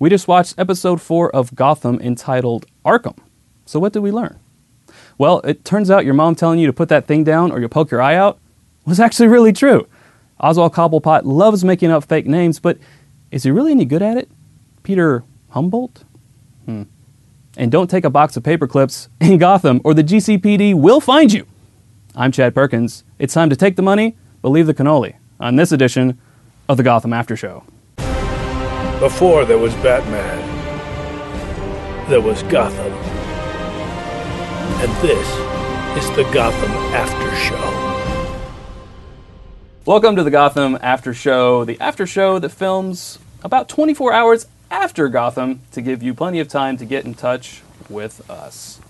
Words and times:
We 0.00 0.08
just 0.08 0.26
watched 0.26 0.54
episode 0.56 0.98
four 0.98 1.30
of 1.36 1.54
Gotham 1.54 2.00
entitled 2.00 2.64
Arkham. 2.86 3.18
So, 3.66 3.78
what 3.78 3.92
did 3.92 3.98
we 3.98 4.10
learn? 4.10 4.40
Well, 5.18 5.40
it 5.40 5.62
turns 5.62 5.90
out 5.90 6.06
your 6.06 6.14
mom 6.14 6.34
telling 6.34 6.58
you 6.58 6.66
to 6.66 6.72
put 6.72 6.88
that 6.88 7.06
thing 7.06 7.22
down 7.22 7.52
or 7.52 7.60
you'll 7.60 7.68
poke 7.68 7.90
your 7.90 8.00
eye 8.00 8.14
out 8.14 8.38
was 8.86 8.98
actually 8.98 9.28
really 9.28 9.52
true. 9.52 9.86
Oswald 10.40 10.72
Cobblepot 10.72 11.24
loves 11.24 11.64
making 11.64 11.90
up 11.90 12.04
fake 12.04 12.26
names, 12.26 12.58
but 12.58 12.78
is 13.30 13.42
he 13.42 13.50
really 13.50 13.72
any 13.72 13.84
good 13.84 14.00
at 14.00 14.16
it? 14.16 14.30
Peter 14.84 15.22
Humboldt? 15.50 16.02
Hmm. 16.64 16.84
And 17.58 17.70
don't 17.70 17.90
take 17.90 18.06
a 18.06 18.10
box 18.10 18.38
of 18.38 18.42
paper 18.42 18.66
clips 18.66 19.10
in 19.20 19.36
Gotham 19.36 19.82
or 19.84 19.92
the 19.92 20.02
GCPD 20.02 20.74
will 20.74 21.02
find 21.02 21.30
you. 21.30 21.46
I'm 22.16 22.32
Chad 22.32 22.54
Perkins. 22.54 23.04
It's 23.18 23.34
time 23.34 23.50
to 23.50 23.56
take 23.56 23.76
the 23.76 23.82
money, 23.82 24.16
but 24.40 24.48
leave 24.48 24.66
the 24.66 24.72
cannoli 24.72 25.16
on 25.38 25.56
this 25.56 25.72
edition 25.72 26.18
of 26.70 26.78
the 26.78 26.82
Gotham 26.82 27.12
After 27.12 27.36
Show. 27.36 27.64
Before 29.00 29.46
there 29.46 29.56
was 29.56 29.74
Batman, 29.76 30.38
there 32.10 32.20
was 32.20 32.42
Gotham. 32.42 32.92
And 34.82 34.92
this 35.00 35.26
is 35.96 36.14
the 36.16 36.24
Gotham 36.30 36.70
After 36.92 37.34
Show. 37.36 38.36
Welcome 39.86 40.16
to 40.16 40.22
the 40.22 40.30
Gotham 40.30 40.78
After 40.82 41.14
Show, 41.14 41.64
the 41.64 41.80
after 41.80 42.06
show 42.06 42.38
that 42.40 42.50
films 42.50 43.18
about 43.42 43.70
24 43.70 44.12
hours 44.12 44.46
after 44.70 45.08
Gotham 45.08 45.62
to 45.72 45.80
give 45.80 46.02
you 46.02 46.12
plenty 46.12 46.38
of 46.38 46.48
time 46.48 46.76
to 46.76 46.84
get 46.84 47.06
in 47.06 47.14
touch 47.14 47.62
with 47.88 48.30
us. 48.30 48.82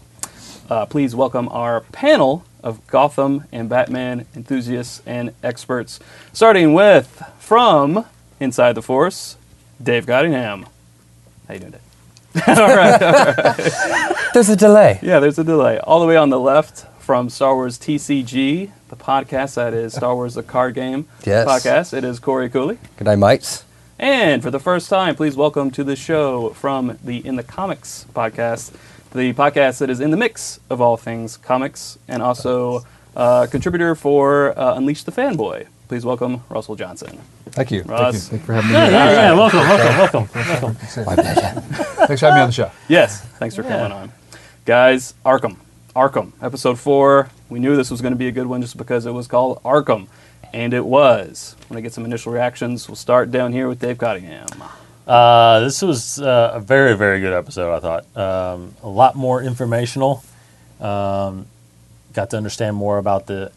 Uh, 0.69 0.87
please 0.87 1.15
welcome 1.15 1.49
our 1.51 1.83
panel 1.93 2.45
of 2.65 2.85
Gotham 2.89 3.45
and 3.53 3.69
Batman 3.69 4.27
enthusiasts 4.35 5.03
and 5.07 5.33
experts, 5.45 6.01
starting 6.33 6.75
with 6.75 7.23
from 7.39 8.07
Inside 8.41 8.73
the 8.73 8.83
Force, 8.83 9.37
Dave 9.83 10.07
Cottingham. 10.07 10.67
How 11.49 11.55
you 11.55 11.61
doing, 11.61 11.73
Dave? 11.73 11.81
all 12.49 12.55
right, 12.77 13.03
all 13.03 13.13
right. 13.13 14.15
There's 14.35 14.49
a 14.49 14.57
delay. 14.57 14.99
Yeah, 15.03 15.19
there's 15.19 15.39
a 15.39 15.45
delay. 15.45 15.79
All 15.81 16.01
the 16.01 16.07
way 16.07 16.17
on 16.17 16.31
the 16.31 16.39
left 16.39 16.87
from 17.01 17.29
Star 17.29 17.55
Wars 17.55 17.79
TCG, 17.79 18.71
the 18.89 18.97
podcast 18.97 19.55
that 19.55 19.75
is 19.75 19.95
Star 19.95 20.15
Wars 20.15 20.35
the 20.35 20.43
Card 20.43 20.75
Game 20.75 21.07
Yes. 21.25 21.49
podcast. 21.49 21.93
It 21.97 22.05
is 22.05 22.21
Corey 22.21 22.49
Cooley. 22.49 22.79
Good 22.99 23.07
night, 23.07 23.17
mates. 23.17 23.65
And 23.99 24.43
for 24.43 24.51
the 24.51 24.61
first 24.61 24.89
time, 24.89 25.17
please 25.17 25.37
welcome 25.37 25.71
to 25.73 25.83
the 25.83 25.97
show 25.97 26.51
from 26.51 26.99
the 27.03 27.27
In 27.27 27.37
the 27.37 27.43
Comics 27.43 28.07
podcast, 28.15 28.73
the 29.13 29.33
podcast 29.33 29.79
that 29.79 29.91
is 29.91 30.01
in 30.01 30.11
the 30.11 30.17
mix 30.17 30.61
of 30.71 30.81
all 30.81 30.97
things 30.97 31.37
comics, 31.37 31.99
and 32.07 32.23
also 32.23 32.85
uh, 33.17 33.47
contributor 33.51 33.95
for 33.97 34.57
uh, 34.59 34.75
Unleash 34.77 35.03
the 35.03 35.13
Fanboy. 35.13 35.67
Please 35.89 36.05
welcome 36.05 36.45
Russell 36.49 36.77
Johnson. 36.77 37.19
Thank 37.53 37.71
you. 37.71 37.83
Thank 37.83 38.15
you. 38.15 38.21
Thank 38.21 38.43
you 38.43 38.47
for 38.47 38.55
having 38.55 38.71
me. 38.71 38.75
Yeah, 38.75 38.87
here. 38.87 38.93
yeah, 38.95 39.13
yeah. 39.13 39.33
Welcome, 39.35 39.61
welcome, 39.61 40.27
welcome, 40.27 40.29
welcome. 40.35 41.05
My 41.07 41.15
pleasure. 41.15 41.61
Thanks 42.07 42.21
for 42.21 42.27
having 42.27 42.37
me 42.37 42.41
on 42.43 42.49
the 42.49 42.53
show. 42.53 42.71
Yes, 42.89 43.21
thanks 43.39 43.55
for 43.55 43.63
coming 43.63 43.93
on. 43.93 44.13
Guys, 44.65 45.15
Arkham. 45.25 45.57
Arkham, 45.97 46.33
episode 46.41 46.79
four. 46.79 47.31
We 47.49 47.59
knew 47.59 47.77
this 47.77 47.91
was 47.91 48.01
going 48.01 48.13
to 48.13 48.19
be 48.19 48.29
a 48.29 48.33
good 48.33 48.47
one 48.47 48.61
just 48.63 48.77
because 48.77 49.07
it 49.07 49.11
was 49.13 49.27
called 49.27 49.61
Arkham. 49.65 50.07
And 50.53 50.73
it 50.75 50.85
was. 50.85 51.57
When 51.69 51.79
I 51.79 51.81
get 51.81 51.93
some 51.93 52.05
initial 52.05 52.33
reactions, 52.33 52.89
we'll 52.89 52.97
start 52.97 53.31
down 53.31 53.53
here 53.53 53.69
with 53.69 53.81
Dave 53.81 53.99
Cottingham. 53.99 54.47
Uh, 55.07 55.61
this 55.61 55.83
was 55.83 56.21
uh, 56.21 56.53
a 56.55 56.61
very, 56.61 56.97
very 56.97 57.21
good 57.21 57.33
episode. 57.33 57.75
I 57.75 57.81
thought 57.81 58.17
um, 58.17 58.75
a 58.83 58.89
lot 58.89 59.17
more 59.17 59.43
informational. 59.43 60.23
Um, 60.81 61.47
got 62.13 62.31
to 62.31 62.37
understand 62.37 62.77
more 62.77 62.99
about 62.99 63.27
the 63.27 63.53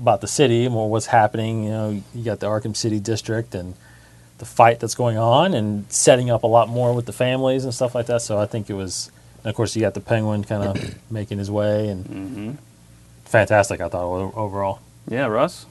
about 0.00 0.20
the 0.20 0.26
city, 0.28 0.68
more 0.68 0.88
what's 0.90 1.06
happening. 1.06 1.64
You 1.64 1.70
know, 1.70 2.02
you 2.14 2.24
got 2.24 2.40
the 2.40 2.46
Arkham 2.46 2.76
City 2.76 3.00
district 3.00 3.54
and 3.54 3.74
the 4.38 4.44
fight 4.44 4.78
that's 4.80 4.94
going 4.94 5.18
on, 5.18 5.52
and 5.54 5.90
setting 5.92 6.30
up 6.30 6.44
a 6.44 6.46
lot 6.46 6.68
more 6.68 6.92
with 6.94 7.06
the 7.06 7.12
families 7.12 7.64
and 7.64 7.74
stuff 7.74 7.94
like 7.94 8.06
that. 8.06 8.22
So 8.22 8.38
I 8.38 8.46
think 8.46 8.70
it 8.70 8.74
was. 8.74 9.10
And 9.44 9.46
of 9.50 9.54
course, 9.56 9.74
you 9.76 9.82
got 9.82 9.94
the 9.94 10.00
Penguin 10.00 10.44
kind 10.44 10.62
of 10.62 10.94
making 11.10 11.38
his 11.38 11.50
way, 11.50 11.88
and 11.88 12.04
Mm-hmm. 12.04 12.50
fantastic. 13.24 13.80
I 13.80 13.88
thought 13.88 14.04
overall. 14.36 14.80
Yeah, 15.08 15.26
Russ? 15.26 15.66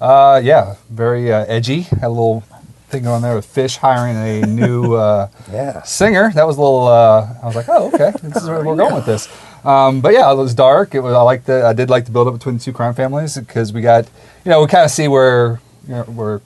Uh, 0.00 0.40
yeah, 0.42 0.74
very 0.90 1.32
uh, 1.32 1.44
edgy. 1.46 1.82
Had 1.82 2.04
a 2.04 2.08
little 2.08 2.40
thing 2.88 3.04
going 3.04 3.22
there 3.22 3.34
with 3.36 3.46
Fish 3.46 3.76
hiring 3.76 4.16
a 4.16 4.44
new 4.46 4.94
uh, 4.94 5.28
Yeah. 5.52 5.82
singer. 5.82 6.30
That 6.34 6.46
was 6.46 6.56
a 6.56 6.60
little. 6.60 6.86
Uh, 6.88 7.34
I 7.42 7.46
was 7.46 7.54
like, 7.56 7.68
oh, 7.68 7.88
okay, 7.94 8.12
this 8.22 8.42
is 8.42 8.48
where 8.48 8.64
we're 8.64 8.76
going 8.76 8.94
with 8.94 9.06
this. 9.06 9.28
Um, 9.64 10.00
but 10.00 10.12
yeah, 10.12 10.30
it 10.32 10.36
was 10.36 10.54
dark. 10.54 10.94
It 10.94 11.00
was. 11.00 11.14
I 11.14 11.22
like 11.22 11.44
the. 11.44 11.64
I 11.66 11.72
did 11.72 11.88
like 11.90 12.04
the 12.06 12.10
build 12.10 12.28
up 12.28 12.34
between 12.34 12.58
the 12.58 12.62
two 12.64 12.72
crime 12.72 12.94
families 12.94 13.36
because 13.36 13.72
we 13.72 13.80
got. 13.80 14.06
You 14.44 14.50
know, 14.50 14.60
we 14.62 14.66
kind 14.66 14.84
of 14.84 14.90
see 14.90 15.06
where 15.08 15.60
you 15.86 15.94
know, 15.94 16.02
where 16.04 16.40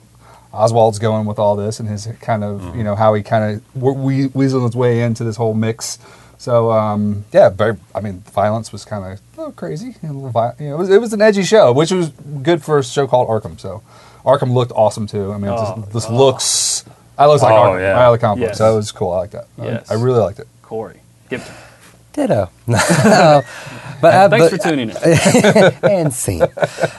Oswald's 0.53 0.99
going 0.99 1.25
with 1.25 1.39
all 1.39 1.55
this 1.55 1.79
and 1.79 1.89
his 1.89 2.07
kind 2.21 2.43
of 2.43 2.75
you 2.75 2.83
know 2.83 2.95
how 2.95 3.13
he 3.13 3.23
kind 3.23 3.55
of 3.75 3.75
we 3.83 4.27
weaseled 4.29 4.63
his 4.65 4.75
way 4.75 5.01
into 5.01 5.23
this 5.23 5.35
whole 5.35 5.53
mix. 5.53 5.97
So 6.39 6.71
um, 6.71 7.25
yeah, 7.33 7.49
very, 7.49 7.77
I 7.95 7.99
mean, 8.01 8.19
violence 8.19 8.71
was 8.71 8.85
kind 8.85 9.03
of 9.03 9.11
a 9.13 9.37
little 9.37 9.53
crazy. 9.53 9.95
A 10.03 10.07
little 10.13 10.29
vi- 10.29 10.53
you 10.59 10.69
know, 10.69 10.75
it, 10.75 10.77
was, 10.77 10.89
it 10.91 11.01
was 11.01 11.11
an 11.13 11.21
edgy 11.21 11.41
show, 11.41 11.71
which 11.73 11.89
was 11.91 12.09
good 12.43 12.63
for 12.63 12.77
a 12.77 12.83
show 12.83 13.07
called 13.07 13.27
Arkham. 13.27 13.59
So 13.59 13.81
Arkham 14.23 14.53
looked 14.53 14.71
awesome 14.73 15.07
too. 15.07 15.33
I 15.33 15.39
mean, 15.39 15.49
Oh, 15.51 15.75
just, 15.81 15.93
this 15.93 16.09
looks. 16.11 16.85
I 17.17 17.25
looks 17.25 17.41
like 17.41 17.53
Oh, 17.53 17.71
Arkham. 17.71 17.79
yeah. 17.79 17.99
I 17.99 18.07
like 18.09 18.21
books. 18.21 18.39
Yes. 18.39 18.57
So 18.59 18.71
it 18.71 18.75
was 18.75 18.91
cool. 18.91 19.13
I 19.13 19.17
like 19.17 19.31
that. 19.31 19.47
I- 19.57 19.65
Yes. 19.65 19.89
I, 19.89 19.95
really 19.95 20.19
liked 20.19 20.37
it. 20.39 20.47
Corey. 20.61 20.99
Give 21.31 21.41
it 21.41 21.45
to 21.45 21.51
me. 21.51 21.57
Ditto. 22.17 22.49
but, 22.67 22.75
uh, 24.03 24.29
Thanks 24.29 24.49
but- 24.49 24.49
for 24.49 24.57
tuning 24.57 24.89
in. 24.89 24.97
and 25.83 26.11
scene. 26.13 26.39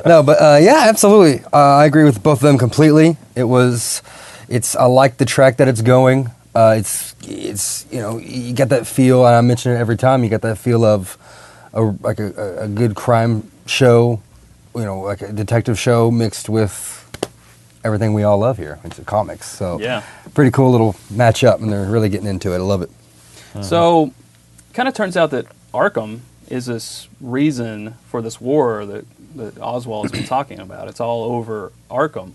No, 0.07 0.23
but 0.23 0.41
uh, 0.41 0.59
yeah, 0.63 0.85
absolutely. 0.89 1.45
Uh, 1.53 1.57
I 1.77 1.87
agree 1.87 2.05
with 2.05 2.23
both 2.23 2.39
of 2.39 2.43
them 2.43 2.57
completely. 2.57 3.17
It 3.35 3.45
was, 3.45 4.01
it's. 4.49 4.77
I 4.77 4.85
like 4.85 5.17
the 5.19 5.25
track 5.25 5.57
that 5.59 5.67
it's 5.69 5.83
going. 5.83 6.31
Uh, 6.55 6.77
it's, 6.79 7.15
it's. 7.23 7.85
You 7.91 7.99
know, 8.01 8.19
you 8.19 8.53
get 8.53 8.69
that 8.71 8.87
feel, 8.87 9.27
and 9.27 9.35
I 9.35 9.41
mention 9.41 9.73
it 9.73 9.77
every 9.77 9.97
time. 9.97 10.23
You 10.23 10.31
get 10.31 10.43
that 10.43 10.57
feel 10.57 10.85
of, 10.85 11.19
a, 11.75 11.83
like 11.83 12.21
a, 12.21 12.63
a- 12.63 12.69
good 12.69 12.95
crime 12.95 13.51
show, 13.67 14.23
you 14.77 14.85
know, 14.85 15.01
like 15.01 15.21
a 15.23 15.33
detective 15.33 15.79
show 15.81 16.11
mixed 16.13 16.49
with 16.49 16.95
everything 17.85 18.15
we 18.15 18.23
all 18.23 18.39
love 18.39 18.57
here. 18.57 18.79
It's 18.85 19.01
comics, 19.01 19.47
so 19.49 19.81
Yeah. 19.81 20.03
pretty 20.35 20.53
cool 20.53 20.71
little 20.71 20.93
matchup, 21.13 21.61
and 21.61 21.73
they're 21.73 21.87
really 21.91 22.09
getting 22.09 22.29
into 22.29 22.53
it. 22.53 22.57
I 22.57 22.59
love 22.59 22.83
it. 22.83 22.91
So, 23.63 24.13
kind 24.79 24.89
of 24.89 24.95
turns 24.95 25.17
out 25.17 25.33
that 25.33 25.45
Arkham 25.75 26.21
is 26.49 26.67
this 26.67 27.09
reason 27.21 27.95
for 28.07 28.23
this 28.23 28.41
war 28.41 28.87
that, 28.87 29.05
that 29.35 29.59
Oswald's 29.59 30.13
been 30.13 30.23
talking 30.37 30.61
about. 30.61 30.87
It's 30.87 31.01
all 31.01 31.25
over 31.25 31.73
Arkham. 31.91 32.35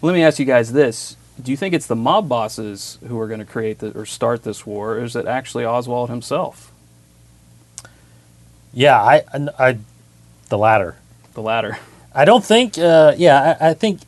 Let 0.00 0.14
me 0.14 0.22
ask 0.22 0.38
you 0.38 0.44
guys 0.44 0.72
this. 0.72 1.16
Do 1.42 1.50
you 1.50 1.56
think 1.56 1.74
it's 1.74 1.88
the 1.88 1.96
mob 1.96 2.28
bosses 2.28 2.98
who 3.08 3.18
are 3.18 3.26
going 3.26 3.40
to 3.40 3.44
create 3.44 3.80
the, 3.80 3.90
or 3.98 4.06
start 4.06 4.44
this 4.44 4.64
war, 4.64 4.92
or 4.92 5.02
is 5.02 5.16
it 5.16 5.26
actually 5.26 5.64
Oswald 5.64 6.10
himself? 6.10 6.70
Yeah, 8.72 9.02
I, 9.02 9.24
I, 9.34 9.48
I 9.58 9.78
the 10.48 10.58
latter. 10.58 10.94
The 11.34 11.42
latter. 11.42 11.76
I 12.14 12.24
don't 12.24 12.44
think. 12.44 12.78
Uh, 12.78 13.14
yeah, 13.16 13.56
I, 13.60 13.70
I 13.70 13.74
think. 13.74 14.02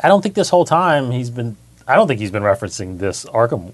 I 0.00 0.08
don't 0.08 0.20
think 0.20 0.34
this 0.34 0.50
whole 0.50 0.66
time 0.66 1.12
he's 1.12 1.30
been. 1.30 1.56
I 1.86 1.94
don't 1.94 2.08
think 2.08 2.20
he's 2.20 2.30
been 2.30 2.42
referencing 2.42 2.98
this 2.98 3.24
Arkham 3.24 3.72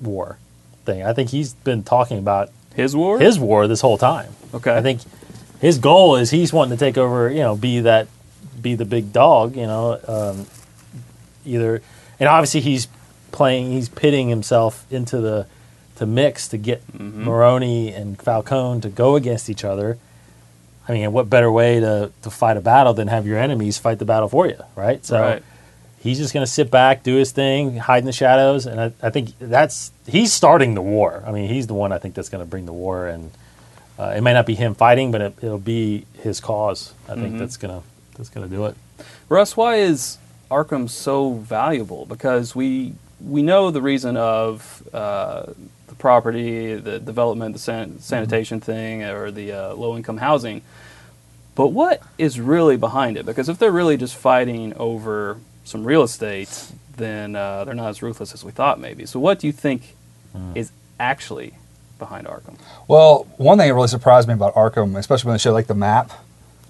War 0.00 0.38
thing. 0.84 1.02
I 1.02 1.12
think 1.12 1.30
he's 1.30 1.54
been 1.54 1.82
talking 1.82 2.18
about 2.18 2.50
His 2.74 2.94
war? 2.96 3.18
his 3.18 3.38
war 3.38 3.66
this 3.68 3.80
whole 3.80 3.98
time. 3.98 4.32
Okay. 4.54 4.76
I 4.76 4.82
think 4.82 5.00
his 5.60 5.78
goal 5.78 6.16
is 6.16 6.30
he's 6.30 6.52
wanting 6.52 6.76
to 6.76 6.84
take 6.84 6.98
over. 6.98 7.30
You 7.30 7.40
know, 7.40 7.56
be 7.56 7.80
that, 7.80 8.08
be 8.60 8.74
the 8.74 8.84
big 8.84 9.12
dog. 9.12 9.56
You 9.56 9.66
know, 9.66 9.98
um, 10.06 10.46
either, 11.44 11.82
and 12.20 12.28
obviously 12.28 12.60
he's 12.60 12.88
playing. 13.30 13.72
He's 13.72 13.88
pitting 13.88 14.28
himself 14.28 14.84
into 14.90 15.20
the 15.20 15.46
to 15.96 16.06
mix 16.06 16.48
to 16.48 16.56
get 16.58 16.82
Maroni 16.98 17.92
and 17.92 18.20
Falcone 18.20 18.80
to 18.80 18.88
go 18.88 19.14
against 19.16 19.48
each 19.50 19.64
other. 19.64 19.98
I 20.88 20.92
mean, 20.92 21.12
what 21.12 21.30
better 21.30 21.50
way 21.52 21.78
to, 21.78 22.10
to 22.22 22.30
fight 22.30 22.56
a 22.56 22.60
battle 22.60 22.92
than 22.92 23.06
have 23.06 23.24
your 23.26 23.38
enemies 23.38 23.78
fight 23.78 24.00
the 24.00 24.04
battle 24.04 24.28
for 24.28 24.48
you, 24.48 24.58
right? 24.74 25.04
So 25.06 25.20
Right. 25.20 25.42
He's 26.02 26.18
just 26.18 26.34
going 26.34 26.44
to 26.44 26.50
sit 26.50 26.70
back, 26.70 27.04
do 27.04 27.14
his 27.14 27.30
thing, 27.30 27.76
hide 27.76 27.98
in 27.98 28.06
the 28.06 28.12
shadows, 28.12 28.66
and 28.66 28.80
I, 28.80 28.92
I 29.00 29.10
think 29.10 29.38
that's 29.38 29.92
he's 30.06 30.32
starting 30.32 30.74
the 30.74 30.82
war. 30.82 31.22
I 31.26 31.30
mean, 31.30 31.48
he's 31.48 31.68
the 31.68 31.74
one 31.74 31.92
I 31.92 31.98
think 31.98 32.14
that's 32.14 32.28
going 32.28 32.42
to 32.42 32.50
bring 32.50 32.66
the 32.66 32.72
war, 32.72 33.06
and 33.06 33.30
uh, 33.98 34.14
it 34.16 34.20
may 34.20 34.32
not 34.32 34.46
be 34.46 34.54
him 34.54 34.74
fighting, 34.74 35.12
but 35.12 35.20
it, 35.20 35.34
it'll 35.42 35.58
be 35.58 36.06
his 36.14 36.40
cause. 36.40 36.92
I 37.08 37.14
think 37.14 37.38
that's 37.38 37.56
gonna 37.56 37.82
that's 38.16 38.30
gonna 38.30 38.48
do 38.48 38.66
it. 38.66 38.76
Russ, 39.28 39.56
why 39.56 39.76
is 39.76 40.18
Arkham 40.50 40.90
so 40.90 41.34
valuable? 41.34 42.04
Because 42.06 42.54
we 42.54 42.94
we 43.20 43.42
know 43.42 43.70
the 43.70 43.82
reason 43.82 44.16
of 44.16 44.82
uh, 44.92 45.52
the 45.86 45.94
property, 45.94 46.74
the 46.74 46.98
development, 46.98 47.52
the 47.52 47.60
san- 47.60 48.00
sanitation 48.00 48.60
thing, 48.60 49.04
or 49.04 49.30
the 49.30 49.52
uh, 49.52 49.74
low 49.74 49.96
income 49.96 50.16
housing. 50.16 50.62
But 51.54 51.68
what 51.68 52.02
is 52.16 52.40
really 52.40 52.78
behind 52.78 53.16
it? 53.18 53.26
Because 53.26 53.48
if 53.48 53.58
they're 53.58 53.70
really 53.70 53.98
just 53.98 54.16
fighting 54.16 54.72
over 54.74 55.38
some 55.64 55.84
real 55.84 56.02
estate, 56.02 56.66
then 56.96 57.36
uh, 57.36 57.64
they're 57.64 57.74
not 57.74 57.88
as 57.88 58.02
ruthless 58.02 58.34
as 58.34 58.44
we 58.44 58.50
thought, 58.52 58.78
maybe. 58.80 59.06
So, 59.06 59.18
what 59.20 59.38
do 59.38 59.46
you 59.46 59.52
think 59.52 59.96
is 60.54 60.72
actually 60.98 61.54
behind 61.98 62.26
Arkham? 62.26 62.58
Well, 62.88 63.26
one 63.36 63.58
thing 63.58 63.68
that 63.68 63.74
really 63.74 63.88
surprised 63.88 64.26
me 64.28 64.34
about 64.34 64.54
Arkham, 64.54 64.96
especially 64.98 65.28
when 65.28 65.34
they 65.34 65.38
showed 65.38 65.52
like 65.52 65.66
the 65.66 65.74
map, 65.74 66.10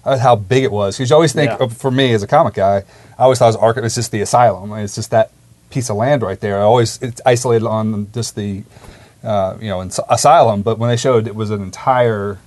uh, 0.05 0.17
how 0.17 0.35
big 0.35 0.63
it 0.63 0.71
was. 0.71 0.97
Because 0.97 1.09
you 1.09 1.15
always 1.15 1.33
think, 1.33 1.49
Yeah. 1.59 1.67
for 1.67 1.89
me 1.91 2.13
as 2.13 2.23
a 2.23 2.27
comic 2.27 2.53
guy, 2.55 2.83
I 3.17 3.23
always 3.23 3.39
thought 3.39 3.53
it 3.53 3.59
was 3.59 3.75
Arkham. 3.75 3.83
It's 3.85 3.95
just 3.95 4.11
the 4.11 4.21
asylum. 4.21 4.73
It's 4.73 4.95
just 4.95 5.11
that 5.11 5.31
piece 5.69 5.89
of 5.89 5.95
land 5.95 6.21
right 6.21 6.39
there. 6.39 6.59
I 6.59 6.63
always 6.63 7.01
it's 7.01 7.21
isolated 7.25 7.65
on 7.65 8.11
just 8.11 8.35
the 8.35 8.63
uh, 9.23 9.55
you 9.61 9.69
know 9.69 9.81
in 9.81 9.91
asylum, 10.09 10.61
but 10.61 10.77
when 10.77 10.89
they 10.89 10.97
showed 10.97 11.27
it 11.27 11.35
was 11.35 11.49
an 11.51 11.61
entire. 11.61 12.39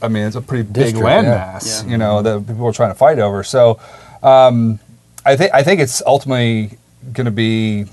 I 0.00 0.08
mean, 0.08 0.26
it's 0.26 0.36
a 0.36 0.42
pretty 0.42 0.62
big 0.64 0.94
landmass. 0.94 1.66
yeah. 1.66 1.84
Yeah. 1.84 1.90
you 1.90 1.96
know, 1.96 2.20
that 2.22 2.46
people 2.46 2.64
were 2.66 2.72
trying 2.72 2.90
to 2.90 2.94
fight 2.94 3.18
over. 3.18 3.42
So, 3.42 3.80
um, 4.22 4.78
I 5.26 5.36
think 5.36 5.52
I 5.52 5.62
think 5.62 5.80
it's 5.80 6.02
ultimately 6.06 6.78
going 7.12 7.24
to 7.24 7.30
be 7.30 7.86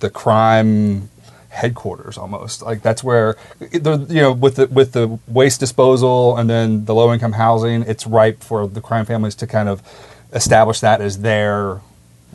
the 0.00 0.10
crime 0.10 1.10
headquarters 1.50 2.16
almost. 2.16 2.62
Like 2.62 2.80
that's 2.80 3.04
where 3.04 3.36
the 3.58 4.06
you 4.08 4.22
know 4.22 4.32
with 4.32 4.56
the 4.56 4.66
with 4.68 4.92
the 4.92 5.18
waste 5.28 5.60
disposal 5.60 6.36
and 6.36 6.48
then 6.48 6.86
the 6.86 6.94
low 6.94 7.12
income 7.12 7.32
housing, 7.32 7.82
it's 7.82 8.06
ripe 8.06 8.42
for 8.42 8.66
the 8.66 8.80
crime 8.80 9.04
families 9.04 9.34
to 9.36 9.46
kind 9.46 9.68
of 9.68 9.82
establish 10.32 10.80
that 10.80 11.00
as 11.00 11.18
their 11.18 11.82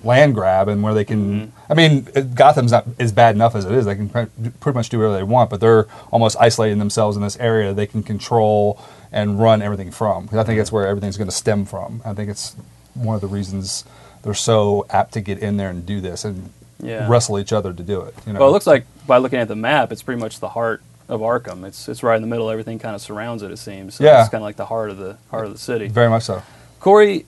land 0.03 0.35
grab 0.35 0.67
and 0.67 0.83
where 0.83 0.93
they 0.93 1.03
can. 1.03 1.47
Mm-hmm. 1.47 1.71
I 1.71 1.73
mean, 1.73 2.35
Gotham's 2.35 2.71
not 2.71 2.85
as 2.99 3.11
bad 3.11 3.33
enough 3.33 3.55
as 3.55 3.65
it 3.65 3.71
is. 3.71 3.85
They 3.85 3.95
can 3.95 4.09
pre- 4.09 4.27
pretty 4.59 4.75
much 4.75 4.89
do 4.89 4.99
whatever 4.99 5.15
they 5.15 5.23
want, 5.23 5.49
but 5.49 5.59
they're 5.59 5.87
almost 6.11 6.37
isolating 6.39 6.77
themselves 6.77 7.17
in 7.17 7.23
this 7.23 7.37
area 7.37 7.73
they 7.73 7.87
can 7.87 8.03
control 8.03 8.79
and 9.11 9.39
run 9.39 9.63
everything 9.63 9.89
from. 9.89 10.25
Because 10.25 10.37
I 10.37 10.43
think 10.43 10.51
mm-hmm. 10.51 10.59
that's 10.59 10.71
where 10.71 10.87
everything's 10.87 11.17
going 11.17 11.29
to 11.29 11.35
stem 11.35 11.65
from. 11.65 12.03
I 12.05 12.13
think 12.13 12.29
it's 12.29 12.55
one 12.93 13.15
of 13.15 13.21
the 13.21 13.27
reasons 13.27 13.83
they're 14.25 14.33
so 14.33 14.85
apt 14.89 15.13
to 15.13 15.21
get 15.21 15.39
in 15.39 15.55
there 15.55 15.69
and 15.69 15.85
do 15.85 16.01
this 16.01 16.25
and 16.25 16.49
Yeah. 16.81 17.07
wrestle 17.07 17.39
each 17.39 17.53
other 17.53 17.71
to 17.71 17.81
do 17.83 18.01
it. 18.01 18.13
You 18.27 18.33
know? 18.33 18.39
Well, 18.41 18.49
it 18.49 18.51
looks 18.51 18.67
like 18.67 18.85
by 19.07 19.17
looking 19.19 19.39
at 19.39 19.47
the 19.47 19.55
map, 19.55 19.91
it's 19.93 20.01
pretty 20.03 20.19
much 20.19 20.39
the 20.41 20.49
heart 20.49 20.81
of 21.07 21.21
Arkham. 21.21 21.63
It's 21.65 21.87
it's 21.87 22.03
right 22.03 22.15
in 22.15 22.21
the 22.21 22.27
middle. 22.27 22.49
Everything 22.49 22.79
kind 22.79 22.95
of 22.95 23.01
surrounds 23.01 23.43
it. 23.43 23.51
It 23.51 23.57
seems. 23.57 23.95
So 23.95 24.03
Yeah. 24.03 24.19
It's 24.21 24.29
kind 24.29 24.41
of 24.41 24.45
like 24.45 24.57
the 24.57 24.65
heart 24.65 24.89
of 24.89 24.97
the 24.97 25.15
heart 25.31 25.45
of 25.45 25.53
the 25.53 25.59
city. 25.59 25.87
very 25.87 26.09
much 26.09 26.23
so. 26.23 26.41
Corey, 26.79 27.25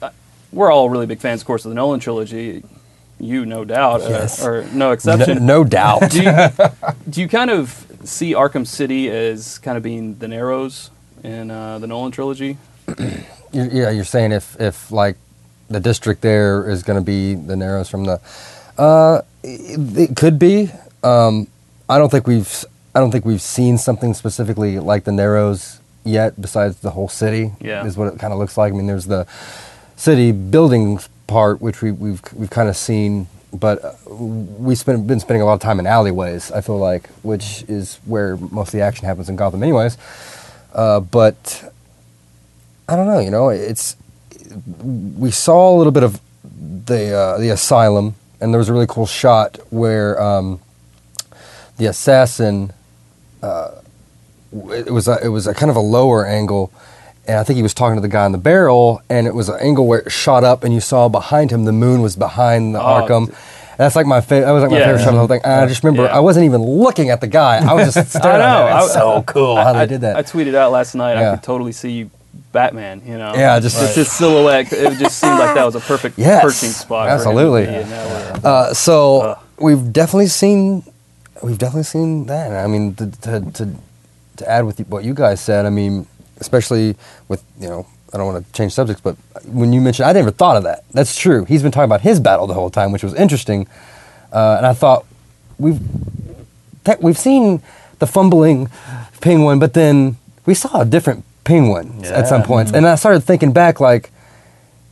uh, 0.00 0.10
we're 0.52 0.72
all 0.72 0.88
really 0.88 1.06
big 1.06 1.18
fans, 1.18 1.40
of 1.42 1.46
course, 1.46 1.64
of 1.64 1.70
the 1.70 1.74
Nolan 1.74 2.00
trilogy. 2.00 2.62
You, 3.18 3.44
no 3.46 3.64
doubt, 3.64 4.02
uh, 4.02 4.08
Yes. 4.10 4.44
or 4.44 4.62
no 4.72 4.88
No, 4.88 4.90
exception. 4.92 5.44
no 5.46 5.64
doubt. 5.64 6.10
do, 6.10 6.22
you, 6.22 6.32
do 7.10 7.20
you 7.22 7.28
kind 7.28 7.50
of 7.50 7.86
see 8.04 8.32
Arkham 8.34 8.66
City 8.66 9.08
as 9.10 9.58
kind 9.58 9.76
of 9.76 9.82
being 9.82 10.16
the 10.18 10.28
Narrows 10.28 10.90
in 11.24 11.50
uh, 11.50 11.78
the 11.78 11.86
Nolan 11.86 12.12
trilogy? 12.12 12.58
You're, 13.52 13.66
yeah, 13.72 13.90
you're 13.90 14.04
saying 14.04 14.32
if 14.32 14.60
if 14.60 14.90
like 14.92 15.16
the 15.68 15.80
district 15.80 16.20
there 16.22 16.68
is 16.68 16.82
going 16.82 16.98
to 16.98 17.04
be 17.04 17.34
the 17.34 17.56
Narrows 17.56 17.88
from 17.88 18.04
the, 18.04 18.20
uh, 18.78 19.22
it, 19.42 20.10
it 20.10 20.16
could 20.16 20.38
be. 20.38 20.70
Um, 21.02 21.48
I 21.88 21.98
don't 21.98 22.10
think 22.10 22.26
we've 22.26 22.64
I 22.94 23.00
don't 23.00 23.10
think 23.10 23.24
we've 23.24 23.42
seen 23.42 23.76
something 23.78 24.14
specifically 24.14 24.78
like 24.78 25.04
the 25.04 25.12
Narrows 25.12 25.80
yet. 26.04 26.40
Besides 26.40 26.76
the 26.80 26.90
whole 26.90 27.08
city, 27.08 27.52
Yeah. 27.60 27.84
is 27.84 27.96
what 27.96 28.12
it 28.12 28.18
kind 28.18 28.32
of 28.32 28.38
looks 28.38 28.56
like. 28.56 28.72
I 28.72 28.76
mean, 28.76 28.86
there's 28.86 29.06
the 29.06 29.26
city 29.96 30.32
buildings 30.32 31.08
part, 31.26 31.60
which 31.60 31.82
we, 31.82 31.90
we've 31.92 32.22
we've 32.34 32.50
kind 32.50 32.68
of 32.68 32.76
seen, 32.76 33.26
but 33.52 33.84
uh, 33.84 33.92
we 34.14 34.74
spend 34.74 35.06
been 35.06 35.20
spending 35.20 35.42
a 35.42 35.44
lot 35.44 35.54
of 35.54 35.60
time 35.60 35.78
in 35.78 35.86
alleyways. 35.86 36.50
I 36.52 36.60
feel 36.60 36.78
like, 36.78 37.08
which 37.22 37.64
is 37.68 37.98
where 38.06 38.36
most 38.36 38.68
of 38.68 38.72
the 38.72 38.80
action 38.82 39.04
happens 39.06 39.28
in 39.28 39.36
Gotham, 39.36 39.62
anyways. 39.62 39.98
Uh, 40.74 41.00
but 41.00 41.70
I 42.88 42.96
don't 42.96 43.06
know. 43.06 43.18
You 43.20 43.30
know, 43.30 43.48
it's 43.50 43.96
we 44.76 45.30
saw 45.30 45.74
a 45.74 45.76
little 45.76 45.92
bit 45.92 46.02
of 46.02 46.20
the 46.86 47.14
uh, 47.14 47.38
the 47.38 47.50
asylum, 47.50 48.14
and 48.40 48.52
there 48.52 48.58
was 48.58 48.68
a 48.68 48.72
really 48.72 48.86
cool 48.88 49.06
shot 49.06 49.58
where 49.70 50.20
um, 50.20 50.60
the 51.76 51.86
assassin. 51.86 52.72
Uh, 53.42 53.70
it 54.70 54.90
was 54.92 55.06
a, 55.08 55.18
it 55.22 55.28
was 55.28 55.46
a 55.46 55.52
kind 55.54 55.68
of 55.70 55.76
a 55.76 55.80
lower 55.80 56.24
angle, 56.24 56.72
and 57.26 57.38
I 57.38 57.44
think 57.44 57.56
he 57.56 57.62
was 57.62 57.74
talking 57.74 57.96
to 57.96 58.00
the 58.00 58.08
guy 58.08 58.24
in 58.24 58.32
the 58.32 58.38
barrel, 58.38 59.02
and 59.10 59.26
it 59.26 59.34
was 59.34 59.48
an 59.48 59.58
angle 59.60 59.86
where 59.86 60.00
it 60.00 60.10
shot 60.12 60.44
up, 60.44 60.64
and 60.64 60.72
you 60.72 60.80
saw 60.80 61.08
behind 61.08 61.50
him 61.50 61.64
the 61.64 61.72
moon 61.72 62.00
was 62.00 62.16
behind 62.16 62.74
the 62.74 62.80
Oh, 62.80 63.06
Arkham. 63.06 63.34
that's 63.76 63.94
like 63.96 64.06
my 64.06 64.20
favorite. 64.22 64.46
That 64.46 64.52
was 64.52 64.62
like 64.62 64.70
my 64.70 64.78
Yeah. 64.78 64.84
favorite 64.86 64.98
shot 65.00 65.08
of 65.08 65.14
the 65.14 65.18
whole 65.18 65.28
thing. 65.28 65.40
And 65.44 65.52
I 65.52 65.66
just 65.66 65.84
remember 65.84 66.04
Yeah. 66.04 66.16
I 66.16 66.20
wasn't 66.20 66.46
even 66.46 66.62
looking 66.62 67.10
at 67.10 67.20
the 67.20 67.26
guy. 67.26 67.58
I 67.68 67.74
was 67.74 67.92
just 67.92 68.10
staring. 68.16 68.38
know. 68.38 68.66
At 68.68 68.80
it. 68.80 68.84
It's 68.86 68.96
I- 68.96 69.00
so 69.00 69.22
cool 69.26 69.56
how 69.56 69.72
they 69.74 69.80
I, 69.80 69.86
did 69.86 70.00
that. 70.02 70.16
I 70.16 70.22
tweeted 70.22 70.54
out 70.54 70.72
last 70.72 70.94
night. 70.94 71.18
I 71.18 71.34
could 71.34 71.42
totally 71.42 71.72
see 71.72 72.08
Batman. 72.52 73.02
You 73.06 73.18
know, 73.18 73.34
Yeah, 73.34 73.58
just- 73.60 73.78
just 73.78 73.96
his 73.96 74.10
silhouette. 74.12 74.72
It 74.72 74.98
just 74.98 75.18
seemed 75.18 75.38
like 75.38 75.54
that 75.54 75.64
was 75.64 75.74
a 75.74 75.80
perfect 75.80 76.18
Yes, 76.18 76.42
perching 76.42 76.70
spot. 76.70 77.08
absolutely. 77.08 77.64
For 77.66 77.70
him 77.72 77.82
to 77.84 77.88
be 77.88 77.94
in 77.94 77.98
that 77.98 78.34
way. 78.34 78.50
Uh, 78.50 78.74
so 78.74 79.20
Ugh. 79.20 79.38
we've 79.58 79.92
definitely 79.92 80.26
seen, 80.28 80.82
we've 81.42 81.58
definitely 81.58 81.84
seen 81.84 82.26
that. 82.26 82.52
I 82.52 82.66
mean, 82.66 82.94
to, 82.96 83.10
to 83.22 83.40
to 83.52 83.68
to 84.38 84.50
add 84.50 84.64
with 84.64 84.80
what 84.88 85.04
you 85.04 85.14
guys 85.14 85.40
said, 85.40 85.64
I 85.66 85.70
mean, 85.70 86.06
especially 86.40 86.96
with 87.28 87.42
you 87.60 87.68
know, 87.68 87.86
I 88.12 88.18
don't 88.18 88.26
want 88.32 88.46
to 88.46 88.52
change 88.52 88.72
subjects, 88.72 89.00
but 89.02 89.16
when 89.46 89.72
you 89.72 89.80
mentioned, 89.80 90.08
I 90.08 90.12
never 90.12 90.30
thought 90.30 90.56
of 90.56 90.62
that. 90.64 90.84
That's 90.92 91.16
true. 91.16 91.44
He's 91.44 91.62
been 91.62 91.72
talking 91.72 91.84
about 91.90 92.02
his 92.02 92.20
battle 92.20 92.46
the 92.46 92.54
whole 92.54 92.70
time, 92.70 92.92
which 92.92 93.02
was 93.02 93.14
interesting, 93.14 93.66
uh, 94.32 94.56
and 94.58 94.66
I 94.66 94.74
thought 94.74 95.04
we've 95.58 95.80
that 96.84 97.02
we've 97.02 97.18
seen 97.18 97.62
the 97.98 98.06
fumbling 98.06 98.68
penguin, 99.20 99.58
but 99.58 99.72
then 99.74 100.16
we 100.44 100.54
saw 100.54 100.82
a 100.82 100.84
different 100.84 101.24
penguin 101.46 102.04
at 102.04 102.28
some 102.28 102.40
Yeah. 102.42 102.46
points, 102.46 102.72
and 102.72 102.86
I 102.86 102.96
started 102.96 103.20
thinking 103.24 103.52
back, 103.52 103.80
like 103.80 104.10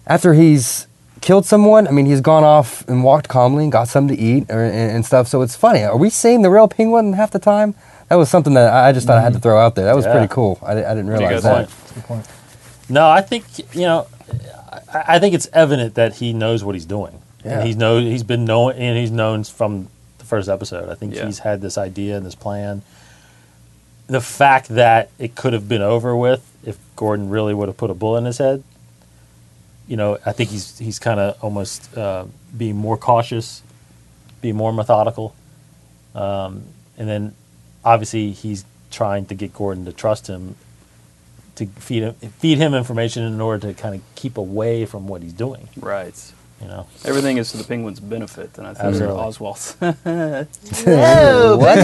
after 0.06 0.32
he's 0.34 0.86
killed 1.20 1.44
someone, 1.46 1.86
I 1.88 1.90
mean, 1.90 2.06
he's 2.06 2.20
gone 2.20 2.44
off 2.44 2.86
and 2.88 3.02
walked 3.02 3.28
calmly 3.28 3.64
and 3.64 3.72
got 3.72 3.88
something 3.88 4.16
to 4.16 4.22
eat 4.22 4.50
or, 4.50 4.62
and, 4.62 4.90
and 4.96 5.06
stuff. 5.06 5.26
So 5.28 5.42
it's 5.42 5.56
funny. 5.56 5.82
Are 5.82 5.96
we 5.96 6.10
seeing 6.10 6.42
the 6.42 6.50
real 6.50 6.68
penguin 6.68 7.14
half 7.14 7.30
the 7.30 7.38
time? 7.38 7.74
That 8.08 8.16
was 8.16 8.28
something 8.28 8.54
that 8.54 8.72
I 8.72 8.88
I 8.88 8.92
just 8.92 9.06
thought 9.06 9.18
I 9.18 9.22
had 9.22 9.32
to 9.32 9.38
mm-hmm. 9.38 9.42
throw 9.42 9.58
out 9.58 9.74
there. 9.74 9.86
That 9.86 9.96
was 9.96 10.04
Yeah. 10.04 10.12
pretty 10.12 10.28
cool. 10.28 10.58
I, 10.62 10.72
I 10.72 10.94
didn't 10.94 11.08
realize 11.08 11.42
that. 11.42 11.68
point. 12.06 12.26
No, 12.88 13.08
I 13.08 13.20
think 13.22 13.44
you 13.74 13.82
know. 13.82 14.06
I, 14.92 15.04
I 15.14 15.18
think 15.18 15.34
it's 15.34 15.48
evident 15.52 15.94
that 15.94 16.16
he 16.16 16.32
knows 16.32 16.62
what 16.62 16.74
he's 16.74 16.84
doing. 16.86 17.20
Yeah. 17.44 17.58
And 17.58 17.66
he's 17.66 17.76
know 17.76 17.98
he's 17.98 18.22
been 18.22 18.44
known 18.44 18.72
and 18.72 18.98
he's 18.98 19.10
known 19.10 19.44
from 19.44 19.88
the 20.18 20.24
first 20.24 20.48
episode. 20.48 20.88
I 20.90 20.94
think 20.94 21.14
Yeah. 21.14 21.26
he's 21.26 21.40
had 21.40 21.60
this 21.60 21.76
idea 21.78 22.16
and 22.16 22.24
this 22.26 22.34
plan. 22.34 22.82
The 24.06 24.20
fact 24.20 24.68
that 24.68 25.10
it 25.18 25.34
could 25.34 25.52
have 25.52 25.68
been 25.68 25.82
over 25.82 26.14
with 26.14 26.50
if 26.64 26.78
Gordon 26.96 27.30
really 27.30 27.54
would 27.54 27.68
have 27.68 27.76
put 27.76 27.90
a 27.90 27.94
bullet 27.94 28.18
in 28.18 28.24
his 28.26 28.38
head. 28.38 28.62
You 29.86 29.96
know, 29.96 30.18
I 30.24 30.32
think 30.32 30.50
he's 30.50 30.78
he's 30.78 30.98
kind 30.98 31.20
of 31.20 31.42
almost 31.42 31.96
uh, 31.96 32.26
being 32.56 32.76
more 32.76 32.96
cautious, 32.96 33.62
being 34.40 34.56
more 34.56 34.72
methodical, 34.72 35.34
um, 36.14 36.64
and 36.96 37.08
then 37.08 37.34
obviously 37.84 38.30
he's 38.30 38.64
trying 38.90 39.26
to 39.26 39.34
get 39.34 39.52
Gordon 39.52 39.84
to 39.84 39.92
trust 39.92 40.26
him 40.26 40.56
to 41.56 41.66
feed 41.66 42.02
him 42.02 42.14
feed 42.14 42.58
him 42.58 42.74
information 42.74 43.24
in 43.24 43.40
order 43.40 43.68
to 43.68 43.74
kind 43.74 43.94
of 43.94 44.02
keep 44.14 44.36
away 44.38 44.86
from 44.86 45.06
what 45.06 45.22
he's 45.22 45.32
doing. 45.32 45.68
Right. 45.76 46.14
You 46.64 46.70
know, 46.70 46.86
Everything 47.04 47.36
is 47.36 47.50
to 47.52 47.58
the 47.58 47.64
penguin's 47.64 48.00
benefit, 48.00 48.56
and 48.56 48.66
I 48.66 48.72
think 48.72 48.86
Absolutely. 48.86 49.20
Oswald's. 49.20 49.76
What? 51.58 51.76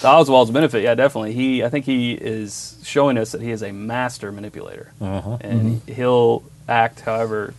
to 0.00 0.08
Oswald's 0.08 0.50
benefit, 0.50 0.82
yeah, 0.82 0.94
definitely. 0.94 1.32
He, 1.32 1.64
I 1.64 1.70
think 1.70 1.86
he 1.86 2.12
is 2.12 2.78
showing 2.84 3.16
us 3.16 3.32
that 3.32 3.40
he 3.40 3.50
is 3.50 3.62
a 3.62 3.72
master 3.72 4.30
manipulator, 4.30 4.92
Uh-huh. 5.00 5.38
and 5.40 5.80
he'll 5.88 6.42
act 6.68 7.00
however 7.00 7.54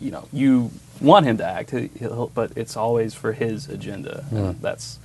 you 0.00 0.10
know 0.10 0.26
you 0.32 0.70
want 1.00 1.26
him 1.26 1.36
to 1.38 1.44
act. 1.44 1.70
He- 1.72 1.90
He'll, 1.98 2.28
but 2.28 2.52
it's 2.56 2.76
always 2.76 3.12
for 3.14 3.32
his 3.32 3.68
agenda. 3.68 4.24
And 4.30 4.60
That's 4.62 4.98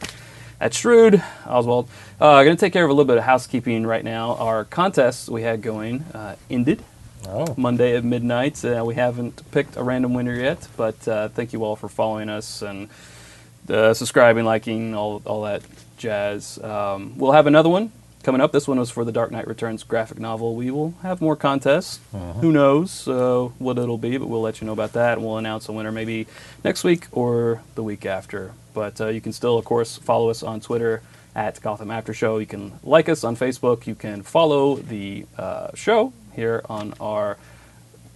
that's 0.59 0.77
shrewd, 0.77 1.21
Oswald. 1.45 1.89
Uh, 2.19 2.43
going 2.45 2.55
to 2.55 2.59
take 2.59 2.71
care 2.71 2.85
of 2.85 2.89
a 2.89 2.93
little 2.93 3.05
bit 3.07 3.17
of 3.17 3.25
housekeeping 3.25 3.85
right 3.85 4.03
now. 4.05 4.35
Our 4.35 4.63
contest 4.63 5.27
we 5.27 5.41
had 5.41 5.61
going 5.61 6.03
uh, 6.13 6.37
ended. 6.49 6.81
Oh, 7.27 7.53
Monday 7.57 7.95
at 7.95 8.03
midnight. 8.03 8.63
Uh, 8.63 8.83
we 8.85 8.95
haven't 8.95 9.49
picked 9.51 9.77
a 9.77 9.83
random 9.83 10.13
winner 10.13 10.35
yet, 10.35 10.67
but 10.77 11.07
uh, 11.07 11.29
thank 11.29 11.53
you 11.53 11.63
all 11.63 11.75
for 11.75 11.89
following 11.89 12.29
us 12.29 12.61
and 12.61 12.89
uh, 13.69 13.93
subscribing, 13.93 14.45
liking, 14.45 14.95
all, 14.95 15.21
all 15.25 15.43
that 15.43 15.61
jazz. 15.97 16.59
Um, 16.59 17.17
we'll 17.17 17.31
have 17.31 17.47
another 17.47 17.69
one 17.69 17.91
coming 18.23 18.41
up. 18.41 18.51
This 18.51 18.67
one 18.67 18.79
was 18.79 18.89
for 18.89 19.05
the 19.05 19.11
Dark 19.11 19.31
Knight 19.31 19.47
Returns 19.47 19.83
graphic 19.83 20.19
novel. 20.19 20.55
We 20.55 20.71
will 20.71 20.95
have 21.03 21.21
more 21.21 21.35
contests. 21.35 21.99
Who 22.41 22.51
knows 22.51 23.07
uh, 23.07 23.49
what 23.59 23.77
it'll 23.77 23.97
be, 23.97 24.17
but 24.17 24.27
we'll 24.27 24.41
let 24.41 24.61
you 24.61 24.67
know 24.67 24.73
about 24.73 24.93
that, 24.93 25.17
and 25.17 25.25
we'll 25.25 25.37
announce 25.37 25.69
a 25.69 25.71
winner 25.71 25.91
maybe 25.91 26.27
next 26.63 26.83
week 26.83 27.07
or 27.11 27.61
the 27.75 27.83
week 27.83 28.05
after. 28.05 28.53
But 28.73 28.99
uh, 28.99 29.07
you 29.07 29.21
can 29.21 29.31
still, 29.31 29.57
of 29.57 29.65
course, 29.65 29.97
follow 29.97 30.29
us 30.29 30.43
on 30.43 30.59
Twitter 30.59 31.01
at 31.35 31.61
Gotham 31.61 31.91
After 31.91 32.13
Show. 32.13 32.37
You 32.39 32.45
can 32.45 32.73
like 32.83 33.09
us 33.09 33.23
on 33.23 33.35
Facebook. 33.35 33.87
You 33.87 33.95
can 33.95 34.23
follow 34.23 34.75
the 34.75 35.25
uh, 35.37 35.69
show 35.75 36.11
here 36.35 36.61
on 36.69 36.93
our 36.99 37.37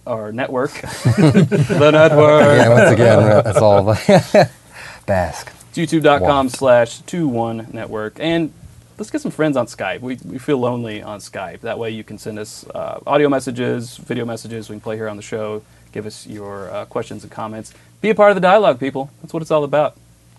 our 0.06 0.32
network, 0.32 0.72
the 0.80 1.90
network. 1.92 2.42
yeah, 2.42 2.68
once 2.68 2.90
again, 2.90 3.44
that's 3.44 3.58
all. 3.58 3.84
The 3.84 4.50
bask. 5.06 5.52
youtube.com 5.74 6.46
Waft. 6.46 6.56
slash 6.56 7.00
21 7.02 7.68
network 7.72 8.18
and 8.20 8.52
let's 8.98 9.10
get 9.10 9.20
some 9.20 9.30
friends 9.30 9.56
on 9.56 9.66
skype 9.66 10.00
we, 10.00 10.18
we 10.24 10.38
feel 10.38 10.58
lonely 10.58 11.02
on 11.02 11.18
skype 11.20 11.60
that 11.60 11.78
way 11.78 11.90
you 11.90 12.04
can 12.04 12.18
send 12.18 12.38
us 12.38 12.66
uh, 12.74 13.00
audio 13.06 13.28
messages 13.28 13.96
video 13.96 14.24
messages 14.24 14.68
we 14.68 14.74
can 14.74 14.80
play 14.80 14.96
here 14.96 15.08
on 15.08 15.16
the 15.16 15.22
show 15.22 15.62
give 15.92 16.06
us 16.06 16.26
your 16.26 16.70
uh, 16.70 16.84
questions 16.86 17.22
and 17.22 17.32
comments 17.32 17.72
be 18.00 18.10
a 18.10 18.14
part 18.14 18.30
of 18.30 18.34
the 18.36 18.40
dialogue 18.40 18.78
people 18.78 19.10
that's 19.20 19.32
what 19.32 19.42
it's 19.42 19.50
all 19.50 19.64
about 19.64 19.96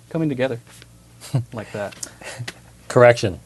coming 0.10 0.30
together 0.30 0.60
like 1.54 1.72
that 1.72 1.96
correction. 2.88 3.40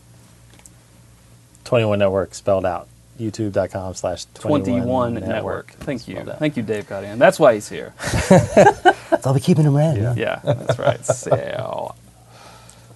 Twenty 1.63 1.85
One 1.85 1.99
Network 1.99 2.33
spelled 2.35 2.65
out. 2.65 2.87
YouTube.com 3.19 3.93
slash 3.93 4.25
21 4.33 4.63
21 4.83 5.13
network, 5.15 5.71
thank 5.79 6.07
you 6.07 6.23
thank 6.37 6.57
you 6.57 6.63
dave 6.63 6.87
Cadian. 6.87 7.17
that's 7.17 7.39
why 7.39 7.53
he's 7.53 7.69
here 7.69 7.93
So 8.27 8.91
I'll 9.25 9.33
be 9.33 9.39
keeping 9.39 9.63
him 9.65 9.75
random. 9.75 10.17
Yeah, 10.17 10.39
that's 10.43 10.77
right. 10.79 11.03
So, 11.05 11.93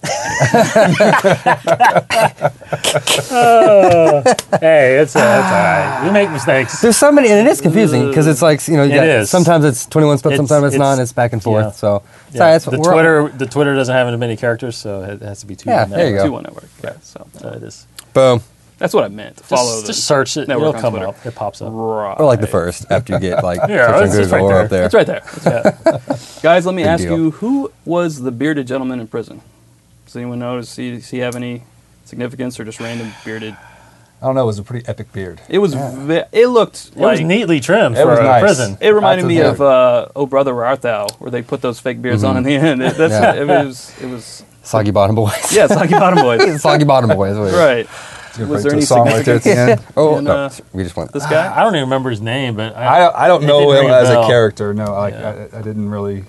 hey, 4.60 4.98
it's, 4.98 5.14
uh, 5.14 5.20
it's 5.20 5.20
all 5.20 5.22
right. 5.22 6.02
You 6.06 6.12
make 6.12 6.30
mistakes. 6.30 6.80
There's 6.80 6.96
so 6.96 7.12
many, 7.12 7.28
and 7.28 7.46
it 7.46 7.50
is 7.50 7.60
confusing 7.60 8.08
because 8.08 8.26
it's 8.26 8.42
like 8.42 8.66
you 8.68 8.76
know, 8.76 8.82
you 8.84 8.92
It 8.92 8.96
got- 8.96 9.06
is. 9.08 9.30
sometimes 9.30 9.64
it's 9.64 9.86
21 9.86 10.18
split, 10.18 10.34
It's- 10.34 10.48
sometimes 10.48 10.72
it's, 10.74 10.78
not, 10.78 10.92
it's- 10.92 10.98
and 10.98 11.02
it's 11.02 11.12
back 11.12 11.32
and 11.32 11.42
forth. 11.42 11.64
yeah. 11.66 11.70
So 11.72 12.02
Yeah, 12.32 12.38
sorry, 12.38 12.52
that's 12.52 12.64
the 12.66 12.70
we're- 12.72 12.92
Twitter, 12.92 13.28
the 13.36 13.46
Twitter 13.46 13.74
doesn't 13.74 13.94
have 13.94 14.08
as 14.08 14.18
many 14.18 14.36
characters, 14.36 14.76
so 14.76 15.02
it 15.02 15.22
has 15.22 15.40
to 15.40 15.46
be 15.46 15.56
two. 15.56 15.70
Yeah, 15.70 15.84
on 15.84 15.90
there 15.90 16.08
you 16.10 16.16
go. 16.16 16.24
two 16.26 16.32
one 16.32 16.42
network. 16.44 16.68
Yeah, 16.82 16.94
so 17.02 17.26
So 17.38 17.48
it 17.50 17.62
is. 17.62 17.86
Boom. 18.12 18.42
That's 18.80 18.92
what 18.92 19.04
I 19.04 19.08
meant. 19.08 19.36
to 19.36 19.44
Follow 19.44 19.70
just, 19.74 19.82
the 19.82 19.92
just 19.92 20.06
search 20.08 20.36
it. 20.36 20.48
It'll 20.48 20.72
come 20.72 20.94
Twitter. 20.94 21.06
up. 21.08 21.24
It 21.24 21.34
pops 21.36 21.62
up. 21.62 21.68
Right. 21.72 22.16
Or 22.18 22.26
like 22.26 22.40
the 22.40 22.48
first 22.48 22.86
after 22.90 23.12
you 23.12 23.20
get 23.20 23.44
like 23.44 23.60
Yeah, 23.68 23.86
search 23.86 23.94
on 23.94 24.02
it's 24.04 24.16
Google 24.16 24.32
right 24.32 24.42
or 24.64 24.68
there. 24.68 24.84
up 24.84 24.92
there. 24.92 25.04
That's 25.22 25.44
right 25.44 26.02
there. 26.02 26.18
Guys, 26.42 26.66
let 26.66 26.74
me 26.74 26.82
Big 26.82 26.88
ask 26.88 27.02
deal. 27.04 27.16
you: 27.16 27.30
Who 27.32 27.70
was 27.84 28.20
the 28.22 28.32
bearded 28.32 28.66
gentleman 28.66 28.98
in 28.98 29.06
prison? 29.06 29.40
Does 30.06 30.16
anyone 30.16 30.40
know? 30.40 30.56
Does 30.56 30.74
he, 30.74 30.90
does 30.96 31.08
he 31.10 31.18
have 31.18 31.36
any 31.36 31.62
significance, 32.04 32.58
or 32.58 32.64
just 32.64 32.80
random 32.80 33.12
bearded? 33.24 33.54
I 34.22 34.26
don't 34.26 34.34
know. 34.34 34.42
It 34.42 34.46
was 34.46 34.58
a 34.58 34.62
pretty 34.62 34.86
epic 34.88 35.12
beard. 35.12 35.40
It 35.48 35.58
was. 35.60 35.72
Ve- 35.74 36.24
it 36.32 36.48
looked 36.48 36.88
It 36.88 36.96
was 36.96 37.20
neatly 37.20 37.60
trimmed 37.60 37.96
It 37.96 38.02
for 38.02 38.08
was 38.10 38.18
a 38.18 38.22
nice. 38.24 38.40
prison. 38.42 38.76
It 38.80 38.90
reminded 38.90 39.24
me 39.26 39.40
of 39.40 39.60
of 39.60 39.60
uh, 39.62 40.06
"Oh 40.16 40.26
Brother, 40.26 40.54
Where 40.54 40.66
Art 40.66 40.82
Thou," 40.82 41.06
where 41.18 41.30
they 41.30 41.42
put 41.42 41.60
those 41.62 41.78
fake 41.80 42.02
beards 42.02 42.24
on 42.24 42.36
in 42.36 42.42
the 42.42 42.54
end. 42.54 42.82
It, 42.82 42.96
that's, 42.96 43.12
Mm-hmm. 43.14 43.48
Yeah. 43.48 43.56
it 43.56 43.64
was. 43.66 44.02
It 44.02 44.06
was. 44.08 44.44
Soggy 44.62 44.90
Bottom 44.90 45.16
Boys. 45.16 45.54
Yeah, 45.54 45.66
Soggy 45.68 45.94
Bottom 45.94 46.18
Boys. 46.22 46.60
Soggy 46.60 46.84
Bottom 46.84 47.08
Boys. 47.10 47.36
what 47.38 47.44
it 47.48 47.54
is. 47.54 47.54
right. 47.54 47.86
You're 48.38 48.46
Was 48.46 48.62
there 48.62 48.72
any 48.72 48.82
a 48.82 48.86
song 48.86 49.06
right 49.06 49.24
there 49.24 49.36
at 49.36 49.42
the 49.42 49.56
end. 49.56 49.84
Oh 49.96 50.16
And, 50.16 50.26
no, 50.26 50.32
uh, 50.32 50.50
we 50.72 50.82
just 50.82 50.96
went. 50.96 51.12
This 51.12 51.26
guy, 51.26 51.52
I 51.54 51.62
don't 51.64 51.74
even 51.74 51.84
remember 51.88 52.10
his 52.10 52.20
name, 52.20 52.56
but 52.56 52.74
I 52.76 52.98
don't, 52.98 53.16
I 53.16 53.28
don't 53.28 53.44
know 53.44 53.72
him 53.72 53.86
ring 53.86 53.90
a 53.90 53.96
as 53.96 54.08
a 54.08 54.26
character. 54.26 54.72
No, 54.74 54.92
like 54.94 55.14
Yeah. 55.14 55.46
I, 55.52 55.58
I 55.58 55.62
didn't 55.62 55.88
really. 55.90 56.24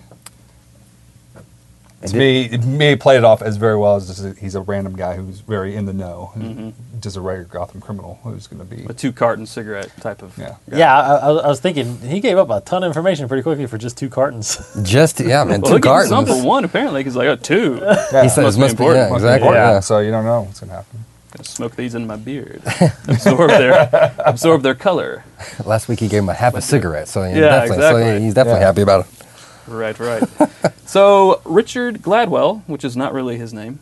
It 2.03 2.07
To 2.07 2.17
me, 2.17 2.45
it, 2.45 2.65
may 2.65 2.95
play 2.95 3.17
it 3.17 3.23
off 3.23 3.43
as 3.43 3.57
very 3.57 3.77
well 3.77 3.95
as 3.95 4.07
just 4.07 4.23
a, 4.25 4.33
he's 4.33 4.55
a 4.55 4.61
random 4.61 4.95
guy 4.95 5.15
who's 5.17 5.41
very 5.41 5.75
in 5.75 5.85
the 5.85 5.93
know, 5.93 6.31
Mm-hmm. 6.35 6.69
just 6.99 7.15
a 7.15 7.21
regular 7.21 7.47
Gotham 7.47 7.79
criminal 7.79 8.19
who's 8.23 8.47
going 8.47 8.57
to 8.57 8.65
be. 8.75 8.85
A 8.89 8.93
two 8.93 9.11
carton 9.11 9.45
cigarette 9.45 9.91
type 10.01 10.23
of. 10.23 10.35
Yeah. 10.35 10.55
Yeah, 10.67 10.99
I, 10.99 11.15
I, 11.17 11.29
I 11.29 11.47
was 11.47 11.59
thinking 11.59 11.99
he 11.99 12.19
gave 12.19 12.39
up 12.39 12.49
a 12.49 12.59
ton 12.61 12.83
of 12.83 12.87
information 12.87 13.27
pretty 13.27 13.43
quickly 13.43 13.67
for 13.67 13.77
just 13.77 13.99
two 13.99 14.09
cartons. 14.09 14.57
Just 14.83 15.19
yeah, 15.19 15.43
man. 15.43 15.61
Well, 15.61 15.79
two 15.79 15.87
he 15.89 16.07
some 16.07 16.25
cartons. 16.25 16.41
for 16.41 16.43
one 16.47 16.65
apparently. 16.65 17.03
He's 17.03 17.15
like, 17.15 17.27
oh, 17.27 17.35
two. 17.35 17.77
Yeah, 17.83 18.23
He 18.23 18.29
said 18.29 18.41
Must 18.41 18.57
it 18.57 18.61
must 18.61 18.77
be 18.77 18.83
important. 18.83 19.09
yeah, 19.11 19.15
exactly. 19.15 19.47
important. 19.49 19.63
Yeah. 19.75 19.79
So 19.81 19.99
you 19.99 20.09
don't 20.09 20.25
know 20.25 20.41
what's 20.41 20.59
going 20.59 20.69
to 20.71 20.75
happen. 20.77 21.05
Gonna 21.31 21.43
smoke 21.45 21.75
these 21.77 21.95
in 21.95 22.05
my 22.07 22.17
beard. 22.17 22.61
absorb 23.07 23.49
their 23.51 24.13
absorb 24.25 24.63
their 24.63 24.75
color. 24.75 25.23
Last 25.65 25.87
week 25.87 25.99
he 26.01 26.07
gave 26.09 26.23
him 26.23 26.29
a 26.29 26.33
half 26.33 26.55
a 26.55 26.61
cigarette, 26.61 27.07
so 27.07 27.23
yeah, 27.23 27.29
Yeah, 27.29 27.39
definitely. 27.41 27.67
So 27.67 27.73
exactly. 27.75 28.01
yeah, 28.03 28.19
he's 28.19 28.33
definitely 28.33 28.59
Yeah. 28.61 28.65
happy 28.67 28.81
about 28.81 29.05
it. 29.05 29.11
Right, 29.67 29.97
right. 29.99 30.23
so 30.85 31.41
Richard 31.45 32.01
Gladwell, 32.01 32.63
which 32.67 32.83
is 32.83 32.97
not 32.97 33.13
really 33.13 33.37
his 33.37 33.53
name, 33.53 33.79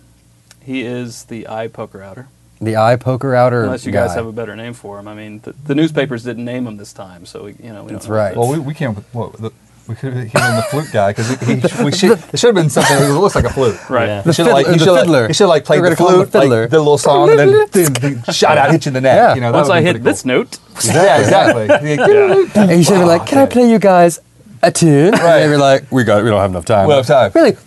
he 0.61 0.81
is 0.83 1.23
the 1.23 1.47
eye 1.47 1.67
poker 1.67 2.03
outer. 2.03 2.27
The 2.61 2.75
eye 2.75 2.97
poker 2.97 3.33
outer. 3.33 3.63
Unless 3.63 3.85
you 3.85 3.91
guys 3.93 4.13
have 4.13 4.27
a 4.27 4.31
better 4.33 4.55
name 4.55 4.73
for 4.73 4.99
him. 4.99 5.07
I 5.07 5.15
mean, 5.15 5.39
the, 5.39 5.53
the 5.53 5.73
newspapers 5.73 6.23
didn't 6.23 6.43
name 6.45 6.67
him 6.67 6.77
this 6.77 6.91
time, 6.93 7.25
so 7.25 7.45
we, 7.45 7.55
you 7.63 7.71
know 7.73 7.83
we 7.85 7.93
That's 7.93 8.05
don't 8.05 8.13
know. 8.15 8.21
right. 8.21 8.35
Well, 8.35 8.49
we, 8.51 8.59
we 8.59 8.73
came 8.75 8.89
up 8.91 8.97
with 8.97 9.13
what 9.13 9.33
the, 9.33 9.51
we 9.89 9.95
could 9.95 10.13
have 10.13 10.31
given 10.31 10.47
him 10.49 10.55
the 10.57 10.61
flute 10.69 10.89
guy 10.93 11.11
because 11.11 11.27
he, 11.39 11.55
he, 11.55 11.83
we 11.83 11.91
should 11.91 12.11
it 12.33 12.37
should 12.39 12.47
have 12.47 12.55
been 12.55 12.69
something 12.69 12.95
that 12.99 13.11
looks 13.19 13.33
like 13.35 13.45
a 13.45 13.49
flute. 13.51 13.77
Right. 13.89 14.05
Yeah. 14.05 14.21
He 14.23 14.31
should 14.33 14.45
have 14.45 14.53
like 14.53 14.67
fiddler- 14.67 14.77
the 14.77 14.85
should 14.85 14.99
fiddler. 14.99 15.21
like 15.21 15.27
he 15.29 15.33
should 15.33 15.47
like 15.47 15.65
play 15.65 15.77
the 15.77 15.83
gonna 15.83 15.95
call 15.95 16.07
him 16.09 16.15
flute, 16.17 16.31
the 16.31 16.39
fiddler. 16.41 16.61
like 16.61 16.69
the 16.69 16.77
little 16.77 16.97
song, 16.99 17.29
and 17.31 17.39
then 17.39 17.67
ding, 17.71 17.93
ding, 17.93 18.23
shot 18.31 18.57
out, 18.57 18.71
hit 18.71 18.85
you 18.85 18.91
in 18.91 18.93
the 18.93 19.01
neck. 19.01 19.15
Yeah. 19.17 19.35
You 19.35 19.41
know, 19.41 19.51
Once 19.51 19.67
I 19.69 19.81
hit 19.81 19.93
pretty 19.93 20.03
this 20.03 20.23
note, 20.25 20.59
yeah, 20.85 21.17
exactly. 21.19 21.65
Yeah. 21.69 22.45
And 22.61 22.71
he 22.71 22.83
should 22.83 22.99
be 22.99 23.03
like, 23.03 23.25
"Can 23.25 23.39
I 23.39 23.45
play 23.47 23.69
you 23.69 23.79
guys 23.79 24.19
a 24.61 24.71
tune?" 24.71 25.11
Right. 25.13 25.41
And 25.41 25.43
they 25.43 25.49
were 25.49 25.57
like, 25.57 25.91
"We 25.91 26.03
got, 26.03 26.23
we 26.23 26.29
don't 26.29 26.39
have 26.39 26.51
enough 26.51 26.65
time." 26.65 26.87
We 26.87 26.93
don't 26.93 27.05
have 27.07 27.31
time. 27.33 27.41
Really? 27.41 27.57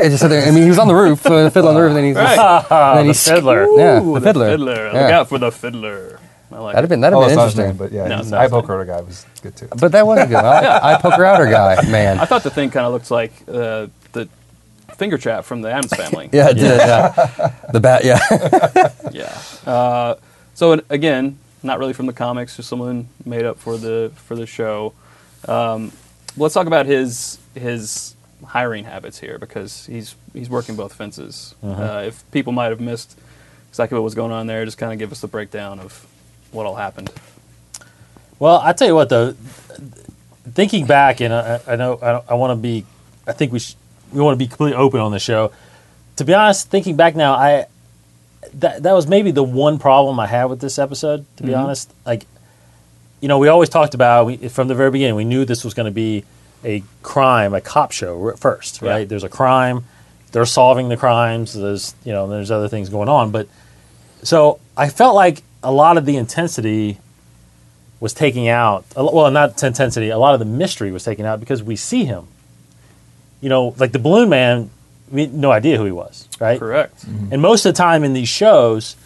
And 0.00 0.10
just 0.10 0.20
sat 0.22 0.28
there. 0.28 0.46
I 0.46 0.50
mean, 0.52 0.62
he 0.62 0.68
was 0.68 0.78
on 0.78 0.86
the 0.88 0.94
roof, 0.94 1.24
uh, 1.26 1.44
the 1.44 1.50
fiddle 1.50 1.68
on 1.70 1.74
the 1.74 1.80
roof, 1.80 1.90
and 1.90 1.96
then 1.98 2.04
he's 2.04 2.16
Right. 2.16 2.36
just, 2.36 2.70
and 2.72 2.98
then 2.98 3.06
the 3.06 3.12
he's 3.12 3.28
fiddler. 3.28 3.66
Yeah, 3.76 4.02
Ooh, 4.02 4.14
the 4.14 4.20
fiddler. 4.20 4.56
Look 4.58 4.92
Yeah. 4.94 5.18
out 5.20 5.28
for 5.28 5.38
the 5.38 5.50
fiddler. 5.52 6.18
I 6.54 6.58
like 6.58 6.74
That'd 6.74 6.84
have 6.84 6.88
been 6.90 7.00
that'd 7.00 7.16
Oh, 7.16 7.20
have 7.22 7.30
been 7.30 7.38
interesting. 7.38 7.66
name, 7.66 7.76
but 7.76 7.90
yeah, 7.92 8.06
No, 8.06 8.18
his 8.18 8.30
no, 8.30 8.38
eye 8.38 8.44
it's 8.44 8.52
not. 8.52 8.62
poker 8.62 8.84
guy 8.84 9.00
was 9.00 9.26
good 9.42 9.56
too. 9.56 9.68
But 9.76 9.90
that 9.92 10.06
was 10.06 10.26
good. 10.28 10.36
I, 10.44 10.94
eye 10.94 11.00
poker 11.00 11.24
outer 11.24 11.46
guy, 11.46 11.82
man. 11.90 12.20
I 12.20 12.24
thought 12.26 12.44
the 12.44 12.50
thing 12.50 12.70
kind 12.70 12.86
of 12.86 12.92
looked 12.92 13.10
like 13.10 13.32
uh, 13.48 13.88
the 14.12 14.28
finger 14.96 15.18
trap 15.18 15.44
from 15.44 15.62
the 15.62 15.70
Addams 15.72 15.92
family. 15.94 16.30
Yeah, 16.32 16.50
it 16.50 16.54
did. 16.54 16.78
Yeah. 16.78 17.52
The 17.72 17.80
bat. 17.80 18.04
Yeah. 18.04 18.20
yeah. 19.12 19.70
Uh, 19.70 20.14
so 20.54 20.80
again, 20.88 21.38
not 21.64 21.78
really 21.80 21.92
from 21.92 22.06
the 22.06 22.12
comics, 22.12 22.56
just 22.56 22.68
someone 22.68 23.08
made 23.24 23.44
up 23.44 23.58
for 23.58 23.76
the 23.76 24.12
for 24.14 24.36
the 24.36 24.46
show. 24.46 24.92
Um, 25.48 25.90
let's 26.36 26.54
talk 26.54 26.68
about 26.68 26.86
his 26.86 27.38
his 27.56 28.14
hiring 28.46 28.84
habits 28.84 29.18
here 29.18 29.38
because 29.38 29.86
he's 29.86 30.14
he's 30.32 30.48
working 30.48 30.76
both 30.76 30.92
fences. 30.94 31.54
Uh, 31.64 32.04
if 32.06 32.22
people 32.30 32.52
might 32.52 32.66
have 32.70 32.80
missed 32.80 33.18
exactly 33.70 33.96
what 33.98 34.04
was 34.04 34.14
going 34.14 34.30
on 34.30 34.46
there, 34.46 34.64
just 34.64 34.78
kind 34.78 34.92
of 34.92 34.98
give 35.00 35.10
us 35.10 35.20
the 35.20 35.26
breakdown 35.28 35.80
of 35.80 36.06
what 36.54 36.66
all 36.66 36.76
happened. 36.76 37.10
Well, 38.38 38.58
I 38.58 38.72
tell 38.72 38.88
you 38.88 38.94
what, 38.94 39.08
though, 39.08 39.32
thinking 40.52 40.86
back, 40.86 41.20
and 41.20 41.32
I, 41.32 41.60
I 41.66 41.76
know 41.76 41.98
I, 42.00 42.32
I 42.32 42.34
want 42.34 42.52
to 42.52 42.62
be, 42.62 42.84
I 43.26 43.32
think 43.32 43.52
we 43.52 43.58
sh- 43.58 43.76
we 44.12 44.20
want 44.20 44.38
to 44.38 44.44
be 44.44 44.48
completely 44.48 44.76
open 44.76 45.00
on 45.00 45.12
the 45.12 45.18
show. 45.18 45.52
To 46.16 46.24
be 46.24 46.34
honest, 46.34 46.70
thinking 46.70 46.96
back 46.96 47.16
now, 47.16 47.34
I 47.34 47.66
that 48.54 48.82
that 48.82 48.92
was 48.92 49.06
maybe 49.06 49.30
the 49.30 49.42
one 49.42 49.78
problem 49.78 50.20
I 50.20 50.26
had 50.26 50.46
with 50.46 50.60
this 50.60 50.78
episode. 50.78 51.26
To 51.36 51.42
be 51.42 51.50
mm-hmm. 51.50 51.60
honest, 51.60 51.92
like 52.06 52.26
you 53.20 53.28
know, 53.28 53.38
we 53.38 53.48
always 53.48 53.68
talked 53.68 53.94
about 53.94 54.26
we, 54.26 54.36
from 54.48 54.68
the 54.68 54.74
very 54.74 54.90
beginning. 54.90 55.14
We 55.14 55.24
knew 55.24 55.44
this 55.44 55.64
was 55.64 55.74
going 55.74 55.86
to 55.86 55.92
be 55.92 56.24
a 56.64 56.82
crime, 57.02 57.54
a 57.54 57.60
cop 57.60 57.92
show 57.92 58.28
at 58.28 58.38
first, 58.38 58.82
right? 58.82 59.00
Yeah. 59.00 59.04
There's 59.04 59.24
a 59.24 59.28
crime, 59.28 59.84
they're 60.32 60.44
solving 60.44 60.88
the 60.88 60.96
crimes. 60.96 61.54
There's 61.54 61.94
you 62.04 62.12
know, 62.12 62.28
there's 62.28 62.50
other 62.50 62.68
things 62.68 62.88
going 62.88 63.08
on, 63.08 63.30
but 63.30 63.48
so 64.22 64.60
I 64.76 64.88
felt 64.88 65.14
like 65.14 65.42
a 65.64 65.72
lot 65.72 65.96
of 65.96 66.04
the 66.06 66.16
intensity 66.16 66.98
was 68.00 68.12
taking 68.12 68.48
out. 68.48 68.84
a 68.94 69.04
Well, 69.04 69.30
not 69.30 69.60
intensity. 69.62 70.10
A 70.10 70.18
lot 70.18 70.34
of 70.34 70.38
the 70.38 70.46
mystery 70.46 70.92
was 70.92 71.04
taken 71.04 71.24
out 71.24 71.40
because 71.40 71.62
we 71.62 71.74
see 71.74 72.04
him. 72.04 72.26
You 73.40 73.48
know, 73.48 73.74
like 73.78 73.92
the 73.92 73.98
balloon 73.98 74.28
man, 74.28 74.70
we 75.10 75.22
had 75.22 75.34
no 75.34 75.50
idea 75.50 75.78
who 75.78 75.84
he 75.84 75.92
was, 75.92 76.28
right? 76.38 76.58
Correct. 76.58 77.06
Mm-hmm. 77.06 77.32
And 77.32 77.42
most 77.42 77.64
of 77.64 77.74
the 77.74 77.76
time 77.76 78.04
in 78.04 78.12
these 78.12 78.28
shows, 78.28 78.96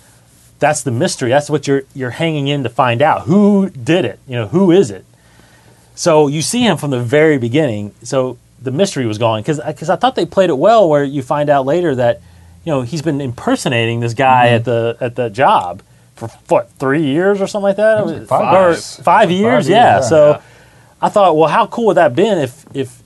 that's 0.59 0.83
the 0.83 0.91
mystery. 0.91 1.31
That's 1.31 1.49
what 1.49 1.67
you're 1.67 1.83
you're 1.95 2.11
hanging 2.11 2.49
in 2.49 2.65
to 2.65 2.69
find 2.69 3.01
out 3.01 3.23
who 3.23 3.71
did 3.71 4.05
it. 4.05 4.19
You 4.27 4.35
know, 4.37 4.47
who 4.49 4.71
is 4.71 4.91
it? 4.91 5.05
So 5.95 6.29
you 6.29 6.43
see 6.43 6.63
him 6.63 6.77
from 6.77 6.91
the 6.91 7.01
very 7.01 7.39
beginning. 7.39 7.95
So 8.03 8.39
the 8.61 8.71
mystery 8.71 9.07
was 9.07 9.19
gone 9.19 9.41
because 9.43 9.61
because 9.65 9.91
I 9.91 9.97
thought 9.97 10.15
they 10.15 10.27
played 10.27 10.51
it 10.51 10.59
well, 10.59 10.89
where 10.89 11.05
you 11.05 11.23
find 11.23 11.51
out 11.51 11.67
later 11.67 11.95
that 11.95 12.21
you 12.65 12.73
know 12.73 12.83
he's 12.83 13.03
been 13.03 13.21
impersonating 13.21 14.01
this 14.01 14.15
guy 14.15 14.47
mm-hmm. 14.47 14.55
at 14.57 14.65
the 14.65 14.97
at 15.01 15.17
the 15.17 15.31
job 15.31 15.83
for 16.19 16.29
what 16.49 16.71
three 16.73 17.05
years 17.05 17.41
or 17.41 17.47
something 17.47 17.65
like 17.65 17.77
that. 17.77 18.07
like 18.07 18.27
five 18.27 18.55
Or 18.55 18.69
years. 18.71 18.97
Five 18.97 19.31
years, 19.31 19.43
years, 19.43 19.69
yeah. 19.69 19.95
yeah. 19.97 20.01
So 20.01 20.31
Yeah. 20.31 20.41
I 21.01 21.09
thought, 21.09 21.37
well, 21.37 21.49
how 21.49 21.67
cool 21.67 21.87
would 21.87 21.97
that 21.97 22.15
been 22.15 22.39
if 22.39 22.65
if 22.75 23.03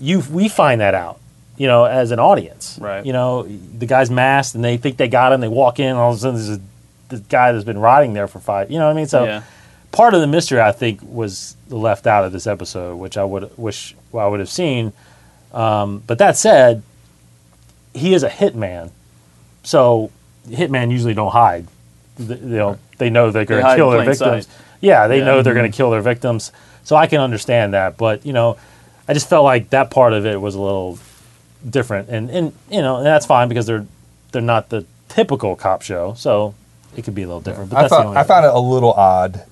you 0.00 0.20
we 0.30 0.48
find 0.48 0.80
that 0.80 0.94
out, 0.94 1.20
you 1.56 1.66
know, 1.66 1.84
as 1.84 2.10
an 2.10 2.18
audience, 2.18 2.78
Right. 2.80 3.04
You 3.04 3.12
know, 3.12 3.42
the 3.44 3.86
guy's 3.86 4.10
masked 4.10 4.54
and 4.54 4.64
they 4.64 4.76
think 4.76 4.96
they 4.96 5.08
got 5.08 5.32
him. 5.32 5.40
They 5.40 5.48
walk 5.48 5.78
in, 5.78 5.86
and 5.88 5.98
all 5.98 6.10
of 6.10 6.16
a 6.16 6.20
sudden 6.20 6.34
there's 6.36 6.58
a, 6.58 6.60
this 7.10 7.20
guy 7.20 7.52
that's 7.52 7.64
been 7.64 7.78
rotting 7.78 8.12
there 8.14 8.26
for 8.28 8.40
five. 8.40 8.70
You 8.70 8.78
know 8.78 8.86
what 8.86 8.92
I 8.92 8.94
mean? 8.96 9.06
So 9.06 9.24
yeah. 9.24 9.42
part 9.92 10.14
of 10.14 10.20
the 10.20 10.26
mystery, 10.26 10.60
I 10.60 10.72
think, 10.72 11.00
was 11.02 11.56
left 11.68 12.06
out 12.06 12.24
of 12.24 12.32
this 12.32 12.46
episode, 12.46 12.96
which 12.96 13.16
I 13.18 13.24
would 13.24 13.56
wish 13.58 13.94
I 14.14 14.26
would 14.26 14.40
have 14.40 14.48
seen. 14.50 14.92
Um, 15.52 16.02
but 16.06 16.18
that 16.18 16.36
said, 16.36 16.82
he 17.92 18.14
is 18.14 18.22
a 18.24 18.28
hitman, 18.30 18.90
so 19.62 20.10
hitman 20.48 20.90
usually 20.90 21.14
don't 21.14 21.30
hide. 21.30 21.68
Th- 22.18 22.40
You 22.40 22.46
know, 22.56 22.78
they 22.98 23.10
know 23.10 23.30
they're 23.30 23.44
going 23.44 23.62
to 23.64 23.70
in 23.70 23.76
kill 23.76 23.90
their 23.90 24.04
victims. 24.04 24.46
sight. 24.46 24.56
Yeah, 24.80 25.06
they 25.08 25.18
Yeah. 25.18 25.24
know 25.24 25.42
they're 25.42 25.54
going 25.54 25.70
to 25.70 25.76
kill 25.76 25.90
their 25.90 26.00
victims. 26.02 26.52
So 26.84 26.96
I 26.96 27.06
can 27.06 27.20
understand 27.20 27.72
that, 27.74 27.96
but 27.96 28.24
you 28.26 28.32
know, 28.32 28.56
I 29.08 29.14
just 29.14 29.28
felt 29.28 29.44
like 29.44 29.70
that 29.70 29.90
part 29.90 30.12
of 30.12 30.26
it 30.26 30.40
was 30.40 30.54
a 30.54 30.60
little 30.60 30.98
different, 31.68 32.08
and 32.10 32.28
and 32.30 32.52
you 32.70 32.82
know, 32.82 32.96
and 32.98 33.06
that's 33.06 33.24
fine 33.26 33.48
because 33.48 33.66
they're 33.66 33.86
they're 34.32 34.42
not 34.42 34.68
the 34.68 34.84
typical 35.08 35.56
cop 35.56 35.80
show, 35.82 36.12
so 36.16 36.54
it 36.96 37.02
could 37.04 37.14
be 37.14 37.22
a 37.22 37.26
little 37.26 37.40
different. 37.40 37.70
But 37.70 37.76
I 37.78 37.80
that's 37.82 37.90
the 37.92 37.96
found 37.96 38.08
only 38.08 38.20
I 38.20 38.24
found 38.24 38.44
it 38.44 38.52
a 38.52 38.58
little 38.58 38.92
odd 38.92 39.44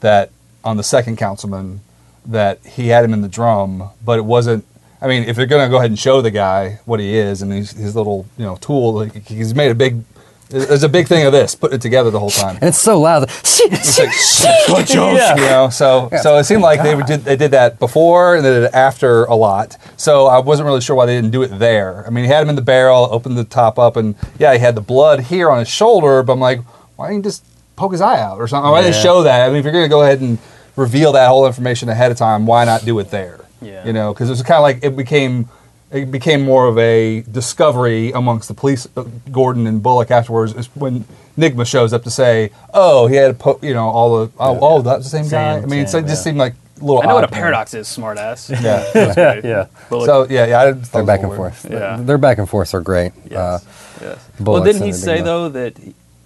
that 0.00 0.30
on 0.64 0.76
the 0.76 0.82
second 0.82 1.16
councilman 1.16 1.80
that 2.26 2.58
he 2.66 2.88
had 2.88 3.04
him 3.04 3.12
in 3.14 3.20
the 3.22 3.28
drum, 3.28 3.90
but 4.04 4.18
it 4.18 4.24
wasn't. 4.24 4.64
I 5.02 5.06
mean, 5.06 5.22
if 5.24 5.36
they're 5.36 5.46
going 5.46 5.64
to 5.66 5.70
go 5.70 5.78
ahead 5.78 5.90
and 5.90 5.98
show 5.98 6.20
the 6.20 6.30
guy 6.30 6.80
what 6.84 7.00
he 7.00 7.16
is 7.16 7.40
and 7.40 7.50
his, 7.52 7.70
his 7.70 7.94
little 7.96 8.26
you 8.36 8.44
know 8.44 8.56
tool, 8.56 8.94
like, 8.94 9.26
he's 9.28 9.54
made 9.54 9.70
a 9.70 9.74
big. 9.76 10.02
There's 10.50 10.82
a 10.82 10.88
big 10.88 11.06
thing 11.06 11.24
of 11.26 11.32
this, 11.32 11.54
putting 11.54 11.76
it 11.76 11.80
together 11.80 12.10
the 12.10 12.18
whole 12.18 12.30
time. 12.30 12.56
And 12.56 12.64
it's 12.64 12.78
so 12.78 13.00
loud. 13.00 13.30
It's 13.62 13.98
like, 13.98 14.12
switch 14.12 14.96
off, 14.96 15.16
Yeah. 15.16 15.36
you 15.36 15.42
know. 15.42 15.68
So, 15.68 16.08
so 16.22 16.36
it 16.38 16.44
seemed 16.44 16.62
like 16.62 16.82
they 16.82 17.00
did 17.02 17.24
they 17.24 17.36
did 17.36 17.50
that 17.52 17.78
before 17.78 18.34
and 18.36 18.44
they 18.44 18.50
did 18.50 18.62
it 18.64 18.74
after 18.74 19.24
a 19.24 19.34
lot. 19.34 19.76
So 19.96 20.26
I 20.26 20.38
wasn't 20.38 20.66
really 20.66 20.80
sure 20.80 20.96
why 20.96 21.06
they 21.06 21.14
didn't 21.14 21.30
do 21.30 21.42
it 21.42 21.48
there. 21.58 22.04
I 22.06 22.10
mean, 22.10 22.24
he 22.24 22.30
had 22.30 22.42
him 22.42 22.48
in 22.48 22.56
the 22.56 22.62
barrel, 22.62 23.08
opened 23.12 23.36
the 23.38 23.44
top 23.44 23.78
up, 23.78 23.96
and 23.96 24.14
yeah, 24.38 24.52
he 24.52 24.58
had 24.58 24.74
the 24.74 24.80
blood 24.80 25.20
here 25.20 25.50
on 25.50 25.58
his 25.60 25.68
shoulder. 25.68 26.22
But 26.22 26.32
I'm 26.32 26.40
like, 26.40 26.60
why 26.96 27.08
didn't 27.08 27.18
you 27.18 27.22
just 27.24 27.44
poke 27.76 27.92
his 27.92 28.00
eye 28.00 28.20
out 28.20 28.38
or 28.38 28.48
something? 28.48 28.70
Why 28.70 28.80
didn't 28.82 28.94
they 28.96 29.02
show 29.02 29.22
that? 29.22 29.42
I 29.46 29.48
mean, 29.48 29.58
if 29.58 29.64
you're 29.64 29.72
going 29.72 29.84
to 29.84 29.88
go 29.88 30.02
ahead 30.02 30.20
and 30.20 30.38
reveal 30.76 31.12
that 31.12 31.28
whole 31.28 31.46
information 31.46 31.88
ahead 31.88 32.10
of 32.10 32.16
time, 32.18 32.46
why 32.46 32.64
not 32.64 32.84
do 32.84 32.98
it 32.98 33.10
there? 33.10 33.40
Yeah. 33.62 33.86
You 33.86 33.92
know, 33.92 34.12
because 34.12 34.28
it 34.28 34.32
was 34.32 34.42
kind 34.42 34.56
of 34.56 34.62
like 34.62 34.80
it 34.82 34.96
became 34.96 35.48
it 35.90 36.10
became 36.10 36.42
more 36.42 36.66
of 36.68 36.78
a 36.78 37.22
discovery 37.22 38.12
amongst 38.12 38.48
the 38.48 38.54
police, 38.54 38.86
uh, 38.96 39.04
Gordon 39.30 39.66
and 39.66 39.82
Bullock 39.82 40.10
afterwards, 40.10 40.54
is 40.54 40.66
when 40.74 41.04
Nygma 41.36 41.66
shows 41.66 41.92
up 41.92 42.04
to 42.04 42.10
say, 42.10 42.50
"Oh, 42.72 43.06
he 43.06 43.16
had, 43.16 43.32
a 43.32 43.34
po- 43.34 43.58
you 43.62 43.74
know, 43.74 43.88
all 43.88 44.26
the 44.26 44.32
oh, 44.38 44.58
oh 44.60 44.82
that's 44.82 45.04
the 45.04 45.10
same, 45.10 45.28
guy." 45.28 45.56
I 45.56 45.66
mean, 45.66 45.86
so 45.86 45.98
it 45.98 46.02
just 46.02 46.20
yeah. 46.20 46.30
seemed 46.30 46.38
like 46.38 46.54
a 46.80 46.84
little. 46.84 47.02
I 47.02 47.06
know 47.06 47.14
what 47.14 47.24
a 47.24 47.26
odd 47.26 47.30
to 47.30 47.34
me. 47.34 47.40
paradox 47.40 47.74
is, 47.74 47.88
smartass. 47.88 48.50
Yeah. 48.50 48.84
That's 48.94 49.14
great. 49.14 49.44
Yeah. 49.44 49.66
Bullock- 49.88 50.06
so 50.06 50.26
yeah, 50.28 50.46
yeah, 50.46 50.60
I 50.60 50.72
just 50.72 50.92
They're 50.92 51.04
back 51.04 51.22
and 51.22 51.34
forth. 51.34 51.66
Yeah. 51.68 51.96
Their 52.00 52.18
back 52.18 52.38
and 52.38 52.48
forth 52.48 52.74
are 52.74 52.80
great. 52.80 53.12
Yes. 53.28 53.38
Uh, 53.38 53.58
yes. 54.00 54.28
Well, 54.40 54.62
didn't 54.62 54.82
he 54.82 54.92
say 54.92 55.14
enigma. 55.14 55.24
though 55.24 55.48
that 55.50 55.76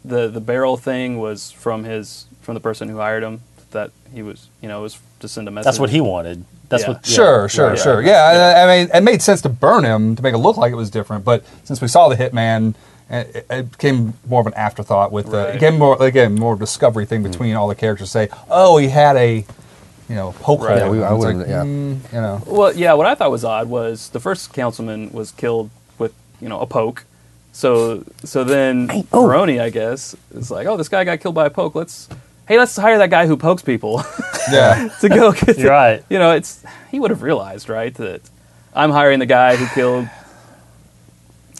the 0.05 0.29
the 0.29 0.41
barrel 0.41 0.77
thing 0.77 1.19
was 1.19 1.51
from 1.51 1.85
his 1.85 2.27
from 2.43 2.55
the 2.55 2.61
person 2.61 2.89
who 2.89 2.99
hired 2.99 3.23
him? 3.23 3.41
That 3.71 3.91
he 4.13 4.23
was, 4.23 4.49
you 4.61 4.69
know, 4.69 4.83
was 4.83 4.99
to 5.25 5.29
send 5.29 5.49
a 5.49 5.51
message. 5.51 5.65
That's 5.65 5.79
what 5.79 5.91
he 5.91 6.01
wanted. 6.01 6.45
That's 6.69 6.83
Yeah. 6.85 6.89
what. 6.91 7.09
yeah. 7.09 7.15
Sure, 7.15 7.49
sure, 7.49 7.69
Right. 7.71 7.79
sure. 7.79 8.03
Yeah, 8.03 8.23
I, 8.57 8.63
I 8.65 8.67
mean, 8.85 8.91
it 8.95 9.03
made 9.03 9.23
sense 9.23 9.41
to 9.43 9.49
burn 9.49 9.85
him 9.85 10.17
to 10.17 10.23
make 10.23 10.35
it 10.35 10.39
look 10.39 10.57
like 10.57 10.73
it 10.73 10.77
was 10.77 10.91
different. 10.91 11.25
But 11.25 11.43
since 11.65 11.81
we 11.81 11.89
saw 11.89 12.09
the 12.09 12.17
hitman, 12.17 12.75
it, 13.11 13.47
it 13.51 13.71
became 13.73 14.15
more 14.29 14.41
of 14.41 14.47
an 14.47 14.55
afterthought. 14.55 15.13
With 15.13 15.31
the, 15.31 15.39
Right. 15.39 15.49
it 15.51 15.53
became 15.55 15.79
more 15.79 16.01
again 16.03 16.35
more 16.35 16.57
discovery 16.57 17.07
thing 17.07 17.23
between 17.23 17.55
all 17.57 17.69
the 17.69 17.75
characters. 17.75 18.11
Say, 18.11 18.29
oh, 18.51 18.77
he 18.79 18.89
had 18.89 19.17
a, 19.17 19.45
you 20.09 20.15
know, 20.15 20.35
poke 20.41 20.63
Right. 20.63 20.79
Yeah, 20.79 20.89
we- 20.89 21.03
I 21.03 21.11
like, 21.13 21.47
yeah. 21.47 21.63
mm, 21.63 22.13
you 22.13 22.21
know, 22.21 22.43
Well, 22.47 22.73
yeah. 22.75 22.93
What 22.95 23.07
I 23.07 23.15
thought 23.15 23.31
was 23.31 23.45
odd 23.45 23.69
was 23.69 24.09
the 24.11 24.21
first 24.21 24.53
councilman 24.53 25.11
was 25.13 25.33
killed 25.33 25.71
with 25.99 26.13
you 26.41 26.49
know 26.49 26.61
a 26.61 26.67
poke. 26.67 27.05
So 27.53 28.05
so 28.25 28.43
then 28.43 28.91
oh. 29.13 29.31
I 29.31 29.71
guess, 29.71 30.17
is 30.35 30.51
like, 30.51 30.67
oh, 30.67 30.77
this 30.77 30.89
guy 30.89 31.05
got 31.05 31.21
killed 31.21 31.35
by 31.37 31.47
a 31.47 31.51
poke. 31.51 31.75
Let's 31.75 32.09
hey, 32.49 32.59
let's 32.59 32.77
hire 32.77 32.99
that 32.99 33.11
guy 33.11 33.27
who 33.27 33.37
pokes 33.37 33.63
people 33.63 34.03
yeah, 34.53 34.89
to 35.01 35.09
go. 35.09 35.33
Get 35.39 35.59
You're 35.59 35.71
right. 35.71 36.05
You 36.09 36.19
know, 36.19 36.33
it's 36.33 36.65
he 36.91 37.01
would 37.01 37.11
have 37.11 37.23
realized, 37.23 37.69
right, 37.69 37.95
that 37.95 38.21
I'm 38.75 38.91
hiring 38.91 39.19
the 39.19 39.27
guy 39.27 39.57
who 39.57 39.67
killed. 39.75 40.09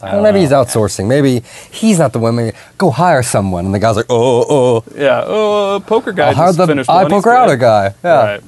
I 0.01 0.07
Well, 0.07 0.13
don't 0.15 0.23
maybe 0.23 0.35
know. 0.39 0.41
he's 0.41 0.51
outsourcing. 0.51 1.07
Maybe 1.07 1.41
he's 1.71 1.99
not 1.99 2.11
the 2.11 2.19
one. 2.19 2.35
Maybe 2.35 2.55
go 2.77 2.91
hire 2.91 3.23
someone. 3.23 3.65
And 3.65 3.73
the 3.73 3.79
guy's 3.79 3.95
like, 3.95 4.07
oh, 4.09 4.45
oh, 4.49 4.83
Yeah, 4.95 5.23
oh, 5.25 5.81
poker 5.87 6.11
guy 6.11 6.27
I'll 6.29 6.35
hire 6.35 6.47
just 6.47 6.57
the 6.57 6.67
finished 6.67 6.89
eye 6.89 7.03
one. 7.03 7.11
He's 7.11 7.23
poker 7.23 7.31
outer 7.35 7.55
good. 7.55 7.61
guy. 7.61 7.93
Yeah. 8.03 8.25
Right. 8.25 8.41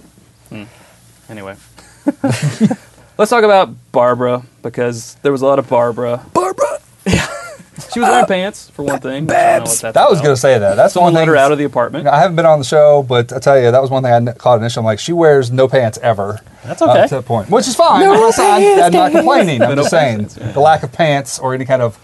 Hmm. 0.50 0.64
Anyway, 1.30 1.56
let's 3.18 3.30
talk 3.30 3.44
about 3.44 3.70
Barbara 3.92 4.44
because 4.62 5.16
there 5.24 5.32
was 5.32 5.42
a 5.42 5.46
lot 5.46 5.58
of 5.60 5.70
Barbara. 5.70 6.24
Barbara. 6.34 6.80
She 7.94 8.00
was 8.00 8.10
wearing 8.10 8.26
pants 8.26 8.70
for 8.72 8.84
one 8.84 9.00
thing. 9.00 9.12
I 9.12 9.18
don't 9.20 9.28
know 9.28 9.60
what 9.60 9.66
that's 9.66 9.82
that 9.82 10.10
was 10.10 10.20
about. 10.20 10.24
going 10.24 10.36
to 10.36 10.42
say 10.42 10.58
that. 10.58 10.76
That's 10.76 10.94
the 10.94 10.98
Someone 11.00 11.14
one 11.14 11.20
let 11.20 11.22
thing. 11.22 11.28
her 11.30 11.36
out 11.36 11.52
of 11.52 11.58
the 11.60 11.64
apartment. 11.64 12.08
I 12.08 12.20
haven't 12.20 12.36
been 12.36 12.46
on 12.46 12.58
the 12.60 12.66
show, 12.66 13.04
but 13.04 13.32
I 13.32 13.40
tell 13.40 13.60
you, 13.60 13.70
that 13.72 13.82
was 13.82 13.92
one 13.92 14.02
thing 14.04 14.12
I 14.28 14.34
caught 14.34 14.60
initially. 14.60 14.82
I'm 14.82 14.86
like, 14.86 15.00
she 15.00 15.14
wears 15.14 15.52
no 15.52 15.68
pants 15.68 16.00
ever. 16.02 16.40
That's 16.64 16.82
uh, 16.82 16.90
okay. 16.92 17.08
to 17.08 17.16
that 17.16 17.26
point, 17.26 17.50
which 17.50 17.68
is 17.68 17.76
fine. 17.76 18.02
No 18.02 18.14
I'm, 18.14 18.20
not, 18.20 18.36
pants, 18.36 18.84
I'm 18.84 18.92
not 18.94 19.12
complaining. 19.12 19.62
I'm 19.62 19.70
No 19.70 19.76
just 19.76 19.90
saying 19.92 20.18
pants, 20.20 20.38
yeah. 20.38 20.52
the 20.54 20.60
lack 20.60 20.82
of 20.84 20.92
pants 20.92 21.38
or 21.40 21.54
any 21.54 21.66
kind 21.66 21.82
of 21.84 22.00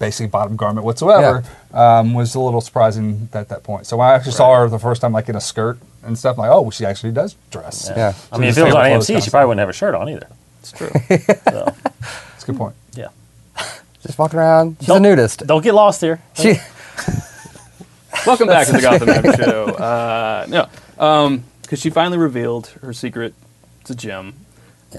basically 0.00 0.26
bottom 0.26 0.56
garment 0.56 0.84
whatsoever 0.84 1.44
um, 1.72 2.12
was 2.14 2.34
a 2.34 2.40
little 2.40 2.60
surprising 2.60 3.28
at 3.32 3.48
that 3.48 3.62
point. 3.62 3.86
So 3.86 3.96
when 3.96 4.08
I 4.08 4.14
actually 4.14 4.32
saw 4.32 4.54
her 4.58 4.68
the 4.68 4.78
first 4.80 5.00
time, 5.00 5.12
like 5.12 5.28
in 5.28 5.36
a 5.36 5.40
skirt 5.40 5.78
and 6.02 6.18
stuff, 6.18 6.36
I'm 6.38 6.48
like, 6.48 6.50
oh, 6.50 6.70
she 6.70 6.84
actually 6.84 7.12
does 7.12 7.36
dress. 7.52 7.90
Yeah. 7.96 8.14
I 8.32 8.38
mean, 8.38 8.48
if 8.48 8.58
it 8.58 8.64
was 8.64 8.72
the 8.74 8.78
on 8.80 8.84
AMC, 8.86 9.22
she 9.24 9.30
probably 9.30 9.46
wouldn't 9.46 9.60
have 9.60 9.68
a 9.68 9.72
shirt 9.72 9.94
on 9.94 10.08
either. 10.08 10.26
It's 10.60 10.72
true. 10.72 10.90
So, 10.90 10.96
That's 12.00 12.42
a 12.42 12.46
good 12.46 12.56
point. 12.56 12.74
yeah. 12.94 13.08
Just 14.04 14.18
walking 14.18 14.38
around. 14.38 14.76
She's 14.80 14.88
Don't- 14.88 15.04
a 15.04 15.08
nudist. 15.08 15.46
Don't 15.46 15.62
get 15.62 15.74
lost 15.74 16.00
here. 16.00 16.20
She. 16.34 16.54
Welcome 18.26 18.46
back 18.46 18.66
to 18.68 18.72
the 18.72 18.80
Gotham 18.80 19.08
After 19.08 19.32
Show. 19.44 19.64
Uh, 19.66 20.46
no, 20.48 21.40
because 21.62 21.80
she 21.80 21.90
finally 21.90 22.16
revealed 22.18 22.68
her 22.82 22.92
secret 22.92 23.34
to 23.84 23.94
Jim 23.94 24.34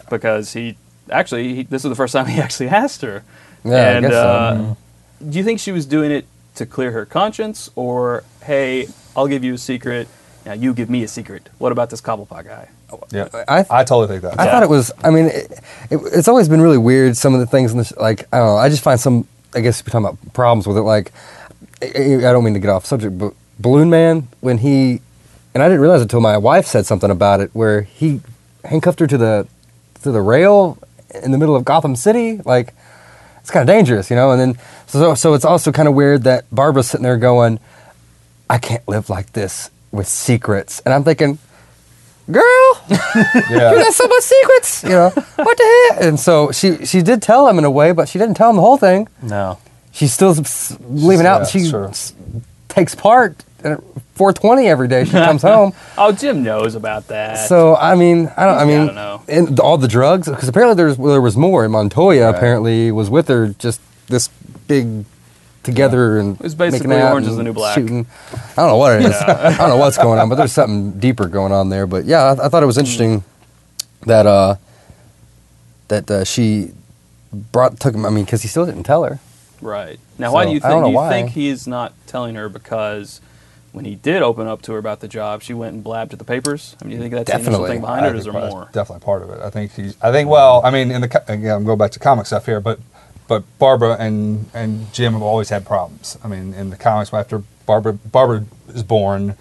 because 0.10 0.54
he 0.54 0.78
actually 1.10 1.56
he, 1.56 1.64
this 1.64 1.84
was 1.84 1.90
the 1.90 1.96
first 1.96 2.14
time 2.14 2.26
he 2.28 2.40
actually 2.46 2.70
asked 2.70 3.02
her. 3.02 3.24
Yeah, 3.64 3.72
I 3.76 3.78
and 3.94 4.04
guess 4.06 4.12
so. 4.14 4.28
uh, 4.28 4.76
do 5.28 5.38
you 5.38 5.44
think 5.44 5.60
she 5.60 5.72
was 5.72 5.86
doing 5.86 6.12
it 6.12 6.26
to 6.56 6.66
clear 6.66 6.92
her 6.92 7.06
conscience, 7.06 7.70
or 7.76 8.24
hey, 8.44 8.88
I'll 9.16 9.28
give 9.28 9.44
you 9.44 9.56
a 9.56 9.58
secret, 9.58 10.08
now 10.46 10.54
you 10.54 10.74
give 10.74 10.90
me 10.90 11.04
a 11.04 11.08
secret? 11.08 11.50
What 11.58 11.72
about 11.72 11.90
this 11.90 12.02
Cobblepot 12.02 12.44
guy? 12.46 12.70
Yeah, 13.12 13.28
I- 13.48 13.66
I 13.70 13.84
totally 13.84 14.08
think 14.08 14.22
that. 14.24 14.40
I 14.40 14.46
Yeah. 14.46 14.52
thought 14.52 14.64
it 14.64 14.70
was. 14.70 14.92
I 15.04 15.10
mean, 15.10 15.26
it, 15.26 15.52
it, 15.90 16.00
it's 16.14 16.28
always 16.28 16.48
been 16.50 16.62
really 16.62 16.78
weird. 16.78 17.18
Some 17.18 17.34
of 17.34 17.40
the 17.40 17.46
things 17.48 17.72
in 17.72 17.78
this, 17.78 17.96
like 17.98 18.28
I 18.32 18.38
don't 18.40 18.48
know. 18.48 18.58
I 18.58 18.70
just 18.70 18.84
find 18.84 19.00
some. 19.00 19.28
I 19.54 19.62
guess 19.62 19.84
we're 19.84 19.92
talking 19.92 20.06
about 20.08 20.34
problems 20.34 20.68
with 20.68 20.78
it. 20.78 20.82
Like, 20.82 21.12
I, 21.82 22.16
I 22.18 22.32
don't 22.32 22.44
mean 22.44 22.54
to 22.56 22.60
get 22.60 22.70
off 22.70 22.86
subject, 22.86 23.18
but 23.18 23.34
Balloon 23.60 23.90
Man 23.90 24.28
when 24.42 24.58
he, 24.60 25.02
and 25.54 25.64
I 25.64 25.68
didn't 25.68 25.82
realize 25.82 26.02
it 26.02 26.04
until 26.04 26.20
my 26.22 26.38
wife 26.38 26.66
said 26.68 26.86
something 26.86 27.10
about 27.10 27.40
it, 27.42 27.50
where 27.54 27.82
he 27.82 28.22
handcuffed 28.66 29.00
her 29.00 29.08
to 29.08 29.18
the 29.18 29.48
to 30.04 30.12
the 30.12 30.22
rail 30.22 30.78
in 31.24 31.32
the 31.32 31.38
middle 31.38 31.56
of 31.56 31.66
Gotham 31.66 31.96
City. 31.96 32.42
Like, 32.46 32.74
it's 33.42 33.50
kind 33.52 33.68
of 33.68 33.74
dangerous, 33.74 34.10
you 34.10 34.16
know. 34.16 34.32
And 34.32 34.40
then 34.42 34.58
so 34.88 35.16
so 35.16 35.34
it's 35.34 35.46
also 35.46 35.72
kind 35.72 35.88
of 35.88 35.94
weird 35.96 36.24
that 36.24 36.46
Barbara's 36.52 36.88
sitting 36.88 37.04
there 37.04 37.18
going, 37.18 37.60
"I 38.50 38.58
can't 38.58 38.88
live 38.88 39.10
like 39.10 39.34
this 39.34 39.70
with 39.92 40.08
secrets," 40.08 40.82
and 40.86 40.94
I'm 40.94 41.04
thinking. 41.04 41.40
Girl, 42.32 42.42
you 42.90 42.96
yeah. 43.52 43.76
got 43.76 43.94
so 43.94 44.08
much 44.08 44.24
secrets. 44.24 44.84
You 44.84 44.90
know 44.90 45.10
what 45.10 45.58
the 45.58 45.90
heck? 45.94 46.04
And 46.04 46.20
so 46.20 46.52
she 46.52 46.84
she 46.86 47.02
did 47.04 47.22
tell 47.22 47.48
him 47.48 47.58
in 47.60 47.66
a 47.66 47.70
way, 47.72 47.92
but 47.92 48.10
she 48.10 48.18
didn't 48.18 48.36
tell 48.36 48.50
him 48.50 48.56
the 48.56 48.64
whole 48.64 48.78
thing. 48.78 49.08
No. 49.22 49.60
She's 49.92 50.12
still 50.12 50.36
leaving 50.90 51.26
out. 51.28 51.42
Yeah, 51.42 51.46
She 51.46 51.70
sure. 51.70 51.92
takes 52.68 52.96
part 52.96 53.44
at 53.64 53.80
420 54.16 54.68
every 54.68 54.88
day. 54.88 55.06
She 55.06 55.12
comes 55.12 55.42
home. 55.52 55.74
Oh, 55.98 56.12
Jim 56.12 56.42
knows 56.44 56.74
about 56.76 57.08
that. 57.10 57.48
So 57.48 57.76
I 57.76 57.96
mean, 57.96 58.32
I 58.36 58.46
don't. 58.46 58.58
I 58.58 58.66
mean, 58.66 58.96
know. 58.96 59.22
and 59.28 59.60
all 59.60 59.78
the 59.78 59.88
drugs 59.88 60.28
because 60.28 60.50
apparently 60.50 60.76
there's 60.76 60.98
there 60.98 61.22
was 61.22 61.38
more. 61.38 61.64
And 61.64 61.72
Montoya 61.74 62.30
apparently 62.30 62.92
was 62.92 63.10
with 63.10 63.28
her. 63.28 63.50
Just 63.50 63.80
this 64.08 64.30
big 64.68 65.06
together 65.66 66.18
and 66.20 66.40
was 66.40 66.56
basically 66.56 66.96
Orange 66.96 67.28
is 67.28 67.36
the 67.36 67.44
New 67.44 67.54
Black. 67.54 67.76
Shooting. 67.76 68.06
I 68.34 68.56
don't 68.56 68.70
know 68.70 68.78
what 68.78 69.00
it 69.02 69.06
is. 69.06 69.16
I 69.22 69.58
don't 69.58 69.70
know 69.70 69.78
what's 69.78 69.98
going 69.98 70.20
on, 70.20 70.30
but 70.30 70.36
there's 70.36 70.54
something 70.54 71.00
deeper 71.00 71.28
going 71.28 71.52
on 71.52 71.70
there. 71.70 71.86
But 71.88 72.06
yeah, 72.06 72.24
I, 72.24 72.46
I 72.46 72.50
thought 72.50 72.64
it 72.64 72.68
was 72.68 72.78
interesting 72.78 73.24
that 74.04 74.26
uh 74.26 74.56
that 75.90 76.10
uh, 76.10 76.24
she 76.24 76.72
brought 77.34 77.80
took 77.80 77.94
him. 77.94 78.06
I 78.06 78.10
mean, 78.10 78.26
because 78.26 78.42
he 78.42 78.48
still 78.48 78.66
didn't 78.66 78.84
tell 78.84 79.04
her. 79.04 79.20
Right. 79.62 80.00
Now, 80.18 80.34
why 80.34 80.46
do 80.46 80.52
you 80.52 80.62
I 80.64 80.70
don't 80.70 80.72
think? 80.72 80.82
know 80.82 80.86
Do 80.88 80.92
you 80.92 80.96
why. 80.96 81.10
think 81.10 81.30
he's 81.32 81.68
not 81.68 81.94
telling 82.08 82.36
her 82.36 82.50
because 82.50 83.22
when 83.72 83.86
he 83.86 83.96
did 83.96 84.22
open 84.22 84.48
up 84.48 84.62
to 84.64 84.72
her 84.74 84.78
about 84.78 85.00
the 85.02 85.08
job, 85.08 85.42
she 85.42 85.54
went 85.54 85.74
and 85.74 85.84
blabbed 85.84 86.12
to 86.12 86.18
the 86.18 86.24
papers? 86.24 86.76
I 86.82 86.86
mean, 86.86 86.92
do 86.92 86.96
you 86.96 87.02
think 87.10 87.14
that's 87.14 87.30
the 87.30 87.36
initial 87.36 87.52
Definitely. 87.52 87.70
thing 87.72 87.82
behind 87.82 88.06
I 88.06 88.10
it, 88.10 88.12
or 88.14 88.16
is 88.16 88.24
there 88.26 88.34
more? 88.34 88.70
Definitely 88.72 89.04
part 89.06 89.24
of 89.24 89.30
it. 89.32 89.40
I 89.42 89.50
think 89.50 89.74
he's. 89.74 89.96
I 90.02 90.12
think. 90.12 90.30
Well, 90.30 90.62
I 90.64 90.72
mean, 90.72 90.92
in 90.92 91.02
the 91.02 91.24
again, 91.32 91.56
I'm 91.56 91.66
going 91.66 91.78
back 91.78 91.92
to 91.92 92.00
comic 92.00 92.26
stuff 92.26 92.46
here, 92.46 92.60
but 92.62 92.80
but 93.28 93.44
Barbara 93.60 93.96
and 94.00 94.50
and 94.54 94.92
Jim 94.94 95.14
have 95.14 95.22
always 95.22 95.50
had 95.50 95.66
problems. 95.66 96.18
I 96.24 96.28
mean, 96.28 96.54
in 96.54 96.70
the 96.70 96.76
comics, 96.78 97.14
after 97.14 97.42
Barbara 97.66 97.94
Barbara 97.94 98.46
is 98.70 98.84
born, 98.84 99.36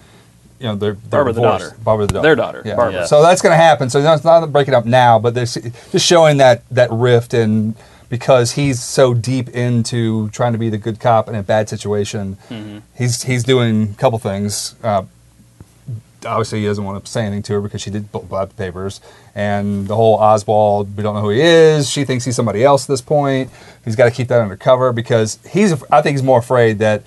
you 0.59 0.67
know, 0.67 0.75
they're, 0.75 0.93
they're 0.93 1.09
Barbara 1.09 1.33
the 1.33 1.41
daughter. 1.41 1.75
Barbara 1.83 2.07
the 2.07 2.13
daughter. 2.13 2.27
Their 2.27 2.35
daughter, 2.35 2.61
Yeah. 2.65 2.75
Barbara. 2.75 3.01
Yeah. 3.01 3.05
So 3.05 3.21
that's 3.21 3.41
going 3.41 3.51
to 3.53 3.57
happen. 3.57 3.89
So 3.89 3.99
it's 3.99 4.23
not 4.23 4.51
breaking 4.51 4.73
up 4.73 4.85
now, 4.85 5.19
but 5.19 5.33
they're 5.33 5.45
just 5.45 6.05
showing 6.05 6.37
that 6.37 6.63
that 6.71 6.89
rift 6.91 7.33
and 7.33 7.75
because 8.07 8.51
he's 8.53 8.81
so 8.83 9.13
deep 9.15 9.49
into 9.49 10.29
trying 10.29 10.53
to 10.53 10.59
be 10.59 10.69
the 10.69 10.77
good 10.77 10.99
cop 10.99 11.27
in 11.27 11.35
a 11.35 11.43
bad 11.43 11.67
situation, 11.69 12.37
Mm-hmm. 12.49 12.77
he's 12.95 13.23
he's 13.23 13.43
doing 13.43 13.91
a 13.91 13.95
couple 13.95 14.17
things. 14.19 14.75
Uh, 14.83 15.03
obviously 16.25 16.59
he 16.61 16.65
doesn't 16.65 16.83
want 16.83 17.03
to 17.03 17.11
say 17.11 17.21
anything 17.21 17.43
to 17.43 17.53
her 17.53 17.61
because 17.61 17.81
she 17.81 17.89
did 17.91 18.11
bl- 18.11 18.19
blab 18.19 18.49
the 18.49 18.55
papers 18.55 18.99
and 19.35 19.87
the 19.87 19.95
whole 19.95 20.15
oswald 20.15 20.95
we 20.95 21.03
don't 21.03 21.13
know 21.15 21.21
who 21.21 21.29
he 21.29 21.41
is 21.41 21.89
she 21.89 22.05
thinks 22.05 22.23
he's 22.25 22.35
somebody 22.35 22.63
else 22.63 22.85
at 22.85 22.87
this 22.87 23.01
point 23.01 23.49
he's 23.83 23.95
got 23.95 24.05
to 24.05 24.11
keep 24.11 24.27
that 24.29 24.41
undercover 24.41 24.93
because 24.93 25.39
he's 25.49 25.73
i 25.91 26.01
think 26.01 26.13
he's 26.15 26.23
more 26.23 26.39
afraid 26.39 26.79
that 26.79 27.03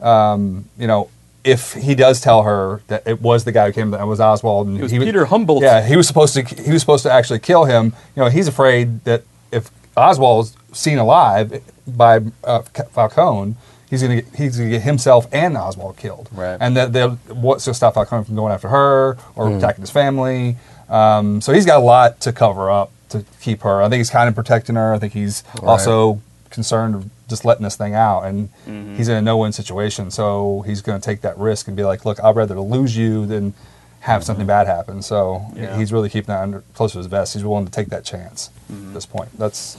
um, 0.00 0.64
you 0.78 0.86
know 0.86 1.08
if 1.42 1.72
he 1.72 1.94
does 1.94 2.20
tell 2.20 2.42
her 2.42 2.82
that 2.88 3.06
it 3.06 3.22
was 3.22 3.44
the 3.44 3.52
guy 3.52 3.66
who 3.66 3.72
came 3.72 3.90
that 3.92 4.06
was 4.06 4.20
oswald 4.20 4.66
and 4.68 4.78
It 4.78 4.82
was 4.82 4.92
he 4.92 4.98
Peter 4.98 5.24
Humboldt. 5.26 5.62
yeah 5.62 5.86
he 5.86 5.96
was 5.96 6.06
supposed 6.06 6.34
to 6.34 6.42
he 6.42 6.70
was 6.72 6.82
supposed 6.82 7.02
to 7.04 7.10
actually 7.12 7.38
kill 7.38 7.64
him 7.64 7.94
you 8.14 8.22
know 8.22 8.28
he's 8.28 8.46
afraid 8.48 9.02
that 9.04 9.22
if 9.50 9.70
oswald's 9.96 10.54
seen 10.72 10.98
alive 10.98 11.62
by 11.86 12.20
uh, 12.44 12.60
falcone 12.92 13.56
he's 13.88 14.02
gonna 14.02 14.16
get, 14.16 14.34
he's 14.36 14.56
gonna 14.56 14.70
get 14.70 14.82
himself 14.82 15.26
and 15.32 15.56
Oswald 15.56 15.96
killed, 15.96 16.28
Right. 16.32 16.56
And 16.60 16.76
that 16.76 16.92
they'll 16.92 17.16
what's 17.46 17.64
to 17.64 17.74
stop 17.74 17.94
Falcone 17.94 18.24
from 18.24 18.36
going 18.36 18.52
after 18.52 18.68
her 18.68 19.18
or 19.34 19.56
attacking 19.56 19.82
his 19.82 19.90
family. 19.90 20.56
Um, 20.90 21.40
so 21.40 21.52
he's 21.52 21.66
got 21.66 21.78
a 21.78 21.84
lot 21.84 22.20
to 22.22 22.32
cover 22.32 22.70
up 22.70 22.90
to 23.10 23.24
keep 23.40 23.62
her. 23.62 23.80
I 23.82 23.88
think 23.88 24.00
he's 24.00 24.10
kind 24.10 24.28
of 24.28 24.34
protecting 24.34 24.76
her. 24.76 24.92
I 24.92 24.98
think 24.98 25.12
he's 25.12 25.44
also 25.62 26.20
concerned 26.50 26.94
of 26.94 27.10
just 27.28 27.44
letting 27.44 27.62
this 27.62 27.76
thing 27.76 27.94
out, 27.94 28.22
and 28.22 28.48
mm-hmm. 28.66 28.96
he's 28.96 29.08
in 29.08 29.16
a 29.16 29.22
no-win 29.22 29.52
situation. 29.52 30.10
So 30.10 30.62
he's 30.66 30.82
going 30.82 31.00
to 31.00 31.04
take 31.04 31.20
that 31.20 31.38
risk 31.38 31.68
and 31.68 31.76
be 31.76 31.84
like, 31.84 32.04
"Look, 32.04 32.22
I'd 32.22 32.36
rather 32.36 32.60
lose 32.60 32.96
you 32.96 33.26
than 33.26 33.54
have 34.00 34.24
something 34.24 34.42
mm-hmm. 34.42 34.48
bad 34.48 34.66
happen." 34.66 35.02
So 35.02 35.46
Yeah. 35.54 35.76
he's 35.76 35.92
really 35.92 36.08
keeping 36.08 36.28
that 36.28 36.42
under 36.42 36.62
close 36.74 36.92
to 36.92 36.98
his 36.98 37.06
vest. 37.06 37.34
He's 37.34 37.44
willing 37.44 37.66
to 37.66 37.72
take 37.72 37.88
that 37.88 38.04
chance 38.04 38.50
at 38.68 38.74
mm-hmm. 38.74 38.94
this 38.94 39.06
point. 39.06 39.30
That's 39.38 39.76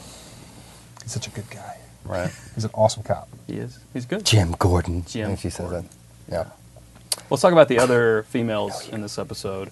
he's 1.03 1.11
such 1.11 1.27
a 1.27 1.31
good 1.31 1.49
guy. 1.49 1.77
Right. 2.05 2.31
He's 2.55 2.63
an 2.63 2.71
awesome 2.73 3.03
cop. 3.03 3.29
He 3.47 3.53
is. 3.53 3.79
He's 3.93 4.05
good. 4.05 4.25
Jim 4.25 4.55
Gordon. 4.57 5.05
Jim 5.05 5.25
I 5.25 5.27
think 5.27 5.39
she 5.39 5.49
says 5.49 5.69
Gordon. 5.69 5.89
that. 6.27 6.33
Yeah. 6.33 7.21
Let's 7.29 7.41
talk 7.41 7.51
about 7.51 7.67
the 7.67 7.79
other 7.79 8.23
females 8.23 8.89
in 8.89 9.01
this 9.01 9.19
episode. 9.19 9.71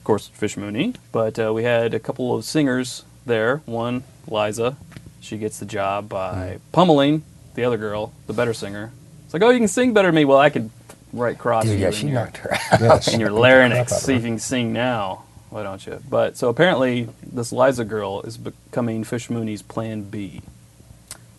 Of 0.00 0.04
course, 0.04 0.28
Fish 0.28 0.56
Mooney, 0.56 0.94
but 1.12 1.38
uh, 1.38 1.52
we 1.52 1.62
had 1.64 1.92
a 1.94 2.00
couple 2.00 2.34
of 2.34 2.44
singers 2.44 3.04
there. 3.26 3.58
One, 3.66 4.02
Liza, 4.26 4.76
she 5.20 5.36
gets 5.36 5.58
the 5.58 5.66
job 5.66 6.08
by 6.08 6.58
pummeling 6.72 7.22
the 7.54 7.64
other 7.64 7.76
girl, 7.76 8.12
the 8.26 8.32
better 8.32 8.54
singer. 8.54 8.92
It's 9.26 9.34
like, 9.34 9.42
oh, 9.42 9.50
you 9.50 9.58
can 9.58 9.68
sing 9.68 9.92
better 9.92 10.08
than 10.08 10.14
me. 10.16 10.24
Well, 10.24 10.38
I 10.38 10.50
could 10.50 10.70
write 11.12 11.38
cross 11.38 11.64
Dude, 11.64 11.78
you 11.78 11.84
yeah, 11.84 11.90
she 11.90 12.06
your- 12.06 12.14
knocked 12.24 12.38
her 12.38 12.56
out. 12.90 13.06
In 13.12 13.20
your 13.20 13.30
larynx. 13.30 13.92
See 13.92 14.14
if 14.14 14.22
you 14.22 14.28
can 14.30 14.38
sing 14.38 14.72
now. 14.72 15.24
Why 15.50 15.62
don't 15.64 15.84
you? 15.86 16.00
But 16.08 16.36
so 16.36 16.48
apparently, 16.48 17.08
this 17.22 17.52
Liza 17.52 17.84
girl 17.84 18.22
is 18.22 18.36
becoming 18.38 19.04
Fish 19.04 19.28
Mooney's 19.28 19.62
Plan 19.62 20.02
B. 20.04 20.42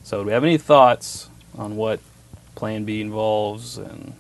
So, 0.04 0.20
do 0.22 0.28
we 0.28 0.34
have 0.34 0.44
any 0.44 0.58
thoughts 0.58 1.30
on 1.58 1.76
what 1.78 2.00
Plan 2.56 2.84
B 2.86 3.00
involves? 3.02 3.78
And 3.78 4.14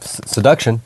S- 0.00 0.20
seduction, 0.26 0.80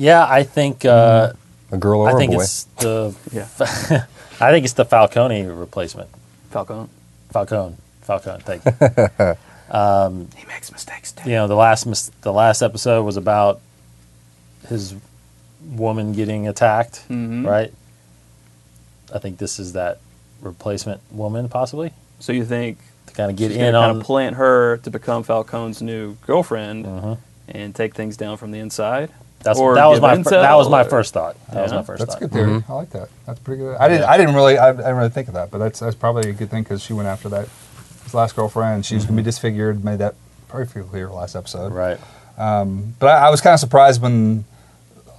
Yeah, 0.00 0.26
I 0.26 0.42
think 0.44 0.84
uh, 0.84 1.32
a 1.70 1.76
girl 1.76 2.00
or 2.00 2.08
Mm-hmm. 2.08 2.16
I 2.16 2.16
a 2.16 2.18
think 2.20 2.32
boy. 2.32 2.42
it's 2.42 2.64
the 2.80 3.14
yeah, 3.32 3.46
I 4.40 4.50
think 4.50 4.64
it's 4.64 4.72
the 4.74 4.84
Falcone 4.86 5.44
replacement. 5.46 6.08
Falcone. 6.50 6.88
Falcone, 7.30 7.76
Falcone. 8.02 8.40
Thank 8.42 8.64
you. 8.64 9.36
He 10.36 10.46
makes 10.46 10.72
mistakes 10.72 11.12
too. 11.12 11.28
you 11.30 11.36
know 11.36 11.46
the 11.46 11.54
last 11.54 11.86
mis- 11.86 12.10
the 12.22 12.32
last 12.32 12.60
episode 12.62 13.04
was 13.04 13.16
about 13.16 13.60
his 14.68 14.94
woman 15.76 16.12
getting 16.12 16.48
attacked, 16.48 17.04
Mhm. 17.08 17.46
right? 17.46 17.72
I 19.14 19.18
think 19.18 19.38
this 19.38 19.58
is 19.60 19.72
that 19.74 19.98
replacement 20.42 21.00
woman, 21.12 21.48
possibly 21.48 21.92
So 22.18 22.32
you 22.32 22.44
think 22.44 22.78
to 23.06 23.12
kind 23.14 23.30
of 23.30 23.36
get 23.36 23.52
in 23.52 23.74
on. 23.76 23.88
kind 23.90 23.98
of 24.00 24.06
plant 24.06 24.36
her 24.36 24.78
to 24.78 24.90
become 24.90 25.22
Falcone's 25.22 25.80
new 25.82 26.16
girlfriend 26.26 26.86
Mhm. 26.86 27.18
and 27.48 27.74
take 27.74 27.94
things 27.94 28.16
down 28.16 28.36
from 28.38 28.50
the 28.50 28.58
inside? 28.58 29.10
That's 29.42 29.58
or 29.58 29.74
that 29.74 29.86
was 29.86 30.00
my 30.00 30.14
fir- 30.16 30.22
intel, 30.22 30.42
that 30.42 30.54
was 30.54 30.68
my 30.68 30.84
first 30.84 31.14
thought. 31.14 31.36
That 31.52 31.62
was 31.62 31.72
my 31.72 31.82
first 31.82 32.00
That's 32.00 32.14
a 32.14 32.18
thought. 32.18 32.20
good 32.20 32.32
theory. 32.32 32.50
Mm-hmm. 32.60 32.72
I 32.72 32.74
like 32.74 32.90
that. 32.90 33.08
That's 33.26 33.40
pretty 33.40 33.62
good. 33.62 33.76
I 33.78 33.88
didn't. 33.88 34.04
I 34.04 34.16
didn't 34.18 34.34
really. 34.34 34.58
I, 34.58 34.68
I 34.68 34.72
didn't 34.72 34.96
really 34.96 35.08
think 35.10 35.28
of 35.28 35.34
that, 35.34 35.50
but 35.50 35.58
that's 35.58 35.80
that's 35.80 35.96
probably 35.96 36.28
a 36.30 36.32
good 36.32 36.50
thing 36.50 36.62
because 36.62 36.82
she 36.82 36.92
went 36.92 37.08
after 37.08 37.28
that 37.30 37.48
his 38.04 38.12
last 38.14 38.36
girlfriend. 38.36 38.84
She's 38.84 39.04
gonna 39.04 39.16
be 39.16 39.22
disfigured. 39.22 39.82
Made 39.84 39.98
that 40.00 40.14
perfectly 40.48 40.82
clear 40.82 41.08
last 41.08 41.34
episode. 41.36 41.72
Right. 41.72 41.98
But 42.36 43.06
I, 43.06 43.26
I 43.26 43.30
was 43.30 43.40
kind 43.40 43.54
of 43.54 43.60
surprised 43.60 44.00
when, 44.02 44.44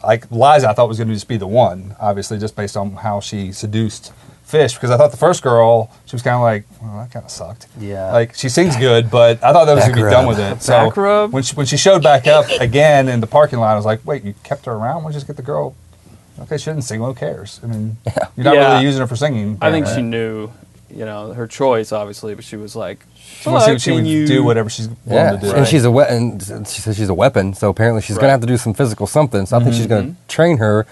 like 0.03 0.29
Liza, 0.31 0.69
I 0.69 0.73
thought 0.73 0.88
was 0.88 0.97
going 0.97 1.07
to 1.10 1.13
just 1.13 1.27
be 1.27 1.38
the 1.38 1.47
one. 1.47 1.95
Obviously, 1.99 2.38
just 2.39 2.55
based 2.55 2.75
on 2.75 2.93
how 2.93 3.19
she 3.19 3.51
seduced 3.51 4.12
Fish, 4.51 4.73
because 4.75 4.91
I 4.91 4.97
thought 4.97 5.11
the 5.11 5.17
first 5.17 5.41
girl 5.41 5.89
she 6.05 6.15
was 6.15 6.21
kind 6.21 6.35
of 6.35 6.41
like, 6.41 6.65
well, 6.81 6.99
that 6.99 7.11
kind 7.11 7.23
of 7.25 7.31
sucked. 7.31 7.67
Yeah. 7.79 8.11
Like 8.11 8.35
she 8.35 8.49
sings 8.49 8.75
good, 8.75 9.09
but 9.09 9.43
I 9.43 9.53
thought 9.53 9.65
that 9.65 9.73
was 9.75 9.85
Back 9.85 9.93
going 9.95 9.95
to 9.95 10.01
be 10.01 10.03
rub. 10.03 10.11
done 10.13 10.27
with 10.27 10.39
it. 10.39 10.61
So 10.61 10.73
Back 10.89 10.97
rub? 10.97 11.31
when 11.33 11.43
she, 11.43 11.55
when 11.55 11.65
she 11.65 11.77
showed 11.77 12.03
back 12.03 12.27
up 12.27 12.45
again 12.59 13.07
in 13.07 13.21
the 13.21 13.27
parking 13.27 13.59
lot, 13.59 13.71
I 13.71 13.75
was 13.75 13.85
like, 13.85 14.05
wait, 14.05 14.23
you 14.23 14.33
kept 14.43 14.65
her 14.65 14.73
around? 14.73 14.97
Why 14.97 15.03
don't 15.03 15.13
just 15.13 15.25
get 15.27 15.37
the 15.37 15.41
girl? 15.41 15.75
Okay, 16.39 16.57
she 16.57 16.65
didn't 16.71 16.83
sing. 16.83 16.99
Who 17.01 17.13
cares? 17.13 17.59
I 17.63 17.67
mean, 17.67 17.97
you're 18.35 18.43
not 18.43 18.55
Yeah. 18.55 18.73
really 18.73 18.85
using 18.85 18.99
her 19.01 19.07
for 19.07 19.15
singing. 19.15 19.57
I 19.61 19.71
think 19.71 19.87
she 19.87 20.01
knew, 20.01 20.49
you 20.89 21.05
know, 21.05 21.33
her 21.33 21.47
choice 21.47 21.91
obviously, 21.91 22.35
but 22.35 22.43
she 22.43 22.57
was 22.57 22.75
like, 22.75 23.05
She, 23.15 23.47
wants 23.49 23.65
to- 23.67 23.79
she 23.79 23.91
would 23.91 24.05
you-" 24.07 24.27
do 24.27 24.43
whatever 24.43 24.69
she's 24.69 24.87
willing 24.87 24.99
Yeah, 25.07 25.31
to 25.33 25.37
do. 25.39 25.51
and 25.53 25.67
she's 25.67 25.85
a 25.85 25.91
weapon. 25.91 26.39
She 26.39 26.81
says 26.81 26.97
she's 26.97 27.09
a 27.09 27.13
weapon, 27.13 27.53
so 27.53 27.69
apparently 27.69 28.01
she's 28.01 28.15
Right. 28.17 28.21
gonna 28.23 28.31
have 28.31 28.41
to 28.41 28.47
do 28.47 28.57
some 28.57 28.73
physical 28.73 29.07
something. 29.07 29.45
So 29.45 29.57
I 29.57 29.63
think 29.63 29.75
she's 29.75 29.85
Mm-hmm. 29.87 30.07
gonna 30.07 30.15
train 30.27 30.57
her. 30.57 30.85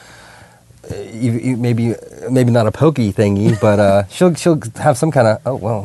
Uh, 0.92 0.96
you- 0.96 1.32
you- 1.40 1.58
Maybe, 1.58 1.96
maybe 2.30 2.52
not 2.52 2.66
a 2.68 2.72
pokey 2.72 3.12
thingy, 3.14 3.60
but 3.60 3.80
uh, 3.80 4.04
she'll 4.10 4.34
she'll 4.36 4.60
have 4.78 4.98
some 4.98 5.12
kind 5.12 5.28
of. 5.28 5.42
Oh 5.46 5.56
well. 5.56 5.82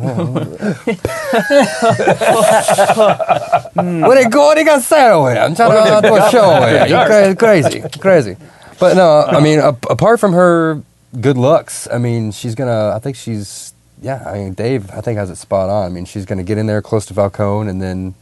what 3.74 4.18
you 4.18 4.28
what 4.38 4.58
you 4.58 4.64
gonna 4.64 4.80
say 4.80 5.10
over? 5.10 5.30
I'm 5.30 5.54
trying 5.54 6.02
to 6.02 6.08
do 6.08 6.14
a 6.16 6.30
show. 6.30 6.54
You 6.84 7.06
crazy, 7.06 7.34
crazy, 7.36 7.98
crazy. 7.98 8.36
But 8.80 8.96
no, 8.96 9.22
I 9.22 9.40
mean, 9.40 9.58
a, 9.60 9.68
apart 9.90 10.20
from 10.20 10.32
her 10.32 10.82
good 11.20 11.36
looks, 11.38 11.88
I 11.90 11.98
mean, 11.98 12.32
she's 12.32 12.54
gonna. 12.54 12.92
I 12.94 12.98
think 12.98 13.16
she's. 13.16 13.72
Yeah, 14.02 14.22
I 14.26 14.34
mean, 14.34 14.54
Dave, 14.54 14.90
I 14.90 15.00
think 15.00 15.18
has 15.18 15.30
it 15.30 15.36
spot 15.36 15.70
on. 15.70 15.86
I 15.86 15.88
mean, 15.88 16.04
she's 16.04 16.26
gonna 16.26 16.42
get 16.42 16.58
in 16.58 16.66
there 16.66 16.82
close 16.82 17.06
to 17.06 17.14
Falcone 17.14 17.70
and 17.70 17.80
then 17.80 18.14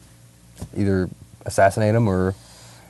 either 0.76 1.08
assassinate 1.44 1.94
him 1.94 2.06
or 2.08 2.34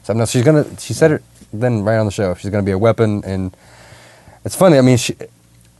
something 0.02 0.20
else. 0.20 0.30
She's 0.30 0.44
gonna. 0.44 0.64
She 0.78 0.92
said 0.92 1.12
it 1.12 1.22
then 1.52 1.82
right 1.84 1.96
on 1.98 2.06
the 2.06 2.12
show. 2.12 2.34
She's 2.34 2.50
gonna 2.50 2.62
be 2.64 2.72
a 2.72 2.78
weapon, 2.78 3.22
and 3.24 3.54
it's 4.44 4.56
funny. 4.56 4.78
I 4.78 4.80
mean, 4.80 4.96
she. 4.96 5.14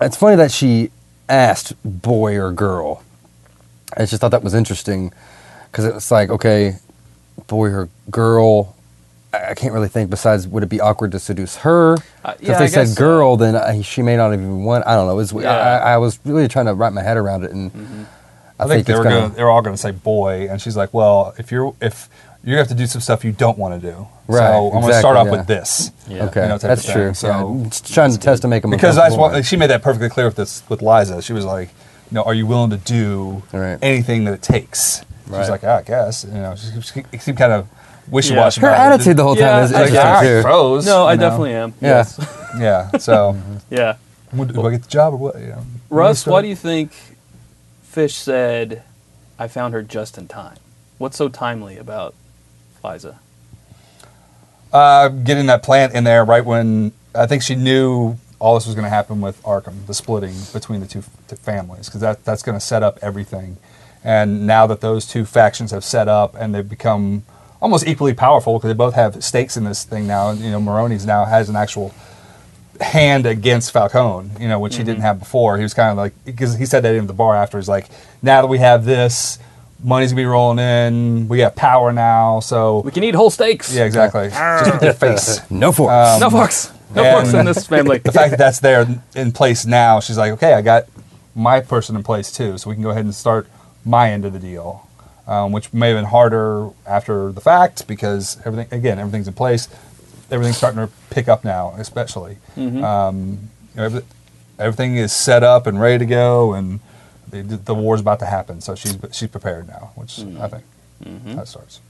It's 0.01 0.17
funny 0.17 0.37
that 0.37 0.51
she 0.51 0.91
asked 1.29 1.75
boy 1.85 2.37
or 2.39 2.53
girl. 2.53 3.03
I 3.97 4.05
just 4.05 4.21
thought 4.21 4.31
that 4.31 4.43
was 4.43 4.55
interesting 4.55 5.13
because 5.71 5.85
it's 5.85 6.11
like, 6.11 6.31
okay, 6.31 6.77
boy 7.47 7.69
or 7.71 7.89
girl. 8.11 8.75
I 9.33 9.51
I 9.51 9.55
can't 9.55 9.73
really 9.73 9.89
think. 9.89 10.11
Besides, 10.11 10.47
would 10.49 10.63
it 10.63 10.69
be 10.69 10.81
awkward 10.81 11.13
to 11.13 11.19
seduce 11.19 11.57
her? 11.59 11.95
Uh, 11.95 12.33
'Cause 12.33 12.37
yeah, 12.41 12.53
if 12.53 12.59
they 12.59 12.65
I 12.65 12.69
said 12.69 12.81
guess 12.87 12.95
so. 12.95 12.99
girl, 12.99 13.37
then 13.37 13.57
I, 13.57 13.81
she 13.83 14.03
may 14.03 14.17
not 14.17 14.31
have 14.33 14.41
even 14.41 14.65
want. 14.65 14.87
I 14.87 14.95
don't 14.95 15.07
know. 15.07 15.13
It 15.13 15.17
was, 15.17 15.33
Yeah. 15.33 15.41
Mm-hmm. 15.43 15.87
I, 15.87 15.93
I 15.95 15.97
was 15.99 16.19
really 16.25 16.49
trying 16.49 16.67
to 16.67 16.75
wrap 16.75 16.93
my 16.93 17.03
head 17.03 17.17
around 17.17 17.45
it, 17.45 17.51
and 17.53 18.07
I, 18.59 18.65
I 18.65 18.69
think, 18.69 18.87
they 18.87 18.93
it's 18.93 18.99
were 18.99 19.05
gonna. 19.05 19.21
gonna, 19.23 19.35
they 19.35 19.43
were 19.43 19.51
all 19.51 19.63
going 19.63 19.75
to 19.75 19.81
say 19.81 19.91
boy, 19.93 20.49
and 20.51 20.61
she's 20.61 20.77
like, 20.77 20.93
"Well, 20.93 21.35
if 21.39 21.51
you're 21.51 21.75
if 21.81 22.09
you 22.45 22.57
have 22.57 22.69
to 22.69 22.75
do 22.75 22.87
some 22.87 23.01
stuff 23.01 23.25
you 23.25 23.33
don't 23.33 23.57
want 23.59 23.81
to 23.81 23.91
do, 23.93 24.07
Right, 24.27 24.39
so 24.49 24.67
I'm 24.73 24.81
going 24.81 24.93
to 24.93 24.99
start 24.99 25.17
off 25.17 25.27
yeah. 25.27 25.33
with 25.33 25.47
this." 25.47 25.91
Yeah. 26.09 26.25
okay, 26.25 26.43
you 26.43 26.49
know, 26.49 26.59
that's 26.59 26.91
true. 26.91 27.15
So- 27.15 27.29
yeah, 27.63 27.69
just 27.69 27.93
trying 27.95 28.13
to 28.13 28.19
test 28.19 28.43
to 28.43 28.49
make 28.49 28.63
them 28.63 28.71
Because 28.71 28.99
I 28.99 29.07
just 29.09 29.19
want, 29.19 29.35
like, 29.35 29.45
she 29.45 29.57
made 29.57 29.71
that 29.71 29.83
perfectly 29.83 30.09
clear 30.09 30.27
with 30.27 30.37
this 30.37 30.63
with 30.69 30.83
Liza. 30.83 31.23
She 31.23 31.33
was 31.33 31.45
like, 31.45 31.69
"You 32.11 32.17
know, 32.17 32.23
are 32.25 32.35
you 32.35 32.47
willing 32.47 32.71
to 32.71 32.77
do 32.79 33.43
Right. 33.53 33.79
anything 33.83 34.25
that 34.25 34.35
it 34.35 34.43
takes?" 34.43 35.03
She 35.27 35.31
Right. 35.33 35.39
was 35.41 35.51
like, 35.51 35.63
"Ah, 35.65 35.77
"I 35.79 35.83
guess." 35.83 36.25
You 36.25 36.33
know, 36.33 36.55
she, 36.57 37.03
she 37.13 37.19
seemed 37.19 37.39
kind 37.39 37.53
of 37.53 37.67
wishy 38.09 38.35
washy. 38.35 38.61
Yeah. 38.61 38.67
her 38.69 38.75
about 38.75 38.91
it. 38.91 38.95
attitude 38.95 39.17
the 39.17 39.23
whole 39.23 39.39
Yeah, 39.39 39.51
time 39.53 39.65
is 39.65 39.73
I 39.73 39.75
Like, 39.75 39.89
interesting 39.91 40.07
"Ah, 40.13 40.19
I 40.19 40.23
too. 40.25 40.43
suppose," 40.43 40.87
No, 40.87 41.07
I 41.07 41.15
know? 41.15 41.21
definitely 41.21 41.55
am. 41.55 41.75
Yeah. 41.81 41.89
Yes. 41.89 42.27
Yeah. 42.59 42.91
So, 42.99 43.37
yeah. 43.71 43.95
do 44.37 44.67
I 44.67 44.71
get 44.73 44.83
the 44.83 44.89
job 44.89 45.15
or 45.15 45.17
what? 45.17 45.41
You 45.41 45.47
know, 45.47 45.63
Russ, 45.89 46.27
why 46.27 46.43
do 46.43 46.49
you 46.49 46.57
think 46.57 46.93
Fish 47.83 48.15
said, 48.17 48.83
I 49.39 49.49
found 49.49 49.73
her 49.75 49.83
just 49.83 50.19
in 50.19 50.27
time? 50.29 50.57
What's 50.99 51.17
so 51.17 51.29
timely 51.31 51.79
about 51.79 52.15
Liza? 52.85 53.19
Uh, 54.73 55.09
getting 55.09 55.47
that 55.47 55.63
plant 55.63 55.95
in 55.95 56.05
there 56.05 56.25
right 56.25 56.45
when 56.45 56.93
I 57.15 57.27
think 57.27 57.43
she 57.43 57.55
knew 57.55 58.17
all 58.39 58.55
this 58.55 58.67
was 58.67 58.75
going 58.75 58.85
to 58.85 58.91
happen 58.91 59.21
with 59.21 59.41
Arkham, 59.43 59.87
the 59.87 59.95
splitting 59.95 60.35
between 60.53 60.81
the 60.81 60.87
two 60.87 61.03
families, 61.37 61.87
because 61.87 62.01
that, 62.01 62.25
that's 62.25 62.43
going 62.43 62.59
to 62.59 62.65
set 62.65 62.83
up 62.83 62.99
everything. 63.03 63.57
And 64.03 64.47
now 64.47 64.67
that 64.67 64.81
those 64.81 65.07
two 65.07 65.25
factions 65.25 65.71
have 65.71 65.85
set 65.85 66.09
up 66.09 66.35
and 66.35 66.55
they've 66.55 66.69
become 66.69 67.23
almost 67.61 67.87
equally 67.87 68.15
powerful 68.15 68.59
because 68.59 68.69
they 68.69 68.77
both 68.77 68.95
have 68.95 69.23
stakes 69.23 69.57
in 69.57 69.65
this 69.65 69.85
thing 69.85 70.07
now. 70.07 70.33
You 70.33 70.51
know, 70.51 70.61
Maroni's 70.61 71.07
now 71.07 71.25
has 71.25 71.49
an 71.49 71.55
actual 71.55 71.95
hand 72.81 73.27
against 73.27 73.71
Falcone, 73.71 74.31
you 74.41 74.49
know, 74.49 74.59
which 74.59 74.77
he 74.77 74.83
didn't 74.83 75.03
have 75.03 75.21
before. 75.21 75.57
He 75.57 75.63
was 75.63 75.75
kind 75.75 75.91
of 75.91 75.97
like, 75.97 76.13
because 76.25 76.57
he 76.57 76.67
said 76.67 76.83
that 76.83 76.97
in 76.97 77.07
the 77.07 77.13
bar 77.13 77.37
after. 77.37 77.59
He's 77.59 77.69
like, 77.69 77.89
now 78.23 78.43
that 78.43 78.49
we 78.49 78.59
have 78.59 78.85
this, 78.85 79.39
money's 79.83 80.11
going 80.13 80.17
to 80.19 80.23
be 80.23 80.27
rolling 80.27 80.59
in. 80.59 81.29
We 81.29 81.41
have 81.41 81.55
power 81.57 81.93
now. 81.93 82.41
So, 82.41 82.81
We 82.81 82.91
can 82.91 83.05
eat 83.05 83.15
whole 83.15 83.31
steaks. 83.31 83.75
yeah, 83.75 83.85
exactly. 83.85 84.29
Just 84.31 84.73
with 84.75 84.83
your 84.83 84.93
face. 84.93 85.51
No 85.51 85.73
forks. 85.73 85.93
Um, 85.93 86.21
No 86.21 86.31
forks. 86.31 86.73
No 86.95 87.11
forks 87.13 87.33
in 87.35 87.47
this 87.47 87.67
family. 87.67 87.99
the 88.05 88.13
fact 88.13 88.31
that 88.31 88.39
that's 88.39 88.61
there 88.61 88.87
in 89.15 89.33
place 89.33 89.65
now, 89.67 90.01
she's 90.01 90.19
like, 90.19 90.33
okay, 90.33 90.53
I 90.55 90.63
got 90.63 90.85
my 91.35 91.61
person 91.61 91.97
in 91.97 92.03
place 92.03 92.31
too, 92.31 92.59
so 92.59 92.69
we 92.69 92.77
can 92.77 92.83
go 92.83 92.91
ahead 92.91 93.05
and 93.05 93.15
start 93.15 93.47
my 93.85 94.11
end 94.11 94.25
of 94.27 94.33
the 94.35 94.39
deal, 94.39 94.87
um, 95.27 95.53
which 95.53 95.73
may 95.73 95.89
have 95.89 95.97
been 95.97 96.05
harder 96.05 96.69
after 96.87 97.33
the 97.33 97.41
fact 97.41 97.87
because 97.89 98.37
everything, 98.45 98.69
again, 98.79 98.99
everything's 98.99 99.27
in 99.27 99.35
place. 99.35 99.69
Everything's 100.31 100.57
starting 100.59 100.87
to 100.87 100.93
pick 101.11 101.29
up 101.29 101.45
now, 101.45 101.75
especially. 101.79 102.37
Um, 102.57 103.51
you 103.75 103.81
know, 103.81 104.03
everything 104.59 104.97
is 104.97 105.13
set 105.13 105.43
up 105.43 105.67
and 105.67 105.81
ready 105.81 105.99
to 105.99 106.07
go, 106.07 106.53
and 106.53 106.81
the, 107.33 107.57
the 107.57 107.75
war's 107.75 108.01
about 108.01 108.19
to 108.21 108.27
happen. 108.27 108.61
So 108.61 108.75
she's 108.75 108.97
she's 109.13 109.29
prepared 109.29 109.67
now, 109.69 109.93
which 109.95 110.21
I 110.21 110.49
think 110.49 110.65
that 111.37 111.49
starts. 111.49 111.81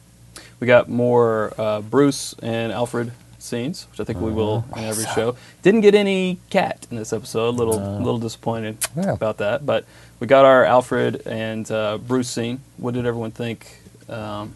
We 0.61 0.67
got 0.67 0.89
more 0.89 1.53
uh, 1.59 1.81
Bruce 1.83 2.35
and 2.43 2.73
Alfred 2.73 3.13
scenes, 3.39 3.87
which 3.91 3.99
I 4.01 4.05
think 4.05 4.21
we 4.21 4.31
will 4.31 4.65
in 4.77 4.85
every 4.85 5.05
show. 5.15 5.37
Didn't 5.63 5.81
get 5.81 5.95
any 5.97 6.39
cat 6.49 6.87
in 6.91 6.97
this 6.97 7.13
episode. 7.13 7.49
A 7.49 7.51
little, 7.51 7.79
little 7.99 8.19
disappointed 8.19 8.79
Yeah. 8.97 9.13
about 9.13 9.39
that. 9.39 9.67
But 9.67 9.85
we 10.21 10.29
got 10.29 10.45
our 10.45 10.65
Alfred 10.65 11.27
and 11.27 11.69
uh, 11.71 11.99
Bruce 11.99 12.31
scene. 12.31 12.61
What 12.77 12.95
did 12.95 13.05
everyone 13.05 13.33
think 13.33 13.67
um, 14.09 14.55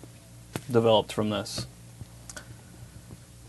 developed 0.70 1.12
from 1.12 1.30
this? 1.30 1.66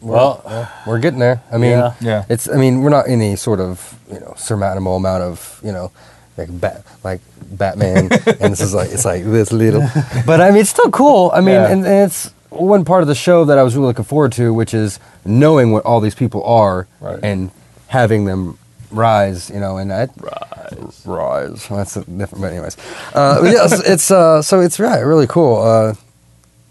Well, 0.02 0.70
We're 0.86 1.00
getting 1.00 1.20
there. 1.20 1.42
I 1.52 1.58
mean, 1.58 1.72
Yeah. 1.72 1.94
Yeah. 2.02 2.26
it's. 2.30 2.48
I 2.50 2.56
mean, 2.58 2.82
we're 2.82 2.90
not 2.92 3.08
any 3.08 3.36
sort 3.36 3.60
of 3.60 3.98
you 4.12 4.20
know 4.20 4.34
surmountable 4.38 4.96
amount 4.96 5.24
of 5.24 5.60
you 5.64 5.72
know 5.72 5.92
like 6.38 6.50
bat 6.62 6.84
like 7.04 7.22
Batman, 7.52 8.10
and 8.40 8.52
this 8.54 8.62
is 8.62 8.74
like 8.74 8.92
it's 8.92 9.06
like 9.06 9.24
this 9.24 9.52
little. 9.52 9.82
But 10.26 10.42
I 10.42 10.52
mean, 10.52 10.62
it's 10.62 10.70
still 10.70 10.92
cool. 10.92 11.32
I 11.34 11.42
mean, 11.42 11.56
Yeah. 11.56 11.68
and, 11.72 11.86
and 11.86 12.06
it's 12.12 12.32
one 12.50 12.86
part 12.86 13.02
of 13.02 13.08
the 13.08 13.16
show 13.16 13.46
that 13.46 13.58
I 13.58 13.64
was 13.64 13.76
really 13.76 13.88
looking 13.88 14.06
forward 14.06 14.32
to, 14.34 14.54
which 14.54 14.74
is 14.74 15.00
knowing 15.26 15.72
what 15.72 15.84
all 15.86 16.00
these 16.00 16.16
people 16.16 16.44
are 16.44 16.88
Right. 17.02 17.20
and 17.24 17.52
having 17.88 18.26
them 18.26 18.58
rise. 18.92 19.50
You 19.50 19.60
know, 19.60 19.78
and 19.78 19.92
I 19.92 20.08
Rise. 20.18 21.02
rise. 21.06 21.70
Well, 21.70 21.78
that's 21.80 21.98
a 21.98 22.04
different. 22.04 22.42
But 22.42 22.52
anyways, 22.54 22.78
uh, 23.14 23.42
yeah, 23.44 23.66
it's, 23.66 23.90
it's 23.94 24.12
uh, 24.12 24.42
so 24.42 24.60
it's 24.62 24.80
right, 24.80 25.00
really 25.02 25.28
cool. 25.28 25.62
Uh, 25.62 25.94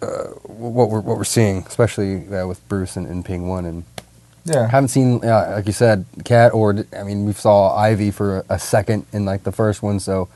uh, 0.02 0.24
what 0.44 0.90
we're 0.90 1.00
what 1.00 1.16
we're 1.16 1.24
seeing, 1.24 1.64
especially 1.66 2.26
uh, 2.28 2.46
with 2.46 2.60
Bruce 2.68 2.96
and, 2.96 3.06
and 3.06 3.24
Penguin 3.24 3.64
and 3.64 3.84
Yeah. 4.46 4.68
Haven't 4.68 4.88
seen, 4.88 5.24
uh, 5.24 5.54
like 5.56 5.66
you 5.66 5.72
said, 5.72 6.04
Cat 6.24 6.54
or 6.54 6.84
I 6.96 7.02
mean, 7.02 7.26
we 7.26 7.32
saw 7.32 7.76
Ivy 7.76 8.12
for 8.12 8.44
a 8.48 8.58
second 8.58 9.06
in 9.12 9.24
like 9.24 9.42
the 9.42 9.52
first 9.52 9.82
one. 9.82 10.00
So, 10.00 10.28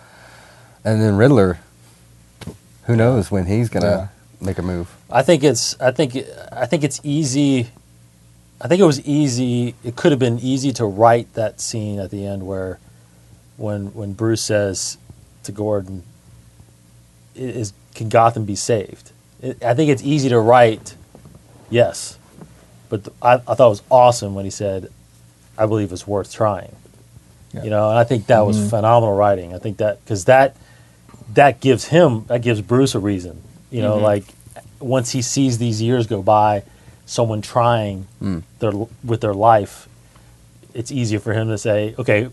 and 0.85 1.01
then 1.01 1.17
Riddler. 1.17 1.59
Who 2.85 2.97
knows 2.97 3.31
when 3.31 3.47
he's 3.47 3.69
gonna 3.69 4.11
make 4.41 4.59
a 4.59 4.63
move? 4.63 4.93
I 5.11 5.23
think 5.23 5.45
it's 5.45 5.81
I 5.81 5.93
think 5.93 6.17
I 6.51 6.67
think 6.67 6.83
it's 6.83 7.01
easy. 7.05 7.71
I 8.61 8.67
think 8.67 8.81
it 8.81 8.85
was 8.85 9.01
easy. 9.07 9.77
It 9.85 9.95
could 9.95 10.11
have 10.11 10.19
been 10.19 10.41
easy 10.41 10.73
to 10.73 10.85
write 10.85 11.33
that 11.35 11.61
scene 11.61 12.01
at 12.01 12.11
the 12.11 12.27
end 12.27 12.47
where, 12.47 12.81
when 13.57 13.95
when 13.95 14.13
Bruce 14.13 14.43
says 14.43 14.99
to 15.45 15.53
Gordon, 15.53 16.03
"Is 17.37 17.73
can 17.95 18.09
Gotham 18.09 18.45
be 18.45 18.57
saved?" 18.57 19.13
I 19.43 19.75
think 19.75 19.89
it's 19.89 20.03
easy 20.03 20.29
to 20.29 20.41
write, 20.41 20.97
yes, 21.71 22.19
but 22.91 23.05
th- 23.05 23.17
I, 23.23 23.35
I 23.35 23.55
thought 23.55 23.67
it 23.67 23.71
was 23.71 23.83
awesome 23.91 24.35
when 24.35 24.45
he 24.45 24.51
said, 24.51 24.93
"I 25.57 25.65
believe 25.65 25.91
it's 25.93 26.07
worth 26.07 26.33
trying." 26.33 26.77
Yeah. 27.55 27.65
You 27.65 27.71
know, 27.71 27.89
and 27.89 27.99
I 27.99 28.05
think 28.05 28.27
that 28.27 28.41
was 28.41 28.59
mm-hmm. 28.59 28.69
phenomenal 28.69 29.17
writing. 29.17 29.55
I 29.55 29.59
think 29.59 29.79
that 29.79 30.05
because 30.05 30.27
that 30.27 30.57
that 31.35 31.61
gives 31.61 31.87
him 31.87 32.27
that 32.27 32.43
gives 32.43 32.61
Bruce 32.61 32.95
a 32.95 32.99
reason. 32.99 33.43
You 33.71 33.83
know, 33.83 33.95
mm-hmm. 33.95 34.05
like 34.05 34.25
once 34.81 35.13
he 35.13 35.23
sees 35.23 35.59
these 35.59 35.81
years 35.81 36.07
go 36.07 36.23
by, 36.23 36.65
someone 37.07 37.43
trying 37.43 38.07
mm. 38.23 38.43
their 38.59 38.73
with 39.05 39.21
their 39.21 39.35
life, 39.35 39.89
it's 40.75 40.93
easier 40.93 41.21
for 41.21 41.33
him 41.33 41.49
to 41.49 41.59
say, 41.59 41.95
okay, 41.99 42.29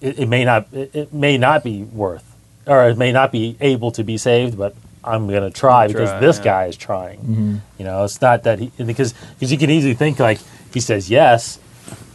it, 0.00 0.18
it 0.18 0.28
may 0.28 0.44
not 0.44 0.66
it, 0.72 0.94
it 0.94 1.12
may 1.12 1.38
not 1.38 1.62
be 1.64 1.82
worth, 1.82 2.34
or 2.66 2.88
it 2.88 2.98
may 2.98 3.12
not 3.12 3.32
be 3.32 3.56
able 3.60 3.90
to 3.92 4.04
be 4.04 4.16
saved, 4.16 4.58
but 4.58 4.74
I'm 5.04 5.26
going 5.28 5.42
to 5.42 5.50
try 5.50 5.86
Try, 5.86 5.86
because 5.88 6.20
this 6.20 6.38
yeah. 6.38 6.44
guy 6.44 6.64
is 6.66 6.76
trying. 6.76 7.60
You 7.78 7.84
know, 7.84 8.04
it's 8.04 8.20
not 8.20 8.42
that 8.44 8.58
he 8.58 8.70
because 8.84 9.12
because 9.34 9.50
you 9.52 9.58
can 9.58 9.70
easily 9.70 9.94
think 9.94 10.18
like 10.18 10.38
he 10.72 10.80
says 10.80 11.08
yes, 11.10 11.58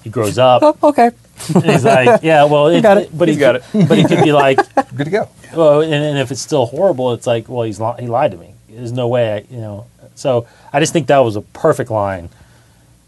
he 0.03 0.09
grows 0.09 0.37
up. 0.37 0.81
okay. 0.83 1.11
And 1.55 1.65
he's 1.65 1.83
like, 1.83 2.21
yeah, 2.23 2.43
well, 2.45 2.67
it, 2.67 2.81
got 2.81 2.97
it. 2.97 3.17
but 3.17 3.27
He's 3.27 3.37
he 3.37 3.39
got 3.39 3.55
it. 3.55 3.63
But 3.73 3.97
he 3.97 4.03
could 4.05 4.23
be 4.23 4.31
like, 4.45 4.57
Good 4.95 5.05
to 5.05 5.09
go. 5.09 5.29
well, 5.55 5.81
and, 5.81 5.93
and 5.93 6.17
if 6.19 6.31
it's 6.31 6.41
still 6.41 6.65
horrible, 6.67 7.13
it's 7.13 7.25
like, 7.27 7.49
well, 7.49 7.63
he's 7.63 7.79
li- 7.79 7.95
he 7.99 8.07
lied 8.07 8.31
to 8.31 8.37
me. 8.37 8.53
There's 8.69 8.91
no 8.91 9.07
way, 9.07 9.33
I, 9.33 9.37
you 9.53 9.59
know. 9.59 9.87
So 10.15 10.47
I 10.71 10.79
just 10.79 10.93
think 10.93 11.07
that 11.07 11.19
was 11.19 11.35
a 11.35 11.41
perfect 11.41 11.89
line 11.89 12.29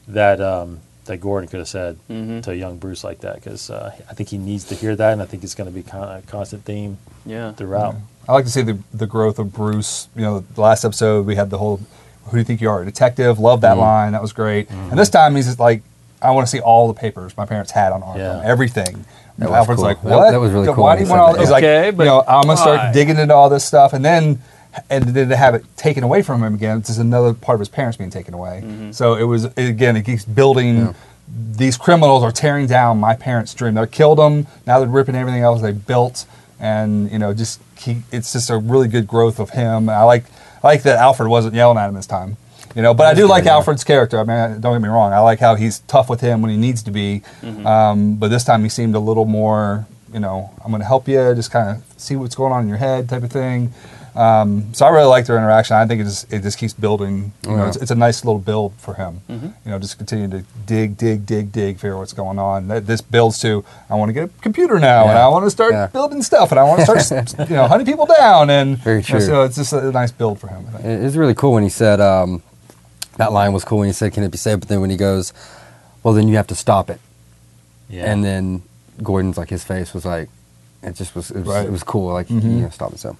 that 0.08 0.42
um, 0.42 0.80
that 1.06 1.18
Gordon 1.18 1.48
could 1.50 1.60
have 1.60 1.68
said 1.68 1.98
Mm-hmm. 2.10 2.42
to 2.42 2.56
young 2.56 2.78
Bruce 2.78 3.04
like 3.04 3.20
that 3.22 3.36
because 3.36 3.70
uh, 3.70 3.96
I 4.10 4.14
think 4.16 4.30
he 4.30 4.38
needs 4.38 4.66
to 4.66 4.76
hear 4.76 4.96
that, 4.96 5.14
and 5.14 5.22
I 5.22 5.26
think 5.26 5.44
it's 5.44 5.56
going 5.56 5.70
to 5.70 5.74
be 5.74 5.84
kind 5.84 6.04
of 6.04 6.24
a 6.24 6.28
constant 6.28 6.66
theme 6.66 6.98
Yeah. 7.26 7.52
throughout. 7.54 7.96
I 8.28 8.34
like 8.34 8.46
to 8.46 8.52
see 8.52 8.62
the 8.62 8.78
the 8.94 9.08
growth 9.08 9.40
of 9.40 9.54
Bruce. 9.54 10.08
You 10.16 10.22
know, 10.24 10.40
the 10.54 10.62
last 10.62 10.84
episode 10.86 11.26
we 11.26 11.36
had 11.36 11.50
the 11.50 11.58
whole 11.58 11.80
"Who 12.26 12.32
do 12.32 12.38
you 12.38 12.44
think 12.44 12.62
you 12.62 12.70
are, 12.70 12.82
a 12.82 12.86
detective?" 12.86 13.40
Love 13.40 13.62
that 13.62 13.78
line. 13.78 14.12
That 14.14 14.22
was 14.22 14.34
great. 14.34 14.70
And 14.70 14.98
this 14.98 15.10
time 15.10 15.36
he's 15.36 15.46
just 15.46 15.60
like, 15.60 15.82
"I 16.22 16.32
want 16.32 16.48
to 16.48 16.52
see 16.52 16.60
all 16.60 16.88
the 16.88 16.94
papers 16.94 17.36
my 17.38 17.46
parents 17.46 17.72
had 17.72 17.92
on 17.94 18.02
Arkham, 18.02 18.18
Yeah. 18.18 18.42
everything." 18.44 19.06
That 19.38 19.46
And 19.46 19.50
was 19.50 19.58
Alfred's 19.58 19.80
cool. 19.82 19.88
like, 19.90 20.04
"What? 20.04 20.32
that 20.32 20.40
was 20.40 20.52
really 20.52 20.66
cool 20.74 20.84
Why 20.84 20.96
do 20.98 21.04
you 21.04 21.10
want 21.10 21.22
all?" 21.22 21.34
that. 21.34 21.40
He's 21.42 21.50
like, 21.52 21.64
Okay, 21.64 21.92
but 21.92 22.04
"You 22.04 22.10
know, 22.10 22.24
I'm 22.28 22.44
gonna 22.44 22.58
start 22.58 22.78
why?" 22.80 22.92
digging 22.94 23.18
into 23.18 23.34
all 23.34 23.50
this 23.50 23.64
stuff, 23.66 23.94
and 23.94 24.04
then." 24.04 24.42
And 24.90 25.06
then 25.06 25.30
to 25.30 25.38
have 25.38 25.56
it 25.56 25.64
taken 25.78 26.04
away 26.04 26.22
from 26.22 26.44
him 26.44 26.54
again, 26.54 26.80
it's 26.80 26.90
just 26.90 27.00
another 27.00 27.34
part 27.34 27.56
of 27.56 27.60
his 27.62 27.70
parents 27.70 27.96
being 27.96 28.10
taken 28.10 28.34
away. 28.34 28.62
Mm-hmm. 28.62 28.92
So 28.92 29.16
it 29.16 29.24
was 29.24 29.46
again, 29.56 29.96
it 29.96 30.02
keeps 30.04 30.26
building. 30.26 30.94
These 31.54 31.78
criminals 31.78 32.24
are 32.24 32.32
tearing 32.34 32.68
down 32.68 33.00
my 33.00 33.16
parents' 33.16 33.54
dream. 33.54 33.76
They 33.76 33.88
killed 33.88 34.18
them. 34.18 34.48
Now 34.68 34.80
they're 34.80 34.90
ripping 34.90 35.16
everything 35.16 35.42
else 35.44 35.62
they 35.62 35.72
built, 35.72 36.26
and 36.60 37.12
you 37.12 37.20
know, 37.20 37.34
just 37.34 37.62
he, 37.78 38.04
it's 38.12 38.34
just 38.34 38.50
a 38.50 38.58
really 38.58 38.88
good 38.88 39.08
growth 39.08 39.40
of 39.40 39.52
him. 39.52 39.90
I 39.90 40.04
like 40.04 40.26
I 40.64 40.68
like 40.68 40.84
that 40.84 40.98
Alfred 40.98 41.30
wasn't 41.30 41.56
yelling 41.56 41.78
at 41.78 41.88
him 41.88 41.96
this 41.96 42.08
time. 42.08 42.38
You 42.76 42.82
know, 42.82 42.94
but 42.94 43.08
I 43.08 43.14
do 43.14 43.26
like 43.26 43.46
yeah. 43.46 43.54
Alfred's 43.54 43.86
character. 43.86 44.20
I 44.20 44.24
mean, 44.24 44.60
don't 44.60 44.74
get 44.74 44.82
me 44.82 44.90
wrong. 44.90 45.14
I 45.14 45.20
like 45.20 45.40
how 45.40 45.56
he's 45.56 45.80
tough 45.80 46.10
with 46.10 46.20
him 46.20 46.42
when 46.42 46.52
he 46.52 46.58
needs 46.58 46.84
to 46.84 46.92
be. 46.92 47.22
Um, 47.66 48.16
but 48.16 48.28
this 48.28 48.44
time 48.44 48.64
he 48.64 48.70
seemed 48.70 48.96
a 48.96 49.00
little 49.00 49.24
more, 49.24 49.88
you 50.12 50.20
know, 50.20 50.52
I'm 50.62 50.72
going 50.72 50.82
to 50.82 50.88
help 50.88 51.08
you, 51.08 51.34
just 51.36 51.52
kind 51.52 51.70
of 51.70 51.84
see 51.96 52.18
what's 52.18 52.36
going 52.36 52.52
on 52.52 52.64
in 52.64 52.68
your 52.68 52.78
head, 52.78 53.08
type 53.08 53.24
of 53.24 53.32
thing. 53.32 53.72
Um, 54.16 54.74
so 54.74 54.86
I 54.86 54.90
really 54.90 55.08
like 55.08 55.26
their 55.26 55.38
interaction. 55.38 55.76
I 55.76 55.86
think 55.86 56.00
it 56.02 56.06
just 56.06 56.32
it 56.32 56.42
just 56.42 56.58
keeps 56.58 56.74
building. 56.74 57.34
You 57.44 57.52
know, 57.52 57.58
Yeah. 57.64 57.68
it's, 57.68 57.78
it's 57.78 57.92
a 57.92 57.96
nice 57.96 58.24
little 58.24 58.40
build 58.40 58.72
for 58.78 58.94
him. 58.94 59.20
You 59.28 59.54
know, 59.66 59.78
just 59.80 59.98
continue 59.98 60.28
to 60.30 60.46
dig, 60.66 60.96
dig, 60.98 61.26
dig, 61.26 61.52
dig, 61.52 61.76
figure 61.76 61.96
out 61.96 62.00
what's 62.00 62.14
going 62.14 62.40
on. 62.40 62.68
That, 62.70 62.88
this 62.88 63.02
builds 63.02 63.40
to 63.40 63.66
I 63.90 63.96
want 63.96 64.10
to 64.10 64.14
get 64.14 64.24
a 64.26 64.42
computer 64.42 64.80
now, 64.80 65.10
and 65.10 65.18
I 65.18 65.28
want 65.28 65.46
to 65.46 65.50
start 65.52 65.74
Yeah. 65.74 65.88
building 65.88 66.24
stuff, 66.24 66.52
and 66.52 66.60
I 66.60 66.64
want 66.64 66.86
to 66.86 67.00
start, 67.02 67.34
you 67.50 67.56
know, 67.58 67.68
hunting 67.68 67.86
people 67.86 68.06
down, 68.06 68.50
and 68.50 68.78
Very 68.78 69.02
you 69.02 69.14
know, 69.16 69.20
so 69.20 69.44
it's 69.44 69.58
just 69.58 69.74
a 69.74 69.92
nice 69.92 70.12
build 70.12 70.40
for 70.40 70.48
him. 70.48 70.66
I 70.70 70.78
think. 70.78 70.86
It 70.86 71.04
was 71.04 71.18
really 71.18 71.36
cool 71.36 71.52
when 71.52 71.64
he 71.64 71.70
said 71.70 72.00
um, 72.00 72.42
that 73.18 73.34
line 73.34 73.52
was 73.52 73.66
cool 73.66 73.80
when 73.80 73.88
he 73.88 73.94
said, 73.94 74.14
"Can 74.14 74.24
it 74.24 74.32
be 74.32 74.38
saved?" 74.38 74.62
But 74.62 74.70
then 74.70 74.80
when 74.82 74.90
he 74.90 74.98
goes, 74.98 75.34
"Well, 76.04 76.14
then 76.14 76.28
you 76.30 76.38
have 76.38 76.48
to 76.48 76.56
stop 76.56 76.90
it." 76.90 77.00
Yeah. 77.90 78.10
And 78.12 78.24
then 78.24 78.64
Gordon's 79.04 79.38
like 79.38 79.50
his 79.50 79.64
face 79.66 79.94
was 79.94 80.06
like, 80.06 80.30
it 80.84 80.96
just 80.96 81.16
was 81.16 81.32
it 81.32 81.40
was, 81.40 81.48
Right. 81.48 81.66
it 81.66 81.72
was 81.72 81.84
cool. 81.84 82.14
Like 82.14 82.28
Mhm. 82.30 82.44
you 82.44 82.50
know, 82.62 82.70
stop 82.70 82.94
it. 82.94 83.00
So 83.00 83.16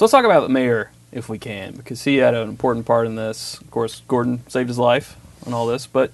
So 0.00 0.06
let's 0.06 0.12
talk 0.12 0.24
about 0.24 0.40
the 0.40 0.48
mayor 0.48 0.92
if 1.12 1.28
we 1.28 1.38
can, 1.38 1.74
because 1.74 2.04
he 2.04 2.16
had 2.16 2.32
an 2.32 2.48
important 2.48 2.86
part 2.86 3.06
in 3.06 3.16
this. 3.16 3.60
Of 3.60 3.70
course, 3.70 4.00
Gordon 4.08 4.48
saved 4.48 4.68
his 4.68 4.78
life 4.78 5.18
and 5.44 5.52
all 5.52 5.66
this, 5.66 5.86
but 5.86 6.10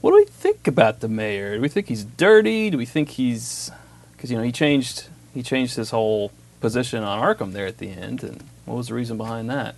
what 0.00 0.12
do 0.12 0.16
we 0.16 0.24
think 0.24 0.66
about 0.66 1.00
the 1.00 1.08
mayor? 1.08 1.56
Do 1.56 1.60
we 1.60 1.68
think 1.68 1.88
he's 1.88 2.04
dirty? 2.04 2.70
Do 2.70 2.78
we 2.78 2.86
think 2.86 3.10
he's 3.10 3.70
because 4.12 4.30
you 4.30 4.38
know 4.38 4.42
he 4.42 4.50
changed 4.50 5.08
he 5.34 5.42
changed 5.42 5.76
his 5.76 5.90
whole 5.90 6.32
position 6.62 7.02
on 7.04 7.20
Arkham 7.20 7.52
there 7.52 7.66
at 7.66 7.76
the 7.76 7.90
end, 7.90 8.24
and 8.24 8.44
what 8.64 8.78
was 8.78 8.88
the 8.88 8.94
reason 8.94 9.18
behind 9.18 9.50
that? 9.50 9.74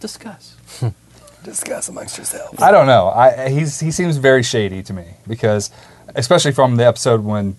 Discuss. 0.00 0.56
discuss 1.44 1.90
amongst 1.90 2.16
yourselves. 2.16 2.62
I 2.62 2.70
don't 2.70 2.86
know. 2.86 3.08
I 3.08 3.50
he's 3.50 3.80
he 3.80 3.90
seems 3.90 4.16
very 4.16 4.42
shady 4.42 4.82
to 4.84 4.94
me 4.94 5.04
because, 5.26 5.70
especially 6.14 6.52
from 6.52 6.76
the 6.76 6.86
episode 6.86 7.22
when 7.22 7.56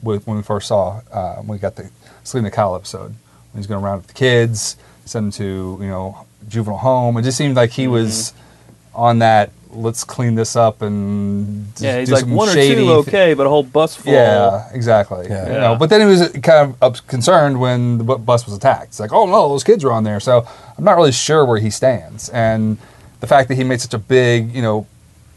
when 0.00 0.22
we 0.24 0.42
first 0.42 0.68
saw 0.68 1.02
uh, 1.12 1.34
when 1.34 1.48
we 1.48 1.58
got 1.58 1.76
the 1.76 1.90
Selina 2.24 2.50
Kyle 2.50 2.74
episode 2.74 3.14
when 3.28 3.29
he's 3.54 3.66
going 3.66 3.82
around 3.82 3.98
with 3.98 4.06
the 4.08 4.14
kids, 4.14 4.76
send 5.04 5.26
them 5.26 5.32
to 5.32 5.78
you 5.82 5.88
know 5.88 6.26
juvenile 6.48 6.78
home. 6.78 7.16
It 7.16 7.22
just 7.22 7.38
seemed 7.38 7.56
like 7.56 7.70
he 7.70 7.88
was 7.88 8.32
mm-hmm. 8.32 8.96
on 9.00 9.18
that. 9.20 9.50
Let's 9.72 10.02
clean 10.02 10.34
this 10.34 10.56
up 10.56 10.82
and 10.82 11.70
just 11.70 11.82
Yeah, 11.82 12.00
he's 12.00 12.08
do 12.08 12.14
like 12.16 12.22
some 12.22 12.32
one 12.32 12.48
or 12.48 12.52
shady 12.52 12.74
two 12.74 12.86
thi- 12.86 12.90
okay, 13.08 13.34
but 13.34 13.46
a 13.46 13.48
whole 13.48 13.62
bus 13.62 13.94
full. 13.94 14.12
Yeah, 14.12 14.68
exactly. 14.72 15.28
Yeah. 15.28 15.46
You 15.46 15.52
know, 15.52 15.72
Yeah. 15.72 15.78
but 15.78 15.90
then 15.90 16.00
he 16.00 16.06
was 16.08 16.28
kind 16.42 16.70
of 16.70 16.82
up, 16.82 17.06
concerned 17.06 17.60
when 17.60 17.98
the 17.98 18.04
bu- 18.04 18.18
bus 18.18 18.46
was 18.46 18.56
attacked. 18.56 18.86
It's 18.86 19.00
like, 19.00 19.12
oh 19.12 19.26
no, 19.26 19.48
those 19.48 19.62
kids 19.62 19.84
are 19.84 19.92
on 19.92 20.02
there. 20.02 20.18
So 20.18 20.44
I'm 20.76 20.82
not 20.82 20.96
really 20.96 21.12
sure 21.12 21.44
where 21.44 21.60
he 21.60 21.70
stands. 21.70 22.30
And 22.30 22.78
the 23.20 23.28
fact 23.28 23.48
that 23.48 23.54
he 23.54 23.62
made 23.62 23.80
such 23.80 23.94
a 23.94 23.98
big, 23.98 24.52
you 24.52 24.62
know, 24.62 24.88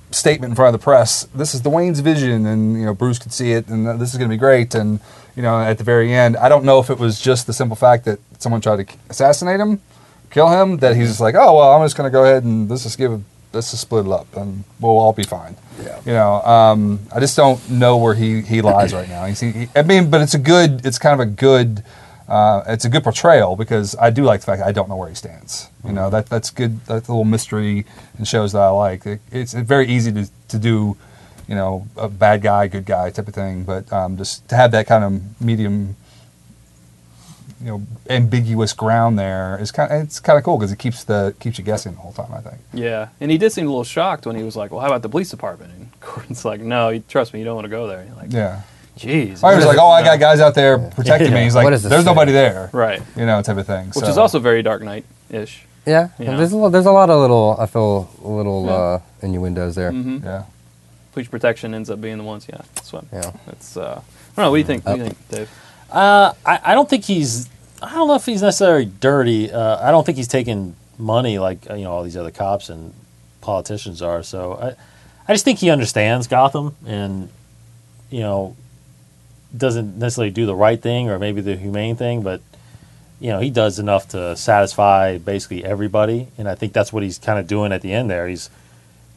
statement 0.09 0.51
in 0.51 0.55
front 0.55 0.73
of 0.73 0.81
the 0.81 0.83
press, 0.83 1.27
this 1.35 1.53
is 1.53 1.61
the 1.61 1.69
Wayne's 1.69 1.99
vision, 1.99 2.45
and 2.45 2.79
you 2.79 2.85
know 2.85 2.93
Bruce 2.93 3.19
could 3.19 3.33
see 3.33 3.51
it, 3.51 3.67
and 3.67 3.87
uh, 3.87 3.97
this 3.97 4.11
is 4.13 4.17
going 4.17 4.29
to 4.29 4.33
be 4.33 4.39
great. 4.39 4.73
And 4.73 4.99
you 5.35 5.41
know, 5.41 5.59
at 5.59 5.77
the 5.77 5.83
very 5.83 6.13
end, 6.13 6.37
I 6.37 6.49
don't 6.49 6.63
know 6.63 6.79
if 6.79 6.89
it 6.89 6.99
was 6.99 7.19
just 7.19 7.47
the 7.47 7.53
simple 7.53 7.75
fact 7.75 8.05
that 8.05 8.19
someone 8.39 8.61
tried 8.61 8.87
to 8.87 8.97
assassinate 9.09 9.59
him, 9.59 9.81
kill 10.29 10.49
him, 10.49 10.77
that 10.77 10.95
he's 10.95 11.09
just 11.09 11.21
like, 11.21 11.35
oh 11.35 11.55
well, 11.55 11.71
I'm 11.73 11.85
just 11.85 11.95
going 11.97 12.07
to 12.07 12.11
go 12.11 12.23
ahead 12.23 12.43
and 12.43 12.69
let's 12.69 12.83
just 12.83 12.97
give, 12.97 13.23
let's 13.53 13.71
just 13.71 13.81
split 13.81 14.05
it 14.05 14.11
up, 14.11 14.35
and 14.35 14.63
we'll 14.79 14.91
all 14.91 15.13
be 15.13 15.23
fine. 15.23 15.55
Yeah. 15.81 15.99
You 16.05 16.13
know, 16.13 16.41
um, 16.43 16.99
I 17.11 17.19
just 17.19 17.35
don't 17.35 17.69
know 17.69 17.97
where 17.97 18.13
he, 18.13 18.41
he 18.41 18.61
lies 18.61 18.93
right 18.93 19.09
now. 19.09 19.25
He's, 19.25 19.39
he, 19.39 19.67
I 19.75 19.81
mean, 19.81 20.09
but 20.09 20.21
it's 20.21 20.33
a 20.33 20.39
good, 20.39 20.85
it's 20.85 20.99
kind 20.99 21.19
of 21.19 21.27
a 21.27 21.29
good, 21.29 21.83
uh, 22.27 22.63
it's 22.67 22.85
a 22.85 22.89
good 22.89 23.03
portrayal 23.03 23.55
because 23.55 23.95
I 23.97 24.09
do 24.09 24.23
like 24.23 24.39
the 24.39 24.45
fact 24.45 24.59
that 24.59 24.67
I 24.67 24.71
don't 24.71 24.87
know 24.87 24.95
where 24.95 25.09
he 25.09 25.15
stands. 25.15 25.69
You 25.83 25.91
know, 25.91 26.09
that 26.09 26.27
that's 26.27 26.49
good. 26.49 26.79
That's 26.85 27.09
a 27.09 27.11
little 27.11 27.25
mystery 27.25 27.85
in 28.17 28.23
shows 28.23 28.53
that 28.53 28.61
I 28.61 28.69
like. 28.69 29.05
It, 29.05 29.19
it's 29.31 29.53
very 29.53 29.87
easy 29.87 30.11
to, 30.13 30.29
to 30.47 30.57
do, 30.57 30.95
you 31.47 31.55
know, 31.55 31.87
a 31.97 32.07
bad 32.09 32.41
guy, 32.41 32.67
good 32.67 32.85
guy 32.85 33.09
type 33.09 33.27
of 33.27 33.33
thing. 33.33 33.63
But 33.63 33.91
um, 33.91 34.17
just 34.17 34.47
to 34.49 34.55
have 34.55 34.71
that 34.71 34.87
kind 34.87 35.03
of 35.03 35.41
medium, 35.41 35.95
you 37.61 37.67
know, 37.67 37.81
ambiguous 38.09 38.73
ground 38.73 39.17
there 39.17 39.57
is 39.59 39.71
kind. 39.71 39.91
Of, 39.91 40.03
it's 40.03 40.19
kind 40.19 40.37
of 40.37 40.43
cool 40.43 40.57
because 40.57 40.71
it 40.71 40.79
keeps 40.79 41.03
the 41.03 41.33
keeps 41.39 41.57
you 41.57 41.63
guessing 41.63 41.93
the 41.93 41.99
whole 41.99 42.11
time. 42.13 42.33
I 42.33 42.39
think. 42.41 42.57
Yeah, 42.73 43.09
and 43.21 43.31
he 43.31 43.37
did 43.37 43.51
seem 43.51 43.65
a 43.65 43.69
little 43.69 43.83
shocked 43.83 44.25
when 44.25 44.35
he 44.35 44.43
was 44.43 44.55
like, 44.55 44.71
"Well, 44.71 44.81
how 44.81 44.87
about 44.87 45.01
the 45.01 45.09
police 45.09 45.29
department?" 45.29 45.71
And 45.73 45.89
Gordon's 46.01 46.43
like, 46.45 46.61
"No, 46.61 46.99
trust 47.07 47.33
me, 47.33 47.39
you 47.39 47.45
don't 47.45 47.55
want 47.55 47.65
to 47.65 47.69
go 47.69 47.87
there." 47.87 47.99
And 47.99 48.09
you're 48.09 48.17
like, 48.17 48.33
Yeah. 48.33 48.61
"Jeez." 48.97 49.43
I 49.43 49.55
was 49.55 49.65
like, 49.71 49.77
oh, 49.79 49.89
I 49.89 50.03
got 50.03 50.19
guys 50.19 50.39
out 50.41 50.55
there 50.55 50.77
protecting 50.77 51.33
me. 51.33 51.43
He's 51.43 51.55
like, 51.55 51.63
What 51.63 51.73
is 51.73 51.83
this 51.83 51.89
there's 51.89 52.03
thing? 52.03 52.13
nobody 52.13 52.31
there. 52.33 52.69
right, 52.73 53.01
You 53.15 53.25
know, 53.25 53.41
type 53.41 53.57
of 53.57 53.65
thing. 53.67 53.87
which 53.87 53.95
So- 54.05 54.07
is 54.07 54.17
also 54.17 54.39
very 54.39 54.61
Dark 54.61 54.81
Knight 54.81 55.05
ish. 55.29 55.65
Yeah, 55.85 56.09
Yeah. 56.17 56.37
there's 56.37 56.51
a 56.53 56.57
lot, 56.57 56.69
there's 56.69 56.85
a 56.85 56.91
lot 56.91 57.09
of 57.09 57.19
little 57.19 57.55
I 57.59 57.65
feel 57.65 58.09
little 58.21 58.65
Yeah. 58.65 58.71
uh, 58.73 58.99
innuendos 59.21 59.75
there. 59.75 59.91
Mm-hmm. 59.91 60.25
Yeah. 60.25 60.43
Police 61.13 61.27
protection 61.27 61.73
ends 61.73 61.89
up 61.89 62.01
being 62.01 62.17
the 62.17 62.23
ones. 62.23 62.47
Yeah, 62.49 62.61
that's 62.75 62.91
what. 62.91 63.05
Yeah. 63.13 63.31
That's. 63.45 63.77
Uh, 63.77 64.01
I 64.01 64.35
don't 64.35 64.45
know. 64.45 64.51
What 64.51 64.55
do 64.55 64.59
you 64.59 64.65
think? 64.65 64.85
What 64.85 64.95
do 64.95 65.03
you 65.03 65.09
think, 65.09 65.29
Dave? 65.29 65.49
Uh, 65.91 66.33
I, 66.45 66.59
I 66.65 66.73
don't 66.73 66.89
think 66.89 67.05
he's. 67.05 67.49
I 67.81 67.93
don't 67.93 68.07
know 68.07 68.15
if 68.15 68.25
he's 68.25 68.41
necessarily 68.41 68.85
dirty. 68.85 69.51
Uh, 69.51 69.87
I 69.87 69.91
don't 69.91 70.05
think 70.05 70.17
he's 70.17 70.27
taking 70.27 70.75
money 70.97 71.39
like 71.39 71.69
uh, 71.69 71.75
you 71.75 71.83
know 71.83 71.91
all 71.91 72.03
these 72.03 72.17
other 72.17 72.31
cops 72.31 72.69
and 72.69 72.93
politicians 73.41 74.01
are. 74.01 74.23
So 74.23 74.53
I, 74.53 74.75
I 75.27 75.33
just 75.33 75.45
think 75.45 75.59
he 75.59 75.69
understands 75.69 76.27
Gotham 76.27 76.75
and 76.85 77.29
you 78.09 78.21
know 78.21 78.55
doesn't 79.55 79.97
necessarily 79.97 80.31
do 80.31 80.47
the 80.47 80.55
right 80.55 80.81
thing 80.81 81.09
or 81.09 81.19
maybe 81.19 81.41
the 81.41 81.55
humane 81.55 81.95
thing, 81.95 82.23
but 82.23 82.41
you 83.19 83.29
know 83.29 83.39
he 83.39 83.51
does 83.51 83.77
enough 83.77 84.07
to 84.09 84.35
satisfy 84.35 85.17
basically 85.19 85.63
everybody. 85.63 86.29
And 86.37 86.47
I 86.47 86.55
think 86.55 86.73
that's 86.73 86.91
what 86.91 87.03
he's 87.03 87.19
kind 87.19 87.37
of 87.37 87.47
doing 87.47 87.71
at 87.71 87.81
the 87.81 87.93
end 87.93 88.09
there. 88.09 88.27
He's 88.27 88.49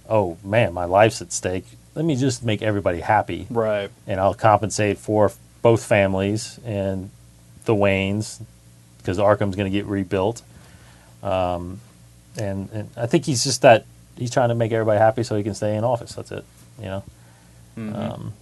oh 0.08 0.36
man, 0.44 0.72
my 0.74 0.84
life's 0.84 1.22
at 1.22 1.32
stake. 1.32 1.64
Let 1.96 2.04
me 2.04 2.14
just 2.14 2.44
make 2.44 2.62
everybody 2.62 3.00
happy, 3.00 3.46
Right. 3.50 3.90
and 4.06 4.20
I'll 4.20 4.34
compensate 4.34 4.98
for 4.98 5.32
both 5.62 5.82
families 5.84 6.60
and 6.64 7.10
the 7.64 7.74
Waynes 7.74 8.40
because 8.98 9.18
Arkham's 9.18 9.56
going 9.56 9.70
to 9.72 9.76
get 9.76 9.86
rebuilt. 9.86 10.42
Um, 11.22 11.80
and, 12.38 12.68
and 12.72 12.90
I 12.96 13.06
think 13.06 13.24
he's 13.24 13.42
just 13.42 13.62
that 13.62 13.86
he's 14.16 14.30
trying 14.30 14.50
to 14.50 14.54
make 14.54 14.70
everybody 14.72 14.98
happy 14.98 15.22
so 15.22 15.36
he 15.36 15.42
can 15.42 15.54
stay 15.54 15.74
in 15.74 15.82
office. 15.84 16.12
That's 16.14 16.30
it. 16.30 16.44
You 16.78 16.84
know. 16.84 17.02
Um, 17.78 18.32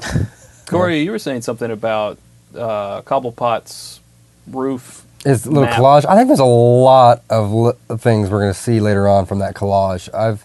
Corey, 0.66 1.00
you 1.02 1.10
were 1.10 1.18
saying 1.18 1.42
something 1.42 1.70
about 1.70 2.18
uh, 2.56 3.02
Cobblepot's 3.02 4.00
roof. 4.46 5.04
Is 5.24 5.44
a 5.44 5.50
little 5.50 5.64
map. 5.64 5.78
collage. 5.78 6.06
I 6.06 6.16
think 6.16 6.28
there's 6.28 6.38
a 6.40 6.44
lot 6.44 7.22
of 7.28 7.52
li- 7.52 7.72
of 7.90 8.00
things 8.00 8.30
we're 8.30 8.40
going 8.40 8.54
to 8.54 8.58
see 8.58 8.80
later 8.80 9.06
on 9.06 9.26
from 9.26 9.40
that 9.40 9.54
collage. 9.54 10.12
I've 10.14 10.42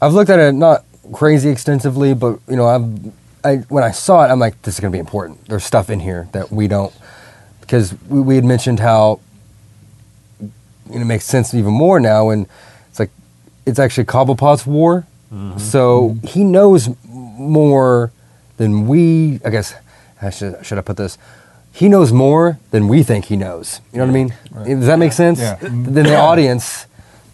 I've 0.00 0.12
looked 0.12 0.30
at 0.30 0.38
it 0.38 0.52
not 0.52 0.84
crazy 1.12 1.48
extensively, 1.48 2.14
but 2.14 2.38
you 2.48 2.56
know, 2.56 2.66
I've 2.66 3.12
I 3.44 3.56
when 3.68 3.84
I 3.84 3.90
saw 3.90 4.24
it, 4.24 4.28
I'm 4.28 4.38
like, 4.38 4.60
this 4.62 4.74
is 4.74 4.80
going 4.80 4.92
to 4.92 4.96
be 4.96 5.00
important. 5.00 5.46
There's 5.46 5.64
stuff 5.64 5.90
in 5.90 6.00
here 6.00 6.28
that 6.32 6.52
we 6.52 6.68
don't 6.68 6.92
because 7.60 7.94
we, 8.08 8.20
we 8.20 8.36
had 8.36 8.44
mentioned 8.44 8.80
how 8.80 9.20
you 10.40 10.50
know, 10.90 11.00
it 11.00 11.06
makes 11.06 11.24
sense 11.24 11.54
even 11.54 11.72
more 11.72 11.98
now, 11.98 12.30
and 12.30 12.46
it's 12.88 13.00
like 13.00 13.10
it's 13.66 13.78
actually 13.78 14.04
Cobblepot's 14.04 14.66
war. 14.66 15.06
Mm-hmm. 15.32 15.58
So 15.58 16.10
mm-hmm. 16.10 16.26
he 16.26 16.44
knows 16.44 16.88
more 17.08 18.12
than 18.58 18.86
we. 18.86 19.40
I 19.44 19.50
guess 19.50 19.74
I 20.20 20.30
should 20.30 20.64
should 20.64 20.78
I 20.78 20.82
put 20.82 20.96
this. 20.96 21.18
He 21.74 21.88
knows 21.88 22.12
more 22.12 22.58
than 22.70 22.86
we 22.86 23.02
think 23.02 23.26
he 23.26 23.36
knows. 23.36 23.80
You 23.92 23.98
know 23.98 24.04
what 24.04 24.10
I 24.10 24.12
mean? 24.12 24.34
Does 24.78 24.86
that 24.86 24.98
make 24.98 25.14
sense? 25.14 25.40
Yeah. 25.40 25.56
Then 25.62 26.04
the 26.04 26.16
audience, 26.16 26.84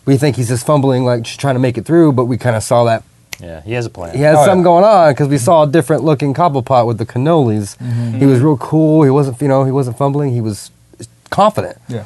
we 0.06 0.16
think 0.16 0.36
he's 0.36 0.46
just 0.46 0.64
fumbling, 0.64 1.04
like 1.04 1.22
just 1.22 1.40
trying 1.40 1.56
to 1.56 1.58
make 1.58 1.76
it 1.76 1.84
through, 1.84 2.12
but 2.12 2.26
we 2.26 2.38
kind 2.38 2.54
of 2.54 2.62
saw 2.62 2.84
that 2.84 3.02
yeah, 3.40 3.60
he 3.62 3.72
has 3.72 3.86
a 3.86 3.90
plan. 3.90 4.14
he 4.16 4.22
has 4.22 4.36
Oh, 4.36 4.40
yeah. 4.40 4.46
something 4.46 4.62
going 4.64 4.84
on 4.84 5.12
because 5.12 5.28
we 5.28 5.38
saw 5.38 5.62
a 5.62 5.66
different 5.66 6.04
looking 6.04 6.34
Cobblepot 6.34 6.86
with 6.86 6.98
the 6.98 7.06
cannolis. 7.06 7.76
Mm-hmm. 7.78 8.18
He 8.18 8.26
was 8.26 8.40
real 8.40 8.56
cool. 8.56 9.02
He 9.04 9.10
wasn't, 9.10 9.40
you 9.40 9.48
know, 9.48 9.64
he 9.64 9.72
wasn't 9.72 9.96
fumbling. 9.98 10.32
He 10.32 10.40
was 10.40 10.70
confident. 11.30 11.78
Yeah. 11.88 12.04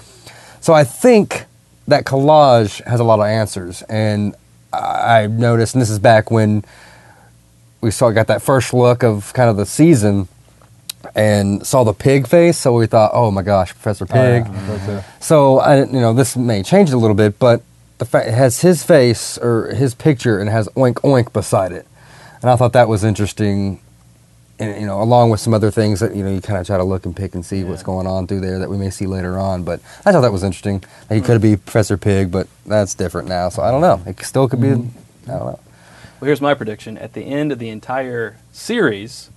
So 0.60 0.72
I 0.74 0.84
think 0.84 1.44
that 1.88 2.04
collage 2.04 2.82
has 2.84 3.00
a 3.00 3.04
lot 3.04 3.18
of 3.18 3.26
answers, 3.26 3.82
and 3.82 4.34
I 4.72 5.22
I 5.22 5.26
noticed, 5.26 5.74
and 5.74 5.82
this 5.82 5.90
is 5.90 5.98
back 5.98 6.30
when 6.30 6.64
we 7.80 7.90
saw 7.90 8.10
got 8.10 8.26
that 8.28 8.40
first 8.42 8.72
look 8.72 9.02
of 9.02 9.32
kind 9.34 9.50
of 9.50 9.56
the 9.56 9.66
season, 9.66 10.28
and 11.14 11.66
saw 11.66 11.82
the 11.84 11.92
pig 11.92 12.26
face. 12.28 12.56
So 12.58 12.72
we 12.74 12.86
thought, 12.86 13.10
oh 13.12 13.30
my 13.30 13.42
gosh, 13.42 13.70
Professor 13.72 14.06
Pig. 14.06 14.44
Oh, 14.46 14.52
yeah. 14.52 15.02
But, 15.02 15.04
So 15.24 15.58
I, 15.58 15.84
you 15.84 16.00
know, 16.00 16.12
this 16.14 16.36
may 16.36 16.62
change 16.62 16.90
a 16.92 16.96
little 16.96 17.16
bit, 17.16 17.38
but 17.38 17.62
the 18.02 18.08
fact 18.08 18.26
it 18.26 18.34
has 18.34 18.62
his 18.62 18.82
face 18.82 19.38
or 19.38 19.68
his 19.68 19.94
picture 19.94 20.40
and 20.40 20.48
it 20.48 20.52
has 20.52 20.66
oink 20.70 20.94
oink 21.02 21.32
beside 21.32 21.70
it, 21.70 21.86
and 22.40 22.50
I 22.50 22.56
thought 22.56 22.72
that 22.72 22.88
was 22.88 23.04
interesting. 23.04 23.80
And 24.58 24.80
you 24.80 24.86
know, 24.86 25.00
along 25.00 25.30
with 25.30 25.38
some 25.38 25.54
other 25.54 25.70
things 25.70 26.00
that 26.00 26.16
you 26.16 26.24
know, 26.24 26.30
you 26.32 26.40
kind 26.40 26.58
of 26.58 26.66
try 26.66 26.76
to 26.76 26.84
look 26.84 27.06
and 27.06 27.14
pick 27.14 27.34
and 27.36 27.46
see 27.46 27.62
what's 27.62 27.84
going 27.84 28.08
on 28.08 28.26
through 28.26 28.40
there 28.40 28.58
that 28.58 28.68
we 28.68 28.76
may 28.76 28.90
see 28.90 29.06
later 29.06 29.38
on. 29.38 29.62
But 29.62 29.80
I 30.04 30.10
thought 30.10 30.22
that 30.22 30.32
was 30.32 30.42
interesting. 30.42 30.82
That 31.08 31.14
he 31.14 31.20
could 31.20 31.40
be 31.40 31.56
Professor 31.56 31.96
Pig, 31.96 32.32
but 32.32 32.48
that's 32.66 32.94
different 32.94 33.28
now. 33.28 33.48
So 33.50 33.62
I 33.62 33.70
don't 33.70 33.80
know. 33.80 34.02
It 34.04 34.20
still 34.24 34.48
could 34.48 34.60
be. 34.60 34.68
Mm-hmm. 34.68 35.30
I 35.30 35.34
don't 35.34 35.46
know. 35.46 35.60
Well, 36.20 36.26
here's 36.26 36.40
my 36.40 36.54
prediction. 36.54 36.98
At 36.98 37.12
the 37.12 37.22
end 37.22 37.52
of 37.52 37.60
the 37.60 37.68
entire 37.68 38.36
series, 38.52 39.30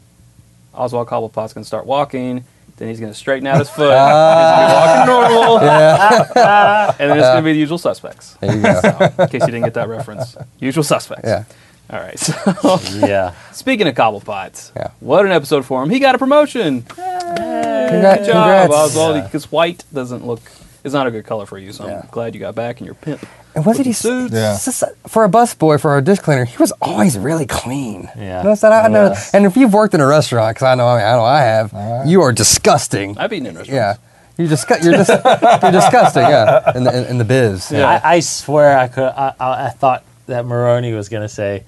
Oswald 0.74 1.08
Cobblepot's 1.08 1.54
going 1.54 1.64
to 1.64 1.68
start 1.68 1.86
walking. 1.86 2.46
Then 2.78 2.90
he's 2.90 3.00
going 3.00 3.12
to 3.12 3.18
straighten 3.18 3.48
out 3.48 3.58
his 3.60 3.70
foot. 3.70 3.92
Ah. 3.96 4.98
he's 5.00 5.08
going 5.08 5.22
to 5.22 5.30
be 5.30 5.36
walking 5.36 5.56
normal. 5.56 5.62
Yeah. 6.36 6.96
and 7.00 7.10
then 7.12 7.18
it's 7.18 7.28
going 7.28 7.38
to 7.38 7.44
be 7.44 7.54
the 7.54 7.60
usual 7.60 7.78
suspects. 7.78 8.34
There 8.42 8.54
you 8.56 8.62
go. 8.62 9.24
In 9.24 9.28
case 9.30 9.42
you 9.42 9.48
didn't 9.48 9.64
get 9.64 9.74
that 9.76 9.88
reference. 9.88 10.36
Usual 10.60 10.84
suspects. 10.84 11.28
yeah. 11.28 11.46
All 11.90 12.00
right. 12.00 12.18
So, 12.18 12.80
yeah. 13.06 13.34
speaking 13.52 13.88
of 13.88 13.94
Cobblepots, 13.96 14.72
Yeah. 14.76 14.90
what 15.00 15.26
an 15.26 15.32
episode 15.32 15.66
for 15.66 15.84
him. 15.84 15.90
He 15.92 16.00
got 16.00 16.16
a 16.16 16.18
promotion. 16.18 16.82
Congrats. 16.82 17.92
Good 17.92 18.26
job, 18.26 18.68
congrats. 18.68 18.74
Oswald. 18.74 19.24
Because 19.24 19.52
white 19.52 19.84
doesn't 19.94 20.26
look, 20.26 20.42
is 20.84 20.94
not 20.94 21.06
a 21.08 21.12
good 21.12 21.26
color 21.26 21.46
for 21.46 21.58
you. 21.60 21.72
So 21.72 21.88
Yeah. 21.88 22.00
I'm 22.02 22.10
glad 22.12 22.34
you 22.34 22.40
got 22.40 22.56
back 22.56 22.80
and 22.80 22.86
you're 22.88 22.96
pimp. 22.96 23.24
And 23.56 23.66
wasn't 23.66 23.88
he 23.88 23.94
Suits. 23.94 24.34
Yeah. 24.34 24.52
s- 24.52 24.68
s- 24.84 24.84
for 25.08 25.24
a 25.24 25.30
busboy 25.30 25.80
for 25.80 25.98
a 25.98 26.02
dish 26.02 26.20
cleaner? 26.20 26.44
He 26.46 26.58
was 26.58 26.72
always 26.82 27.18
really 27.18 27.46
clean. 27.46 28.10
Yeah. 28.18 28.42
Notice 28.44 28.62
that? 28.62 28.74
I 28.74 28.88
know. 28.90 29.08
Yes. 29.08 29.34
And 29.34 29.46
if 29.46 29.56
you've 29.56 29.74
worked 29.74 29.94
in 29.94 30.02
a 30.02 30.08
restaurant, 30.08 30.56
because 30.56 30.66
I 30.66 30.76
know, 30.76 30.88
I, 30.88 30.98
mean, 30.98 31.06
I 31.06 31.12
know 31.14 31.24
I 31.24 31.42
have, 31.42 32.08
you 32.08 32.22
are 32.22 32.34
disgusting. 32.34 33.18
I've 33.18 33.32
eaten 33.32 33.48
in 33.48 33.56
restaurants. 33.56 34.00
Yeah, 34.38 34.44
you're 34.46 34.50
disgu- 34.50 34.84
You're 34.84 34.94
just 35.04 35.64
you're 35.64 35.72
disgusting. 35.72 36.24
Yeah, 36.24 36.72
in 36.76 36.84
the 36.84 36.98
in, 36.98 37.04
in 37.12 37.18
the 37.18 37.24
biz. 37.24 37.72
Yeah. 37.72 38.02
I, 38.04 38.16
I 38.16 38.20
swear 38.20 38.78
I 38.78 38.90
could. 38.90 39.04
I, 39.06 39.34
I, 39.40 39.66
I 39.68 39.70
thought 39.70 40.04
that 40.28 40.46
Maroni 40.46 40.92
was 40.92 41.08
going 41.08 41.24
to 41.24 41.30
say, 41.30 41.64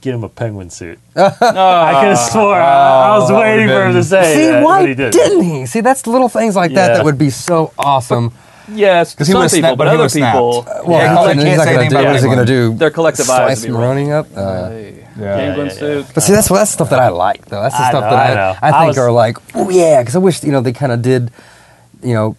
"Get 0.00 0.14
him 0.14 0.22
a 0.22 0.28
penguin 0.28 0.70
suit." 0.70 1.00
I 1.16 1.28
could 1.30 1.56
have 1.56 2.18
swore. 2.18 2.54
I, 2.54 3.14
I 3.14 3.18
was 3.18 3.32
waiting 3.32 3.66
for 3.66 3.86
him 3.86 3.94
to 3.94 4.04
say 4.04 4.34
See 4.34 4.46
that, 4.46 4.62
why 4.62 4.82
but 4.82 4.88
he 4.90 4.94
didn't. 4.94 5.12
didn't 5.12 5.42
he? 5.42 5.66
See, 5.66 5.80
that's 5.80 6.06
little 6.06 6.28
things 6.28 6.54
like 6.54 6.72
that 6.74 6.88
Yeah. 6.90 6.94
that 6.98 7.04
would 7.04 7.18
be 7.18 7.30
so 7.30 7.72
awesome. 7.76 8.32
Yes, 8.74 9.14
'Cause 9.14 9.26
he 9.26 9.32
some 9.32 9.40
would've 9.40 9.52
people, 9.52 9.68
snapped, 9.68 9.78
but 9.78 9.84
but 9.84 9.88
other 9.88 9.96
would've 9.98 10.12
snapped. 10.12 10.34
people. 10.36 10.66
Well, 10.86 10.98
Yeah, 10.98 11.10
he 11.10 11.14
can't 11.16 11.26
couldn't- 11.26 11.42
say 11.42 11.48
he's 11.48 11.58
not 11.58 11.64
gonna 11.64 11.70
anything 11.78 11.90
do. 11.90 11.96
about 11.96 12.06
What 12.06 12.16
is 12.16 12.22
he 12.22 12.28
gonna 12.28 12.44
penguin. 12.46 12.70
do? 12.72 12.78
Their 12.78 12.90
collective 12.90 13.30
eyes 13.30 13.36
Slice 13.58 13.60
would 13.62 13.66
be 13.66 13.72
running 13.72 14.12
up. 14.12 14.26
Uh, 14.36 14.68
Hey, 14.68 14.94
Yeah. 15.20 15.36
penguin 15.36 15.66
Yeah, 15.66 15.88
yeah. 15.96 16.02
But 16.14 16.22
see, 16.22 16.32
that's 16.32 16.48
that's 16.48 16.70
stuff 16.70 16.90
that 16.90 16.98
I 17.00 17.08
like, 17.08 17.46
though. 17.46 17.60
That's 17.62 17.76
the 17.76 17.82
I 17.84 17.88
stuff 17.90 18.04
know, 18.04 18.10
that 18.10 18.18
I 18.18 18.30
I, 18.30 18.34
know. 18.34 18.54
I, 18.62 18.68
I 18.68 18.72
think 18.80 18.88
was- 18.88 18.98
are 18.98 19.10
like, 19.12 19.36
oh 19.54 19.68
yeah, 19.70 20.00
because 20.00 20.16
I 20.16 20.18
wish 20.18 20.42
you 20.42 20.52
know 20.52 20.60
they 20.60 20.72
kind 20.72 20.92
of 20.92 21.02
did, 21.02 21.30
you 22.02 22.14
know, 22.14 22.36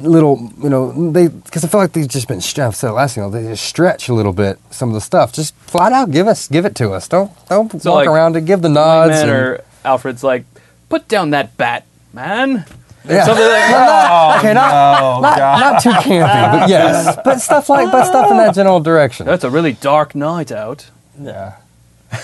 little, 0.00 0.50
you 0.62 0.68
know, 0.68 1.10
they 1.12 1.28
because 1.28 1.64
I 1.64 1.68
feel 1.68 1.80
like 1.80 1.92
they've 1.92 2.08
just 2.08 2.26
been 2.28 2.40
stretched. 2.40 2.76
So 2.78 2.92
last, 2.92 3.16
you 3.16 3.22
know, 3.22 3.30
they 3.30 3.42
just 3.44 3.64
stretch 3.64 4.08
a 4.08 4.14
little 4.14 4.32
bit 4.32 4.58
some 4.70 4.88
of 4.88 4.94
the 4.94 5.00
stuff. 5.00 5.32
Just 5.32 5.54
flat 5.66 5.92
out 5.92 6.10
give 6.10 6.26
us, 6.28 6.48
give 6.48 6.64
it 6.64 6.74
to 6.76 6.92
us. 6.92 7.06
Don't 7.08 7.30
don't 7.48 7.80
So, 7.82 7.90
walk 7.90 7.98
like, 8.00 8.08
around 8.08 8.36
and 8.36 8.46
give 8.46 8.62
the 8.62 8.68
nods. 8.68 9.10
Man 9.10 9.22
and- 9.22 9.30
or 9.30 9.60
Alfred's 9.84 10.22
like, 10.24 10.44
put 10.88 11.08
down 11.08 11.30
that 11.30 11.56
bat, 11.56 11.82
man. 12.12 12.64
Yeah. 13.08 13.24
Something 13.24 13.44
like 13.44 13.70
Well, 13.70 14.28
not- 14.28 14.38
okay, 14.38 14.54
not, 14.54 15.02
Oh, 15.02 15.20
not, 15.20 15.36
God. 15.38 15.60
not 15.60 15.82
too 15.82 15.90
campy, 15.90 16.60
but 16.60 16.68
yes, 16.76 17.16
but 17.24 17.40
stuff 17.40 17.68
like, 17.68 17.90
but 17.90 18.04
stuff 18.06 18.30
in 18.30 18.36
that 18.38 18.54
general 18.54 18.80
direction. 18.80 19.26
That's 19.26 19.44
a 19.44 19.50
really 19.50 19.72
dark 19.72 20.14
night 20.14 20.52
out. 20.52 20.90
Yeah. 21.20 21.56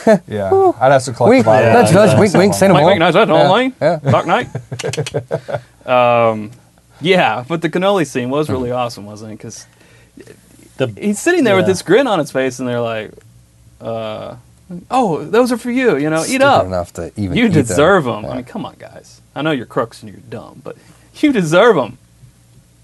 yeah. 0.29 0.73
I'd 0.81 0.93
have 0.93 1.05
to 1.05 1.13
collect 1.13 1.31
Wink, 1.31 1.45
the 1.45 1.51
bottle. 1.51 1.73
nudge, 1.73 1.93
nudge, 1.95 2.19
wink, 2.19 2.35
wink, 2.35 2.55
say 2.55 2.69
no 2.69 2.75
Wink, 2.75 2.83
more. 2.83 2.91
wink, 2.91 3.01
nice 3.01 3.15
out, 3.15 3.29
Yeah, 3.29 3.35
online. 3.35 3.73
yeah. 3.81 3.99
Dark 3.99 4.27
night. 4.27 4.49
um, 5.87 6.51
yeah, 7.01 7.45
but 7.49 7.63
the 7.63 7.71
cannoli 7.71 8.07
scene 8.07 8.29
was 8.31 8.49
really 8.51 8.71
awesome, 8.71 9.07
wasn't 9.07 9.33
it? 9.33 9.37
Because 9.39 9.67
he's 10.99 11.19
sitting 11.19 11.45
there 11.45 11.57
with 11.57 11.67
this 11.67 11.83
grin 11.83 12.07
on 12.07 12.19
his 12.19 12.31
face, 12.31 12.59
and 12.59 12.69
they're 12.69 12.81
like, 12.81 13.13
uh, 13.81 14.37
"Oh, 14.91 15.25
those 15.25 15.53
are 15.53 15.57
for 15.59 15.71
you. 15.71 15.97
You 15.97 16.11
know, 16.11 16.25
eat 16.27 16.43
up. 16.43 16.67
enough 16.67 16.93
to 16.95 17.13
even 17.17 17.37
You 17.37 17.45
eat 17.47 17.53
them. 17.53 17.63
deserve 17.63 18.05
them. 18.05 18.25
Yeah. 18.25 18.31
I 18.31 18.35
mean, 18.37 18.45
come 18.45 18.67
on, 18.67 18.75
guys. 18.79 19.21
I 19.39 19.43
know 19.43 19.53
you're 19.53 19.67
crooks 19.67 20.03
and 20.03 20.11
you're 20.11 20.21
dumb, 20.29 20.61
but 20.65 20.77
you 21.21 21.33
deserve 21.33 21.77
them. 21.77 21.99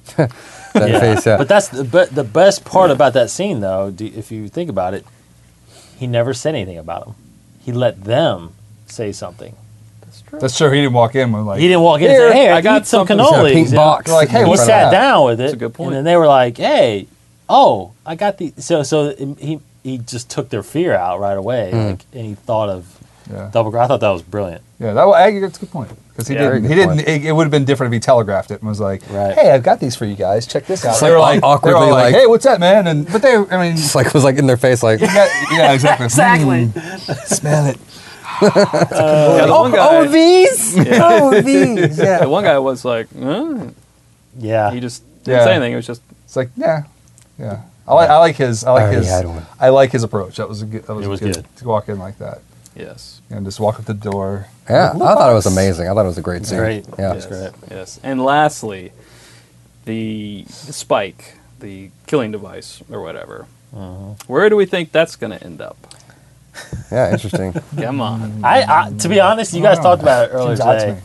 that 0.16 0.30
yeah. 0.74 1.00
face, 1.00 1.26
yeah. 1.26 1.36
But 1.36 1.48
that's 1.48 1.68
the, 1.68 1.82
but 1.84 2.14
the 2.14 2.24
best 2.24 2.64
part 2.64 2.90
about 2.90 3.14
that 3.14 3.30
scene, 3.30 3.60
though, 3.60 3.90
do, 3.90 4.04
if 4.06 4.30
you 4.30 4.48
think 4.48 4.70
about 4.70 4.94
it, 4.94 5.04
he 5.98 6.06
never 6.06 6.32
said 6.34 6.54
anything 6.54 6.78
about 6.78 7.06
him. 7.06 7.14
He 7.60 7.72
let 7.72 8.04
them 8.04 8.52
say 8.86 9.10
something. 9.12 9.56
That's 10.00 10.20
true. 10.22 10.38
That's 10.38 10.56
true. 10.58 10.70
He 10.70 10.80
didn't 10.82 10.92
walk 10.92 11.14
in 11.14 11.32
with 11.32 11.42
like. 11.44 11.60
He 11.60 11.66
didn't 11.68 11.82
walk 11.82 12.00
in 12.00 12.10
Here, 12.10 12.26
and 12.26 12.32
say, 12.32 12.38
"Hey, 12.38 12.50
I 12.50 12.56
I 12.58 12.60
got 12.60 12.80
got 12.80 12.86
some 12.86 13.06
something." 13.06 13.18
He's 13.18 13.28
got 13.28 13.40
a 13.40 13.42
cannolis." 13.42 13.52
pink 13.52 13.68
you 13.70 13.76
box. 13.76 14.10
Like, 14.12 14.28
hey, 14.28 14.44
he 14.44 14.56
sat 14.56 14.90
down 14.90 15.24
with 15.24 15.40
it, 15.40 15.44
That's 15.44 15.52
a 15.54 15.56
good 15.56 15.74
point. 15.74 15.88
and 15.88 15.96
then 15.96 16.04
they 16.04 16.16
were 16.16 16.26
like, 16.26 16.56
"Hey, 16.58 17.06
oh, 17.48 17.92
I 18.04 18.14
got 18.14 18.38
the." 18.38 18.52
So, 18.58 18.82
so 18.82 19.14
he 19.38 19.60
he 19.82 19.98
just 19.98 20.30
took 20.30 20.50
their 20.50 20.62
fear 20.62 20.94
out 20.94 21.18
right 21.20 21.36
away, 21.36 21.70
Hmm. 21.70 21.76
like, 21.78 22.04
and 22.12 22.26
he 22.26 22.34
thought 22.34 22.68
of 22.68 22.98
Yeah. 23.30 23.50
double. 23.52 23.76
I 23.78 23.86
thought 23.86 24.00
that 24.00 24.10
was 24.10 24.22
brilliant. 24.22 24.62
Yeah, 24.78 24.92
that 24.92 25.06
was, 25.06 25.40
that's 25.40 25.56
a 25.56 25.60
good 25.60 25.70
point. 25.70 25.90
Because 26.14 26.28
he 26.28 26.34
Yeah. 26.34 26.42
Didn't. 26.42 26.62
good 26.62 26.68
He 26.70 26.74
didn't. 26.76 27.00
It, 27.00 27.24
it 27.26 27.32
would 27.32 27.42
have 27.42 27.50
been 27.50 27.64
different 27.64 27.92
if 27.92 27.96
he 27.96 28.00
telegraphed 28.00 28.52
it 28.52 28.60
and 28.60 28.68
was 28.68 28.78
like, 28.78 29.02
Right. 29.10 29.34
"Hey, 29.34 29.50
I've 29.50 29.64
got 29.64 29.80
these 29.80 29.96
for 29.96 30.04
you 30.04 30.14
guys. 30.14 30.46
Check 30.46 30.64
this 30.66 30.84
out." 30.84 30.90
It's 30.92 31.00
they 31.00 31.06
like 31.08 31.12
were 31.14 31.18
like, 31.20 31.42
awkwardly 31.42 31.80
they 31.80 31.86
were 31.86 31.92
like, 31.92 32.12
like- 32.12 32.14
"Hey, 32.14 32.26
what's 32.28 32.44
that, 32.44 32.60
man?" 32.60 32.86
And 32.86 33.10
but 33.10 33.20
they, 33.20 33.34
I 33.34 33.60
mean, 33.62 33.72
It's 33.72 33.96
like 33.96 34.14
was 34.14 34.22
like 34.22 34.36
in 34.36 34.46
their 34.46 34.56
face, 34.56 34.82
like 34.84 35.00
yeah, 35.00 35.26
yeah, 35.50 35.72
exactly. 35.72 36.04
Exactly. 36.06 36.66
Mm, 36.66 37.26
smell 37.26 37.66
it. 37.66 37.78
yeah, 38.42 38.48
the 38.50 39.46
oh, 39.48 39.60
one 39.62 39.72
guy, 39.72 39.88
oh 39.90 40.06
these, 40.08 40.76
oh 41.00 41.40
these, 41.40 41.96
the 41.96 42.04
yeah. 42.04 42.24
one 42.26 42.44
guy 42.44 42.58
was 42.58 42.84
like, 42.84 43.06
huh? 43.16 43.66
Yeah, 44.38 44.70
he 44.72 44.80
just 44.80 45.02
didn't 45.24 45.38
Yeah. 45.38 45.44
say 45.44 45.50
anything. 45.54 45.72
It 45.72 45.76
was 45.76 45.86
just 45.86 46.02
It's 46.24 46.36
like, 46.36 46.50
yeah, 46.56 46.82
yeah. 47.38 47.62
I 47.86 47.94
like, 47.94 48.08
I 48.10 48.18
like 48.18 48.36
his, 48.36 48.64
I 48.64 48.72
like 48.72 48.82
already 48.84 48.96
his, 48.98 49.08
had 49.08 49.26
one. 49.26 49.44
I 49.60 49.68
like 49.68 49.92
his 49.92 50.02
approach. 50.04 50.36
That 50.36 50.48
was 50.48 50.62
a 50.62 50.66
good. 50.66 50.84
That 50.84 50.94
was, 50.94 51.06
It 51.06 51.08
was 51.08 51.20
good, 51.20 51.34
good. 51.34 51.56
to 51.58 51.64
walk 51.68 51.88
in 51.88 51.98
like 51.98 52.18
that 52.18 52.40
yes, 52.74 53.20
and 53.30 53.44
just 53.44 53.60
walk 53.60 53.78
up 53.78 53.86
the 53.86 53.94
door. 53.94 54.46
Yeah, 54.68 54.92
I 54.94 54.98
thought 54.98 55.30
it 55.30 55.34
was 55.34 55.46
amazing. 55.46 55.88
I 55.88 55.94
thought 55.94 56.04
it 56.04 56.08
was 56.08 56.18
a 56.18 56.22
great 56.22 56.46
scene. 56.46 56.58
Great. 56.58 56.86
Yeah. 56.98 57.14
Yes. 57.14 57.26
great. 57.26 57.50
yes. 57.70 58.00
And 58.02 58.24
lastly, 58.24 58.92
the, 59.84 60.44
the 60.66 60.72
spike, 60.72 61.36
the 61.60 61.90
killing 62.06 62.32
device 62.32 62.82
or 62.90 63.02
whatever. 63.02 63.46
Uh-huh. 63.74 64.14
Where 64.26 64.48
do 64.48 64.56
we 64.56 64.66
think 64.66 64.92
that's 64.92 65.16
going 65.16 65.36
to 65.36 65.44
end 65.44 65.60
up? 65.60 65.76
Yeah, 66.90 67.12
interesting. 67.12 67.52
Come 67.76 68.00
on. 68.00 68.44
I, 68.44 68.62
I 68.62 68.92
to 68.92 69.08
be 69.08 69.20
honest, 69.20 69.52
you 69.52 69.62
guys 69.62 69.78
talked 69.78 70.02
about 70.02 70.28
it 70.28 70.32
earlier 70.32 70.56
Seems 70.56 70.60
odd 70.60 70.74
to 70.74 70.86
today. 70.86 71.00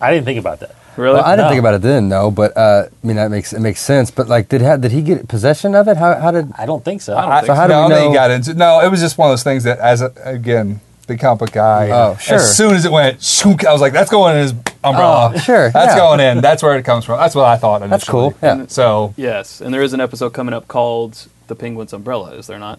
I 0.00 0.12
didn't 0.12 0.24
think 0.26 0.38
about 0.38 0.60
that. 0.60 0.76
Really? 0.96 1.14
Well, 1.16 1.24
I 1.24 1.36
didn't 1.36 1.46
No. 1.46 1.50
think 1.50 1.60
about 1.60 1.74
it 1.74 1.82
then, 1.82 2.08
no. 2.08 2.30
But 2.30 2.56
uh, 2.56 2.86
I 3.02 3.06
mean, 3.06 3.16
that 3.16 3.30
makes 3.30 3.52
it 3.52 3.60
makes 3.60 3.80
sense. 3.80 4.10
But 4.10 4.28
like, 4.28 4.48
did 4.48 4.62
ha- 4.62 4.76
did 4.76 4.92
he 4.92 5.02
get 5.02 5.28
possession 5.28 5.74
of 5.74 5.88
it? 5.88 5.96
How 5.96 6.14
how 6.18 6.30
did? 6.30 6.52
I 6.58 6.66
don't 6.66 6.84
think 6.84 7.02
so. 7.02 7.16
I 7.16 7.22
don't 7.22 7.32
I, 7.32 7.40
think 7.40 7.46
So 7.48 7.54
how 7.54 7.66
do 7.66 7.72
no, 7.72 7.82
we 7.84 7.88
know- 7.90 8.08
he 8.10 8.14
got 8.14 8.30
into 8.30 8.54
no. 8.54 8.80
It 8.80 8.90
was 8.90 9.00
just 9.00 9.18
one 9.18 9.28
of 9.28 9.32
those 9.32 9.42
things 9.42 9.64
that, 9.64 9.78
as 9.78 10.00
a, 10.02 10.12
again, 10.24 10.80
big 11.06 11.20
comic 11.20 11.52
guy. 11.52 11.90
Oh, 11.90 12.16
sure. 12.16 12.36
As 12.36 12.56
soon 12.56 12.74
as 12.74 12.84
it 12.84 12.92
went, 12.92 13.22
shook, 13.22 13.64
I 13.66 13.72
was 13.72 13.80
like, 13.80 13.92
"That's 13.92 14.10
going 14.10 14.36
in 14.36 14.42
his 14.42 14.52
umbrella." 14.82 15.32
Oh, 15.34 15.38
sure, 15.38 15.70
That's 15.70 15.92
yeah. 15.94 15.98
going 15.98 16.20
in. 16.20 16.40
That's 16.40 16.62
where 16.62 16.76
it 16.78 16.84
comes 16.84 17.04
from. 17.04 17.18
That's 17.18 17.34
what 17.34 17.44
I 17.46 17.56
thought. 17.56 17.82
Initially. 17.82 17.90
That's 17.90 18.04
cool. 18.08 18.34
Yeah. 18.42 18.66
So 18.68 19.14
Yes, 19.16 19.60
and 19.60 19.72
there 19.74 19.82
is 19.82 19.92
an 19.92 20.00
episode 20.00 20.30
coming 20.32 20.54
up 20.54 20.68
called 20.68 21.26
"The 21.48 21.54
Penguin's 21.54 21.92
Umbrella." 21.92 22.32
Is 22.34 22.46
there 22.46 22.58
not? 22.58 22.78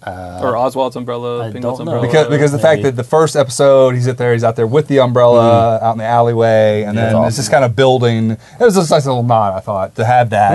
Uh, 0.00 0.40
or 0.44 0.52
Oswald's 0.56 0.94
umbrella, 0.94 1.40
I 1.40 1.42
Penguin's 1.50 1.64
don't 1.64 1.84
know. 1.86 1.92
umbrella. 1.94 2.06
because 2.06 2.28
because 2.28 2.52
the 2.52 2.58
fact 2.60 2.82
that 2.82 2.94
the 2.94 3.02
first 3.02 3.34
episode 3.34 3.96
he's 3.96 4.06
out 4.06 4.16
there, 4.16 4.32
he's 4.32 4.44
out 4.44 4.54
there 4.54 4.66
with 4.66 4.86
the 4.86 5.00
umbrella 5.00 5.80
out 5.82 5.92
in 5.92 5.98
the 5.98 6.04
alleyway, 6.04 6.84
and 6.84 6.96
then 6.96 7.14
That's 7.14 7.28
it's 7.30 7.36
just 7.38 7.50
kind 7.50 7.64
of 7.64 7.74
building. 7.74 8.30
It 8.30 8.38
was 8.60 8.76
just 8.76 8.92
like 8.92 9.02
a 9.04 9.08
little 9.08 9.24
nod, 9.24 9.54
I 9.54 9.60
thought, 9.60 9.96
to 9.96 10.04
have 10.04 10.30
that 10.30 10.52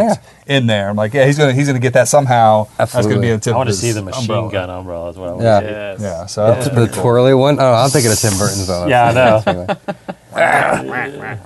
Yeah. 0.48 0.56
in 0.56 0.68
there. 0.68 0.88
I'm 0.90 0.96
like, 0.96 1.14
yeah, 1.14 1.26
he's 1.26 1.38
gonna 1.38 1.52
he's 1.52 1.68
gonna 1.68 1.80
get 1.80 1.92
that 1.94 2.08
somehow. 2.08 2.68
That's 2.78 2.94
gonna 2.94 3.20
be 3.20 3.32
a 3.32 3.38
tip. 3.38 3.54
I 3.54 3.58
want 3.58 3.68
to 3.68 3.76
see 3.76 3.88
his 3.88 3.96
the 3.98 4.02
machine 4.04 4.22
umbrella. 4.22 4.50
gun 4.52 4.70
umbrella 4.70 5.10
as 5.10 5.18
well. 5.18 5.42
Yeah. 5.42 5.60
yes. 5.60 6.00
Yeah, 6.02 6.26
so 6.26 6.48
that 6.48 6.58
was 6.60 6.66
the 6.70 6.74
pretty 6.74 6.94
cool. 6.94 7.04
twirly 7.04 7.34
one? 7.34 7.60
Oh, 7.60 7.74
I'm 7.74 7.90
thinking 7.90 8.12
of 8.14 8.20
Tim 8.20 8.38
Burton's. 8.38 8.68
Though. 8.68 8.88
Yeah, 8.88 9.10
I 9.10 9.14
know. 9.14 9.68
Anyway. 10.36 11.40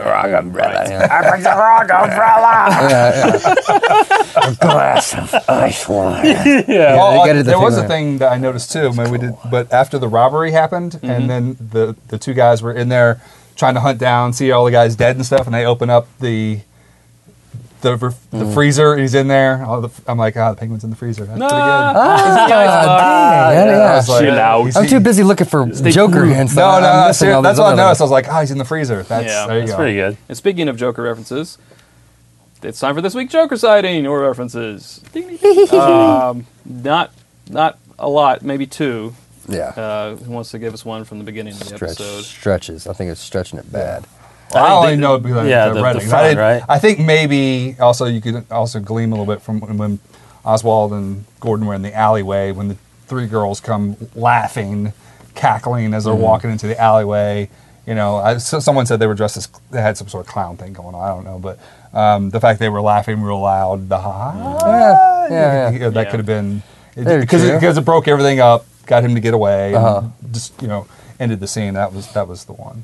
Right. 0.47 0.89
yeah. 6.67 6.95
Well, 6.95 7.21
they 7.21 7.27
get 7.29 7.35
it 7.37 7.39
the 7.45 7.51
there 7.51 7.59
was 7.59 7.77
a 7.77 7.81
right. 7.81 7.87
thing 7.87 8.17
that 8.19 8.31
I 8.31 8.37
noticed 8.37 8.71
too. 8.71 8.91
When 8.91 9.11
we 9.11 9.17
did, 9.17 9.33
but 9.51 9.71
after 9.71 9.97
the 9.99 10.07
robbery 10.07 10.51
happened, 10.51 10.93
Mm-hmm. 10.97 11.09
and 11.09 11.29
then 11.29 11.57
the 11.59 11.95
the 12.07 12.17
two 12.17 12.33
guys 12.33 12.61
were 12.63 12.71
in 12.73 12.89
there 12.89 13.21
trying 13.55 13.73
to 13.73 13.79
hunt 13.81 13.99
down, 13.99 14.33
see 14.33 14.51
all 14.51 14.65
the 14.65 14.71
guys 14.71 14.95
dead 14.95 15.15
and 15.15 15.25
stuff, 15.25 15.45
and 15.47 15.53
they 15.53 15.65
open 15.65 15.89
up 15.89 16.07
the 16.19 16.59
the 17.81 17.95
the 18.31 18.45
Mm. 18.45 18.53
freezer. 18.53 18.97
He's 18.97 19.13
in 19.13 19.27
there. 19.27 19.63
All 19.65 19.81
the, 19.81 19.89
I'm 20.07 20.17
like, 20.17 20.35
ah, 20.37 20.51
the 20.51 20.57
penguin's 20.57 20.83
in 20.83 20.89
the 20.89 20.95
freezer. 20.95 21.25
That's 21.25 21.37
No. 21.39 21.47
pretty 21.47 21.61
good. 21.61 21.61
Ah, 21.61 23.49
dang, 23.51 23.67
I 23.69 23.71
yeah. 23.71 23.95
was 23.95 24.09
like, 24.09 24.21
Chill 24.23 24.39
out. 24.39 24.63
he's- 24.63 24.75
I'm 24.75 24.87
too 24.87 24.99
busy 24.99 25.23
looking 25.23 25.47
for 25.47 25.65
Joker 25.67 26.13
cool. 26.23 26.23
hints. 26.33 26.55
No, 26.55 26.79
no, 26.79 26.79
no. 26.79 27.07
missing 27.07 27.29
that's 27.41 27.59
what 27.59 27.65
I 27.67 27.67
other 27.73 27.75
noticed. 27.75 28.01
I 28.01 28.03
was 28.03 28.11
like, 28.11 28.27
ah, 28.29 28.39
he's 28.41 28.51
in 28.51 28.57
the 28.57 28.65
freezer. 28.65 29.03
That's 29.03 29.25
Yeah, 29.27 29.47
there 29.47 29.55
you 29.57 29.61
That's 29.61 29.71
go. 29.71 29.77
pretty 29.77 29.95
good. 29.95 30.17
And 30.27 30.37
speaking 30.37 30.67
of 30.69 30.77
Joker 30.77 31.03
references, 31.03 31.57
it's 32.63 32.79
time 32.79 32.95
for 32.95 33.01
this 33.01 33.13
week 33.13 33.29
Joker 33.29 33.55
sighting 33.57 34.07
or 34.07 34.21
references. 34.21 35.01
Um, 35.71 36.45
not 36.65 37.11
not 37.49 37.77
a 37.99 38.09
lot, 38.09 38.41
maybe 38.41 38.65
two. 38.65 39.13
Yeah. 39.47 39.69
Uh, 39.69 40.15
who 40.17 40.31
wants 40.31 40.51
to 40.51 40.59
give 40.59 40.73
us 40.73 40.83
one 40.83 41.05
from 41.05 41.19
the 41.19 41.23
beginning 41.23 41.53
of 41.53 41.59
the 41.59 41.65
Stretch, 41.65 41.81
episode? 41.91 42.23
stretches. 42.25 42.87
I 42.87 42.93
think 42.93 43.11
it's 43.11 43.21
stretching 43.21 43.59
it 43.59 43.71
bad. 43.71 44.05
Well, 44.53 44.63
I 44.65 44.85
only 44.85 44.95
know 44.97 45.17
because 45.19 45.47
yeah, 45.47 45.67
the, 45.67 45.73
the- 45.73 45.79
the 45.79 45.83
Redding. 45.83 46.07
front, 46.09 46.37
I, 46.37 46.41
right? 46.53 46.63
I 46.69 46.79
think 46.79 46.99
maybe 46.99 47.75
also 47.79 48.05
you 48.05 48.21
could 48.21 48.45
also 48.51 48.79
glean 48.79 49.11
a 49.11 49.15
little 49.15 49.25
bit 49.31 49.41
from 49.41 49.59
when, 49.77 49.99
Oswald 50.45 50.93
and 50.93 51.25
Gordon 51.41 51.65
were 51.67 51.73
in 51.73 51.81
the 51.81 51.93
alleyway 51.93 52.53
when 52.53 52.69
the 52.69 52.77
three 53.07 53.27
girls 53.27 53.59
come 53.59 53.97
laughing, 54.15 54.93
cackling 55.35 55.93
as 55.93 56.05
they're 56.05 56.13
Mm-hmm. 56.13 56.21
walking 56.21 56.51
into 56.51 56.67
the 56.67 56.79
alleyway. 56.79 57.49
You 57.85 57.95
know, 57.95 58.15
I, 58.17 58.37
so 58.37 58.59
someone 58.61 58.85
said 58.85 58.99
they 58.99 59.07
were 59.07 59.13
dressed 59.13 59.35
as 59.35 59.47
they 59.71 59.81
had 59.81 59.97
some 59.97 60.07
sort 60.07 60.25
of 60.25 60.31
clown 60.31 60.55
thing 60.55 60.71
going 60.73 60.95
on. 60.95 61.01
I 61.03 61.07
don't 61.09 61.25
know, 61.25 61.39
but 61.39 61.59
um, 61.93 62.29
the 62.29 62.39
fact 62.39 62.59
they 62.59 62.69
were 62.69 62.79
laughing 62.81 63.21
real 63.21 63.41
loud, 63.41 63.89
the 63.89 63.97
ha, 63.97 64.57
Yeah, 64.61 65.27
yeah, 65.29 65.69
yeah. 65.71 65.89
that 65.89 66.05
Yeah. 66.05 66.11
could 66.11 66.19
have 66.19 66.25
been 66.25 66.63
because 66.95 67.43
it, 67.43 67.53
because 67.53 67.77
it 67.77 67.83
broke 67.85 68.07
everything 68.07 68.39
up, 68.39 68.65
got 68.85 69.03
him 69.03 69.15
to 69.15 69.21
get 69.21 69.33
away, 69.33 69.73
Uh-huh. 69.75 70.03
and 70.23 70.33
just 70.33 70.61
you 70.61 70.67
know 70.69 70.87
ended 71.19 71.39
the 71.41 71.47
scene. 71.47 71.73
That 71.73 71.91
was 71.93 72.07
that 72.13 72.27
was 72.27 72.45
the 72.45 72.53
one. 72.53 72.83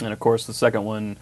And 0.00 0.12
of 0.12 0.18
course, 0.20 0.46
the 0.46 0.54
second 0.54 0.84
one 0.84 1.16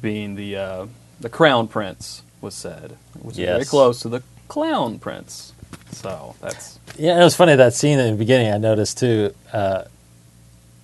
being 0.00 0.34
the 0.36 0.56
uh, 0.56 0.86
the 1.20 1.28
Crown 1.28 1.68
Prince 1.68 2.22
was 2.40 2.54
said, 2.54 2.96
which 3.20 3.38
is 3.38 3.44
very 3.46 3.64
close 3.64 4.00
to 4.00 4.08
the 4.08 4.22
Clown 4.48 4.98
Prince. 4.98 5.52
So 5.92 6.34
that's 6.40 6.78
Yeah, 6.96 7.20
it 7.20 7.24
was 7.24 7.36
funny 7.36 7.56
that 7.56 7.74
scene 7.74 7.98
in 7.98 8.12
the 8.12 8.16
beginning. 8.18 8.52
I 8.52 8.58
noticed 8.58 8.98
too. 8.98 9.34
Uh, 9.52 9.84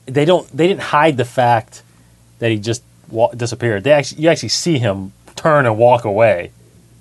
they 0.07 0.24
don't. 0.24 0.49
They 0.57 0.66
didn't 0.68 0.82
hide 0.82 1.16
the 1.16 1.24
fact 1.24 1.82
that 2.38 2.51
he 2.51 2.59
just 2.59 2.82
wa- 3.09 3.32
disappeared. 3.32 3.84
They 3.84 3.92
actually, 3.92 4.22
you 4.22 4.28
actually 4.28 4.51
see 4.51 4.78
him 4.78 5.12
turn 5.36 5.66
and 5.66 5.78
walk 5.78 6.05
away. 6.05 6.51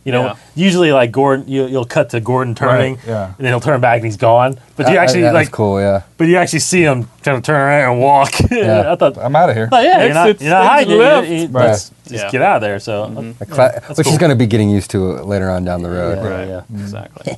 You 0.06 0.12
know, 0.12 0.24
Yeah. 0.26 0.36
usually 0.54 0.92
like 0.94 1.12
Gordon, 1.12 1.48
you, 1.48 1.66
you'll 1.66 1.84
cut 1.98 2.12
to 2.12 2.20
Gordon 2.20 2.54
turning, 2.54 2.94
Right, 2.98 3.08
yeah. 3.08 3.26
and 3.26 3.36
then 3.40 3.48
he'll 3.52 3.60
turn 3.60 3.82
back 3.82 3.96
and 3.98 4.06
he's 4.06 4.18
gone. 4.18 4.60
But 4.78 4.88
you 4.92 4.98
Uh, 4.98 5.02
actually 5.02 5.22
that 5.22 5.34
was 5.34 5.46
like, 5.48 5.52
cool. 5.52 5.80
Yeah. 5.82 6.02
but 6.18 6.28
you 6.28 6.38
actually 6.38 6.60
see 6.60 6.84
him 6.84 7.08
kind 7.24 7.36
of 7.38 7.42
turn 7.44 7.60
around 7.60 7.92
and 7.94 8.02
walk. 8.02 8.32
Yeah. 8.52 8.92
I 8.94 8.96
thought, 8.98 9.18
I'm 9.18 9.36
out 9.36 9.50
of 9.50 9.56
here. 9.56 9.68
oh 9.72 9.80
yeah, 9.82 10.04
you're 10.06 10.14
not, 10.14 10.30
Exit 10.30 10.42
you're 10.46 10.52
not 10.54 10.66
hiding. 10.68 11.00
left. 11.00 11.28
You- 11.28 11.36
you- 11.36 11.48
Right. 11.48 11.66
let's 11.70 11.90
just 12.08 12.24
Yeah. 12.26 12.30
get 12.32 12.42
out 12.44 12.58
of 12.58 12.62
there. 12.62 12.78
So 12.80 13.34
A 13.42 13.46
cla- 13.48 13.72
which 13.88 14.06
cool. 14.06 14.12
he's 14.12 14.20
going 14.20 14.30
to 14.30 14.36
be 14.36 14.46
getting 14.46 14.70
used 14.70 14.92
to 14.92 15.00
later 15.24 15.50
on 15.50 15.66
down 15.66 15.82
the 15.82 15.90
road. 15.90 16.20
Yeah, 16.24 16.30
right. 16.30 16.48
yeah. 16.48 16.62
Exactly. 16.84 17.36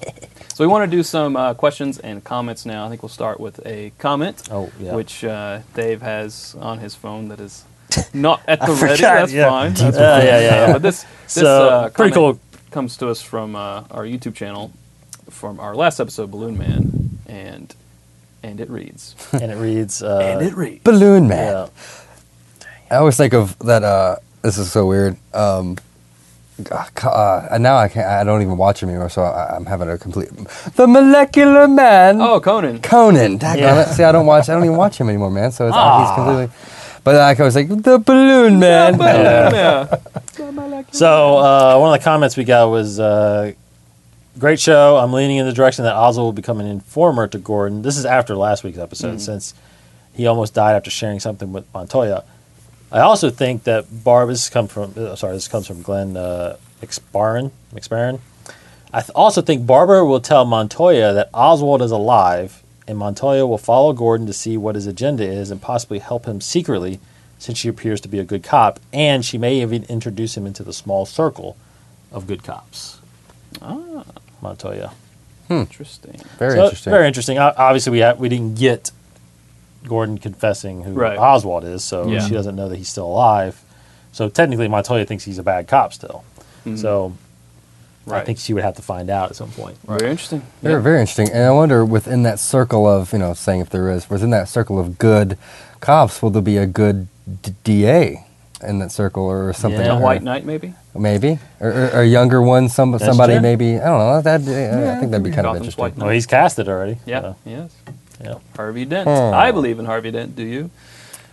so 0.53 0.61
we 0.63 0.67
want 0.67 0.83
to 0.91 0.97
do 0.97 1.03
some 1.03 1.37
uh, 1.37 1.53
questions 1.53 1.99
and 1.99 2.21
comments 2.21 2.65
now. 2.65 2.85
I 2.85 2.89
think 2.89 3.01
we'll 3.01 3.07
start 3.21 3.39
with 3.39 3.65
a 3.65 3.93
comment, 3.97 4.43
Oh, 4.51 4.69
yeah. 4.77 4.93
which 4.93 5.23
uh, 5.23 5.59
Dave 5.73 6.01
has 6.01 6.53
on 6.59 6.79
his 6.79 6.95
phone 6.95 7.29
that 7.29 7.39
is 7.39 7.63
not 8.13 8.41
at 8.47 8.59
the 8.65 8.73
ready. 8.73 9.01
That's 9.01 9.31
yeah. 9.31 9.49
fine. 9.49 9.73
That's 9.75 9.97
Yeah, 9.97 10.17
yeah, 10.23 10.23
yeah, 10.23 10.47
Uh, 10.47 10.67
yeah. 10.67 10.73
but 10.73 10.81
this, 10.81 11.03
this 11.23 11.33
So, 11.33 11.69
uh, 11.69 11.89
pretty 11.89 12.11
cool. 12.11 12.37
Comes 12.77 12.95
to 12.95 13.09
us 13.09 13.23
from 13.23 13.55
uh, 13.55 13.83
our 13.89 14.03
YouTube 14.03 14.35
channel 14.35 14.71
from 15.31 15.59
our 15.59 15.73
last 15.73 15.99
episode, 15.99 16.29
Balloon 16.29 16.59
Man, 16.59 17.17
and 17.25 17.73
and 18.43 18.59
it 18.61 18.69
reads. 18.69 19.15
and 19.33 19.51
it 19.51 19.55
reads. 19.57 20.03
Uh, 20.03 20.51
reads. 20.55 20.83
Balloon 20.83 21.27
Man. 21.27 21.53
yeah. 21.53 22.65
I 22.91 22.97
always 22.97 23.17
think 23.17 23.33
of 23.33 23.57
that. 23.65 23.83
Uh, 23.83 24.17
this 24.43 24.59
is 24.59 24.71
so 24.71 24.85
weird. 24.85 25.17
Um, 25.33 25.77
uh, 26.71 27.47
and 27.49 27.63
now 27.63 27.77
I 27.77 27.87
can't. 27.87 28.05
I 28.05 28.23
don't 28.23 28.43
even 28.43 28.57
watch 28.57 28.83
him 28.83 28.89
anymore. 28.89 29.09
So 29.09 29.23
I, 29.23 29.55
I'm 29.55 29.65
having 29.65 29.89
a 29.89 29.97
complete. 29.97 30.29
The 30.75 30.85
Molecular 30.85 31.67
Man. 31.67 32.21
Oh, 32.21 32.39
Conan. 32.39 32.79
Conan. 32.83 33.39
Daggone 33.39 33.57
Yeah. 33.57 33.81
it. 33.89 33.95
See, 33.95 34.03
I 34.03 34.11
don't 34.11 34.27
watch. 34.27 34.49
I 34.49 34.53
don't 34.53 34.65
even 34.65 34.77
watch 34.77 34.99
him 34.99 35.09
anymore, 35.09 35.31
man. 35.31 35.51
So 35.51 35.65
it's, 35.65 35.75
Ah. 35.75 35.97
he's 36.05 36.13
completely. 36.15 36.76
But 37.07 37.15
like 37.15 37.39
I 37.39 37.43
was 37.43 37.55
like 37.55 37.69
the 37.69 37.99
Balloon 37.99 38.59
Man. 38.59 38.99
Yeah. 38.99 39.95
So 40.91 41.37
uh, 41.37 41.77
one 41.79 41.93
of 41.93 41.97
the 41.97 42.03
comments 42.03 42.35
we 42.35 42.43
got 42.43 42.69
was, 42.69 42.99
uh, 42.99 43.53
"Great 44.37 44.59
show. 44.59 44.97
I'm 44.97 45.13
leaning 45.13 45.37
in 45.37 45.45
the 45.45 45.53
direction 45.53 45.85
that 45.85 45.95
Oswald 45.95 46.25
will 46.25 46.33
become 46.33 46.59
an 46.59 46.65
informer 46.65 47.25
to 47.29 47.37
Gordon. 47.37 47.81
This 47.81 47.95
is 47.95 48.05
after 48.05 48.35
last 48.35 48.65
week's 48.65 48.77
episode, 48.77 49.21
since 49.21 49.53
he 50.15 50.27
almost 50.27 50.53
died 50.53 50.75
after 50.75 50.91
sharing 50.91 51.21
something 51.21 51.53
with 51.53 51.73
Montoya. 51.73 52.25
I 52.91 52.99
also 52.99 53.29
think 53.29 53.63
that 53.63 53.85
Barb. 54.03 54.27
This 54.27 54.49
comes 54.49 54.73
from. 54.73 54.93
Uh, 54.97 55.15
sorry, 55.15 55.33
this 55.33 55.47
comes 55.47 55.65
from 55.65 55.81
Glenn 55.83 56.17
uh, 56.17 56.57
McSparren. 56.81 57.51
McSparren. 57.73 58.19
I 58.91 58.99
th- 58.99 59.11
also 59.15 59.41
think 59.41 59.65
Barbara 59.65 60.03
will 60.03 60.19
tell 60.19 60.43
Montoya 60.43 61.13
that 61.13 61.29
Oswald 61.33 61.81
is 61.81 61.91
alive, 61.91 62.61
and 62.87 62.97
Montoya 62.97 63.45
will 63.45 63.57
follow 63.57 63.93
Gordon 63.93 64.25
to 64.27 64.33
see 64.33 64.57
what 64.57 64.75
his 64.75 64.87
agenda 64.87 65.23
is 65.25 65.51
and 65.51 65.61
possibly 65.61 65.99
help 65.99 66.25
him 66.25 66.39
secretly, 66.41 66.99
since 67.39 67.57
she 67.57 67.67
appears 67.67 68.01
to 68.01 68.07
be 68.07 68.19
a 68.19 68.23
good 68.23 68.43
cop, 68.43 68.79
and 68.93 69.23
she 69.23 69.37
may 69.37 69.61
even 69.61 69.83
introduce 69.83 70.35
him 70.37 70.45
into 70.47 70.63
the 70.63 70.73
small 70.73 71.05
circle 71.05 71.55
of 72.11 72.25
good 72.27 72.43
cops. 72.43 72.99
Ah, 73.61 74.03
Montoya. 74.41 74.91
interesting. 75.49 76.19
Very 76.37 76.55
So, 76.55 76.63
interesting. 76.65 76.91
Very 76.91 77.07
interesting. 77.07 77.37
Obviously, 77.39 77.91
we 77.91 78.01
ha- 78.01 78.15
we 78.17 78.27
didn't 78.29 78.55
get 78.55 78.91
Gordon 79.85 80.17
confessing 80.17 80.83
who 80.83 80.91
Right. 80.93 81.17
Oswald 81.17 81.63
is, 81.63 81.83
so 81.83 82.07
Yeah. 82.07 82.19
she 82.27 82.33
doesn't 82.33 82.55
know 82.55 82.67
that 82.67 82.75
he's 82.77 82.89
still 82.89 83.05
alive. 83.07 83.61
So 84.11 84.27
technically, 84.29 84.67
Montoya 84.67 85.05
thinks 85.05 85.23
he's 85.25 85.37
a 85.37 85.43
bad 85.43 85.67
cop 85.67 85.93
still. 85.93 86.23
So 86.75 87.13
I 88.09 88.23
think 88.23 88.39
she 88.39 88.53
would 88.53 88.63
have 88.63 88.75
to 88.75 88.81
find 88.81 89.09
out 89.09 89.29
at 89.31 89.35
some 89.35 89.49
point. 89.51 89.77
Very 89.85 90.09
interesting. 90.09 90.41
Very, 90.61 90.81
very 90.81 90.99
interesting. 90.99 91.29
And 91.31 91.43
I 91.43 91.51
wonder 91.51 91.83
within 91.85 92.23
that 92.23 92.39
circle 92.39 92.87
of, 92.87 93.11
you 93.13 93.19
know, 93.19 93.33
saying 93.33 93.61
if 93.61 93.69
there 93.69 93.89
is, 93.91 94.09
within 94.09 94.29
that 94.31 94.47
circle 94.49 94.79
of 94.79 94.97
good 94.97 95.37
cops, 95.81 96.21
will 96.21 96.29
there 96.29 96.41
be 96.41 96.57
a 96.57 96.65
good 96.65 97.07
d- 97.41 97.53
DA 97.63 98.25
in 98.63 98.79
that 98.79 98.91
circle 98.91 99.23
or 99.25 99.51
something? 99.53 99.81
Yeah. 99.81 99.97
A 99.97 100.01
White 100.01 100.23
Knight, 100.23 100.45
maybe. 100.45 100.73
Maybe. 100.95 101.39
Or, 101.59 101.69
or, 101.71 101.89
or 101.91 102.01
a 102.01 102.05
younger 102.07 102.41
one, 102.41 102.69
some, 102.69 102.91
That's 102.91 103.05
somebody 103.05 103.33
true. 103.33 103.41
maybe. 103.41 103.75
I 103.75 103.85
don't 103.85 103.99
know. 103.99 104.21
That, 104.21 104.41
I 104.41 104.99
think 104.99 105.11
that'd 105.11 105.23
be 105.23 105.31
kind 105.31 105.45
of 105.47 105.55
interesting. 105.57 105.93
Well, 105.97 106.09
he's 106.09 106.25
casted 106.25 106.67
already. 106.67 106.97
Yeah, 107.05 107.21
so, 107.21 107.35
yes. 107.45 107.75
yeah. 108.23 108.39
Harvey 108.55 108.85
Dent. 108.85 109.07
Hmm. 109.07 109.33
I 109.35 109.51
believe 109.51 109.79
in 109.79 109.85
Harvey 109.85 110.11
Dent. 110.11 110.35
Do 110.35 110.43
you? 110.43 110.71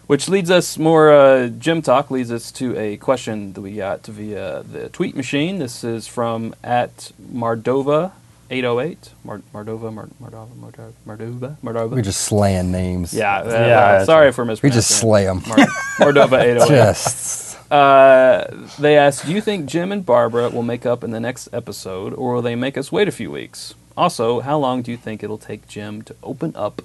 Which 0.07 0.29
leads 0.29 0.51
us 0.51 0.77
more 0.79 1.11
uh, 1.13 1.49
gym 1.49 1.81
talk. 1.81 2.11
Leads 2.11 2.31
us 2.31 2.53
to 2.53 2.77
a 2.77 2.97
question 2.99 3.55
that 3.55 3.61
we 3.63 3.77
got 3.77 4.05
via 4.07 4.63
the 4.63 4.91
tweet 4.91 5.17
machine. 5.17 5.59
This 5.59 5.83
is 5.83 6.07
from 6.07 6.55
at 6.63 7.11
Mardova. 7.33 8.13
808 8.51 9.11
Mar- 9.25 9.41
Mardova 9.55 9.91
Mar- 9.93 10.09
Mardova 10.23 10.49
Mardova 10.61 10.93
Mardova 11.07 11.57
Mardova. 11.65 11.91
We 11.97 12.03
just 12.03 12.21
slaying 12.21 12.71
names. 12.71 13.15
yeah, 13.15 13.39
uh, 13.39 13.45
Yeah, 13.45 13.51
well, 13.51 13.67
that's 13.67 14.05
sorry 14.07 14.27
right. 14.27 14.35
for 14.35 14.45
We 14.45 14.69
just 14.69 14.91
slay 14.91 15.25
them. 15.25 15.43
Mar- 15.49 15.57
Mardova 15.99 16.39
808. 16.43 16.69
Just. 16.69 17.73
Uh, 17.73 18.47
they 18.79 18.99
asked, 18.99 19.25
"Do 19.25 19.33
you 19.33 19.41
think 19.41 19.65
Jim 19.67 19.91
and 19.91 20.05
Barbara 20.05 20.51
will 20.51 20.63
make 20.63 20.85
up 20.85 21.03
in 21.03 21.11
the 21.11 21.19
next 21.21 21.49
episode, 21.55 22.13
or 22.13 22.35
will 22.35 22.43
they 22.43 22.55
make 22.55 22.77
us 22.77 22.93
wait 22.93 23.09
a 23.09 23.13
few 23.13 23.31
weeks? 23.31 23.75
Also, 23.97 24.41
how 24.41 24.59
long 24.59 24.83
do 24.83 24.91
you 24.91 24.99
think 24.99 25.23
it'll 25.25 25.39
take 25.39 25.67
Jim 25.67 26.03
to 26.03 26.15
open 26.23 26.53
up 26.55 26.83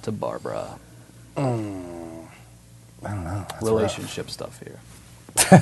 to 0.00 0.10
Barbara? 0.10 0.78
I 3.04 3.08
don't 3.10 3.24
know. 3.24 3.46
That's 3.50 3.62
Relationship 3.62 4.30
stuff 4.30 4.60
here. 4.62 4.78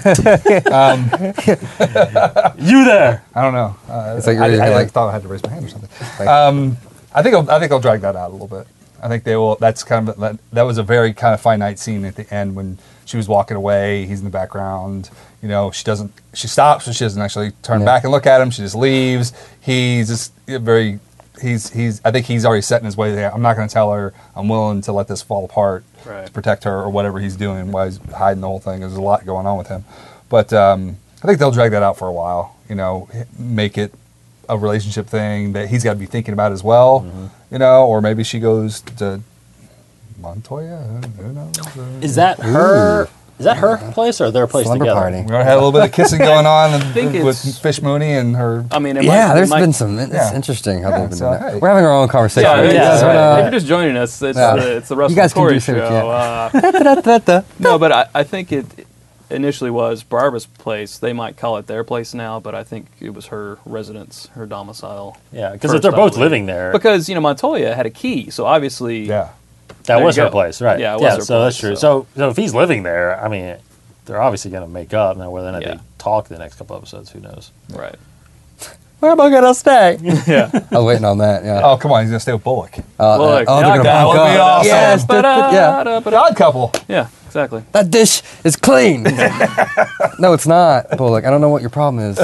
You 2.58 2.84
there? 2.84 3.24
I 3.34 3.42
don't 3.42 3.54
know. 3.54 3.76
Uh, 3.88 4.14
It's 4.18 4.26
like 4.26 4.38
I, 4.38 4.56
I, 4.56 4.66
I 4.66 4.74
like- 4.74 4.90
thought 4.90 5.08
I 5.08 5.12
had 5.12 5.22
to 5.22 5.28
raise 5.28 5.42
my 5.42 5.50
hand 5.50 5.64
or 5.64 5.68
something. 5.68 6.28
Um, 6.28 6.76
I 7.14 7.22
think 7.22 7.34
I'll, 7.34 7.50
I 7.50 7.58
think 7.58 7.72
I'll 7.72 7.80
drag 7.80 8.00
that 8.02 8.16
out 8.16 8.30
a 8.30 8.32
little 8.32 8.46
bit. 8.48 8.66
I 9.02 9.08
think 9.08 9.24
they 9.24 9.34
will. 9.36 9.56
That's 9.56 9.82
kind 9.82 10.08
of 10.08 10.16
that, 10.18 10.38
that 10.52 10.62
was 10.62 10.76
a 10.78 10.82
very 10.82 11.12
kind 11.14 11.32
of 11.34 11.40
finite 11.40 11.78
scene 11.78 12.04
at 12.04 12.16
the 12.16 12.32
end 12.32 12.54
when 12.54 12.78
she 13.06 13.16
was 13.16 13.28
walking 13.28 13.56
away. 13.56 14.04
He's 14.06 14.18
in 14.18 14.24
the 14.26 14.30
background. 14.30 15.08
You 15.42 15.48
know, 15.48 15.70
she 15.70 15.84
doesn't. 15.84 16.12
She 16.34 16.48
stops, 16.48 16.84
but 16.86 16.94
she 16.94 17.04
doesn't 17.04 17.20
actually 17.22 17.52
turn 17.62 17.80
Yeah. 17.80 17.86
back 17.86 18.04
and 18.04 18.12
look 18.12 18.26
at 18.26 18.40
him. 18.42 18.50
She 18.50 18.60
just 18.62 18.74
leaves. 18.76 19.32
He's 19.60 20.08
just 20.08 20.34
very. 20.46 21.00
He's 21.40 21.70
he's. 21.70 22.02
I 22.04 22.10
think 22.10 22.26
he's 22.26 22.44
already 22.44 22.60
set 22.62 22.82
in 22.82 22.84
his 22.84 22.96
way 22.96 23.14
there. 23.14 23.32
I'm 23.32 23.40
not 23.40 23.56
going 23.56 23.66
to 23.66 23.72
tell 23.72 23.90
her. 23.92 24.12
I'm 24.36 24.48
willing 24.48 24.82
to 24.82 24.92
let 24.92 25.08
this 25.08 25.22
fall 25.22 25.46
apart 25.46 25.82
Right. 26.04 26.26
to 26.26 26.32
protect 26.32 26.64
her 26.64 26.80
or 26.80 26.90
whatever 26.90 27.18
he's 27.20 27.36
doing 27.36 27.72
while 27.72 27.84
he's 27.86 27.98
hiding 28.14 28.40
the 28.40 28.46
whole 28.46 28.60
thing. 28.60 28.80
There's 28.80 28.94
a 28.94 29.00
lot 29.00 29.24
going 29.26 29.46
on 29.46 29.58
with 29.58 29.68
him, 29.68 29.84
but 30.28 30.52
um, 30.52 30.96
I 31.22 31.26
think 31.26 31.38
they'll 31.38 31.50
drag 31.50 31.72
that 31.72 31.82
out 31.82 31.98
for 31.98 32.08
a 32.08 32.12
while. 32.12 32.56
You 32.68 32.74
know, 32.74 33.08
make 33.38 33.76
it 33.76 33.92
a 34.48 34.56
relationship 34.56 35.06
thing 35.06 35.52
that 35.52 35.68
he's 35.68 35.84
got 35.84 35.92
to 35.94 35.98
be 35.98 36.06
thinking 36.06 36.32
about 36.32 36.52
as 36.52 36.62
well. 36.62 37.00
Mm-hmm. 37.00 37.26
You 37.52 37.58
know, 37.58 37.86
or 37.86 38.00
maybe 38.00 38.24
she 38.24 38.40
goes 38.40 38.80
to 38.80 39.20
Montoya. 40.20 40.78
Who 40.78 41.22
who 41.22 41.32
knows? 41.32 41.56
Is 42.02 42.14
that 42.16 42.38
her? 42.40 43.08
Is 43.40 43.44
that 43.46 43.56
her 43.56 43.78
place 43.92 44.20
or 44.20 44.30
their 44.30 44.46
place 44.46 44.66
Slumber 44.66 44.84
together? 44.84 45.00
party. 45.00 45.16
we 45.22 45.30
already 45.32 45.44
had 45.48 45.54
a 45.54 45.56
little 45.56 45.72
bit 45.72 45.82
of 45.82 45.92
kissing 45.92 46.18
going 46.18 46.46
on 46.46 46.78
think 46.92 47.12
with 47.12 47.40
it's- 47.44 47.58
Fish 47.58 47.80
Mooney 47.82 48.12
and 48.12 48.36
her. 48.36 48.64
I 48.70 48.78
mean, 48.78 48.96
it 48.98 49.04
Yeah, 49.04 49.26
might, 49.28 49.32
it 49.32 49.34
there's 49.36 49.50
might- 49.50 49.60
been 49.60 49.72
some. 49.72 49.98
It's 49.98 50.12
Yeah. 50.12 50.34
interesting 50.34 50.82
how 50.82 50.90
Yeah, 50.90 51.00
they've 51.00 51.08
been 51.10 51.18
so, 51.18 51.28
doing 51.30 51.40
that. 51.40 51.52
hey. 51.54 51.58
We're 51.58 51.68
having 51.70 51.84
our 51.84 51.92
own 51.92 52.08
conversation. 52.08 52.50
Yeah, 52.50 52.60
We're 52.60 52.66
yeah. 52.66 52.72
just- 52.92 53.02
right. 53.02 53.38
If 53.38 53.42
you're 53.44 53.50
just 53.52 53.66
joining 53.66 53.96
us, 53.96 54.22
it's, 54.22 54.38
Yeah. 54.38 54.56
the, 54.56 54.76
it's 54.76 54.88
the 54.88 54.96
Russell 54.96 55.16
You 55.16 55.22
guys 55.22 55.32
can 55.32 55.40
Corey 55.42 55.54
do 55.54 55.60
show. 55.60 55.74
yeah. 55.74 56.50
Uh, 56.54 57.42
no, 57.58 57.78
but 57.78 57.92
I, 57.92 58.06
I 58.14 58.22
think 58.24 58.52
it 58.52 58.66
initially 59.30 59.70
was 59.70 60.02
Barbara's 60.02 60.46
place. 60.46 60.98
They 60.98 61.12
might 61.12 61.36
call 61.36 61.56
it 61.56 61.66
their 61.66 61.84
place 61.84 62.14
now, 62.14 62.40
but 62.40 62.54
I 62.54 62.64
think 62.64 62.86
it 63.00 63.14
was 63.14 63.26
her 63.26 63.58
residence, 63.64 64.26
her 64.34 64.44
domicile. 64.44 65.16
Yeah, 65.32 65.52
because 65.52 65.70
First, 65.70 65.82
they're 65.82 65.92
I 65.92 65.96
both 65.96 66.12
believe. 66.12 66.24
living 66.24 66.46
there, 66.46 66.72
Because 66.72 67.08
you 67.08 67.14
know 67.14 67.20
Montoya 67.20 67.74
had 67.74 67.86
a 67.86 67.90
key, 67.90 68.30
so 68.30 68.44
obviously 68.46 69.06
yeah, 69.06 69.28
that 69.84 69.96
there 69.96 70.04
was 70.04 70.16
her 70.16 70.30
place, 70.30 70.60
right? 70.60 70.78
Yeah, 70.78 70.92
it 70.94 71.00
was 71.00 71.02
yeah. 71.02 71.16
her 71.16 71.20
so 71.22 71.42
that's 71.44 71.56
true. 71.58 71.76
so- 71.76 72.06
So. 72.14 72.18
so, 72.20 72.30
if 72.30 72.36
he's 72.36 72.54
living 72.54 72.82
there, 72.82 73.18
I 73.22 73.28
mean, 73.28 73.56
they're 74.06 74.20
obviously 74.22 74.50
going 74.50 74.62
to 74.64 74.68
make 74.68 74.92
up. 74.94 75.16
Now, 75.16 75.30
whether 75.30 75.48
or 75.48 75.52
not 75.52 75.62
Yeah. 75.62 75.74
they 75.74 75.80
talk 75.98 76.28
the 76.28 76.38
next 76.38 76.56
couple 76.56 76.76
episodes, 76.76 77.10
who 77.10 77.20
knows? 77.20 77.50
right. 77.72 77.96
Where 79.00 79.12
am 79.12 79.20
I 79.22 79.30
gonna 79.30 79.54
stay? 79.54 79.96
Yeah. 80.26 80.50
I 80.70 80.76
was 80.76 80.84
waiting 80.84 81.06
on 81.06 81.16
that. 81.18 81.42
Yeah. 81.42 81.62
Oh, 81.64 81.78
come 81.78 81.90
on, 81.90 82.02
he's 82.02 82.10
gonna 82.10 82.20
stay 82.20 82.34
with 82.34 82.44
Bullock. 82.44 82.76
Uh, 82.98 83.16
Look, 83.16 83.44
oh, 83.48 83.56
they're 83.60 83.68
gonna 83.78 83.82
that 83.84 84.06
would 84.06 84.12
be 84.12 84.18
up. 84.18 84.46
awesome. 84.58 84.66
Yes. 84.66 85.04
da- 85.04 85.22
da- 85.22 85.50
yeah. 85.52 86.00
The 86.00 86.16
odd 86.16 86.36
couple. 86.36 86.70
Yeah, 86.86 87.08
exactly. 87.30 87.62
That 87.72 87.90
dish 87.90 88.22
is 88.44 88.56
clean. 88.56 89.02
no, 90.18 90.32
it's 90.32 90.46
not, 90.46 90.90
Bullock. 90.98 91.24
I 91.24 91.30
don't 91.30 91.40
know 91.40 91.48
what 91.48 91.62
your 91.62 91.70
problem 91.70 92.02
is. 92.04 92.18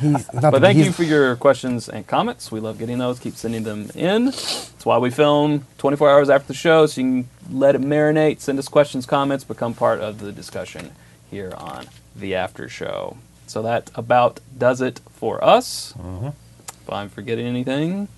He's 0.00 0.32
not. 0.32 0.42
But 0.42 0.50
the- 0.52 0.60
thank 0.60 0.76
he's- 0.76 0.86
you 0.86 0.92
for 0.92 1.02
your 1.02 1.34
questions 1.36 1.88
and 1.88 2.06
comments. 2.06 2.52
We 2.52 2.60
love 2.60 2.78
getting 2.78 2.98
those. 2.98 3.18
Keep 3.18 3.34
sending 3.34 3.64
them 3.64 3.90
in. 3.94 4.26
That's 4.26 4.86
why 4.86 4.98
we 4.98 5.10
film 5.10 5.66
24 5.78 6.10
hours 6.10 6.30
after 6.30 6.48
the 6.48 6.54
show, 6.54 6.86
so 6.86 7.00
you 7.00 7.06
can 7.24 7.28
let 7.50 7.74
it 7.74 7.80
marinate. 7.82 8.40
Send 8.40 8.58
us 8.58 8.68
questions, 8.68 9.04
comments, 9.04 9.44
become 9.44 9.74
part 9.74 10.00
of 10.00 10.20
the 10.20 10.30
discussion 10.32 10.92
here 11.30 11.52
on 11.56 11.86
the 12.14 12.34
after 12.34 12.68
show. 12.68 13.16
So 13.48 13.62
that 13.62 13.90
about 13.94 14.40
does 14.56 14.80
it 14.80 15.00
for 15.10 15.42
us. 15.44 15.92
Mm-hmm. 15.98 16.28
If 16.28 16.90
I'm 16.90 17.08
forgetting 17.08 17.46
anything, 17.46 18.08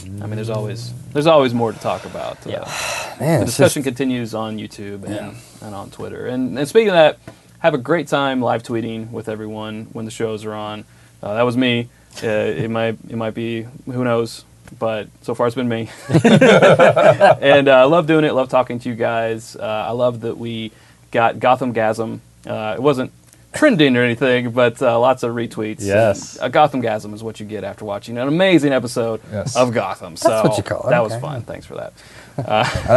I 0.00 0.26
mean, 0.26 0.36
there's 0.36 0.50
always 0.50 0.92
there's 1.12 1.26
always 1.26 1.54
more 1.54 1.72
to 1.72 1.78
talk 1.78 2.04
about. 2.04 2.44
Uh, 2.46 2.50
Yeah. 2.50 3.16
Man, 3.20 3.40
the 3.40 3.46
discussion 3.46 3.82
just- 3.82 3.96
continues 3.96 4.34
on 4.34 4.58
YouTube 4.58 5.04
and, 5.04 5.36
and 5.60 5.74
on 5.74 5.90
Twitter. 5.90 6.26
And, 6.26 6.58
and 6.58 6.66
speaking 6.68 6.88
of 6.88 6.94
that, 6.94 7.18
have 7.60 7.74
a 7.74 7.78
great 7.78 8.08
time 8.08 8.40
live 8.40 8.62
tweeting 8.64 9.10
with 9.12 9.28
everyone 9.28 9.84
when 9.92 10.04
the 10.04 10.10
shows 10.10 10.44
are 10.44 10.54
on. 10.54 10.84
Uh, 11.22 11.34
that 11.34 11.42
was 11.42 11.56
me. 11.56 11.88
Uh, 12.22 12.26
it 12.26 12.68
might 12.70 12.98
it 13.08 13.16
might 13.16 13.34
be 13.34 13.62
who 13.86 14.02
knows, 14.04 14.44
but 14.78 15.08
so 15.22 15.34
far 15.34 15.46
it's 15.46 15.54
been 15.56 15.68
me. 15.68 15.88
and 16.08 17.68
uh, 17.68 17.72
I 17.80 17.84
love 17.84 18.06
doing 18.06 18.24
it. 18.24 18.32
Love 18.34 18.48
talking 18.48 18.78
to 18.80 18.88
you 18.88 18.94
guys. 18.94 19.56
Uh, 19.56 19.62
I 19.62 19.90
love 19.92 20.20
that 20.22 20.36
we 20.38 20.72
got 21.10 21.38
Gotham 21.38 21.72
Gasm. 21.72 22.20
Uh, 22.46 22.74
it 22.76 22.82
wasn't 22.82 23.12
trending 23.52 23.96
or 23.96 24.02
anything, 24.02 24.50
but 24.50 24.80
uh, 24.82 24.98
lots 24.98 25.22
of 25.22 25.32
retweets. 25.34 25.80
Yes. 25.80 26.34
And, 26.36 26.44
uh, 26.44 26.48
Gotham 26.48 26.82
Gasm 26.82 27.12
is 27.14 27.22
what 27.22 27.38
you 27.40 27.46
get 27.46 27.64
after 27.64 27.84
watching 27.84 28.16
an 28.18 28.26
amazing 28.28 28.72
episode 28.72 29.20
Yes. 29.30 29.56
of 29.56 29.72
Gotham. 29.72 30.16
so 30.16 30.42
what 30.42 30.56
you 30.56 30.62
call 30.62 30.86
it, 30.86 30.90
That 30.90 31.02
was 31.02 31.12
okay. 31.12 31.20
fun. 31.20 31.42
Thanks 31.42 31.66
for 31.66 31.74
that. 31.76 31.92
And 32.36 32.46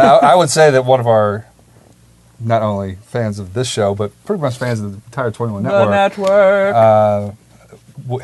I, 0.00 0.16
I 0.32 0.34
would 0.34 0.48
say 0.50 0.70
that 0.70 0.84
one 0.86 0.98
of 1.00 1.06
our 1.06 1.46
not 2.40 2.62
only 2.62 2.96
fans 3.06 3.38
of 3.38 3.52
this 3.54 3.68
show, 3.68 3.94
but 3.94 4.12
pretty 4.24 4.40
much 4.42 4.56
fans 4.56 4.80
of 4.80 4.90
the 4.92 4.96
entire 5.06 5.30
21 5.30 5.62
The 5.62 5.68
Network. 5.70 6.18
network. 6.18 6.74
uh, 6.74 7.30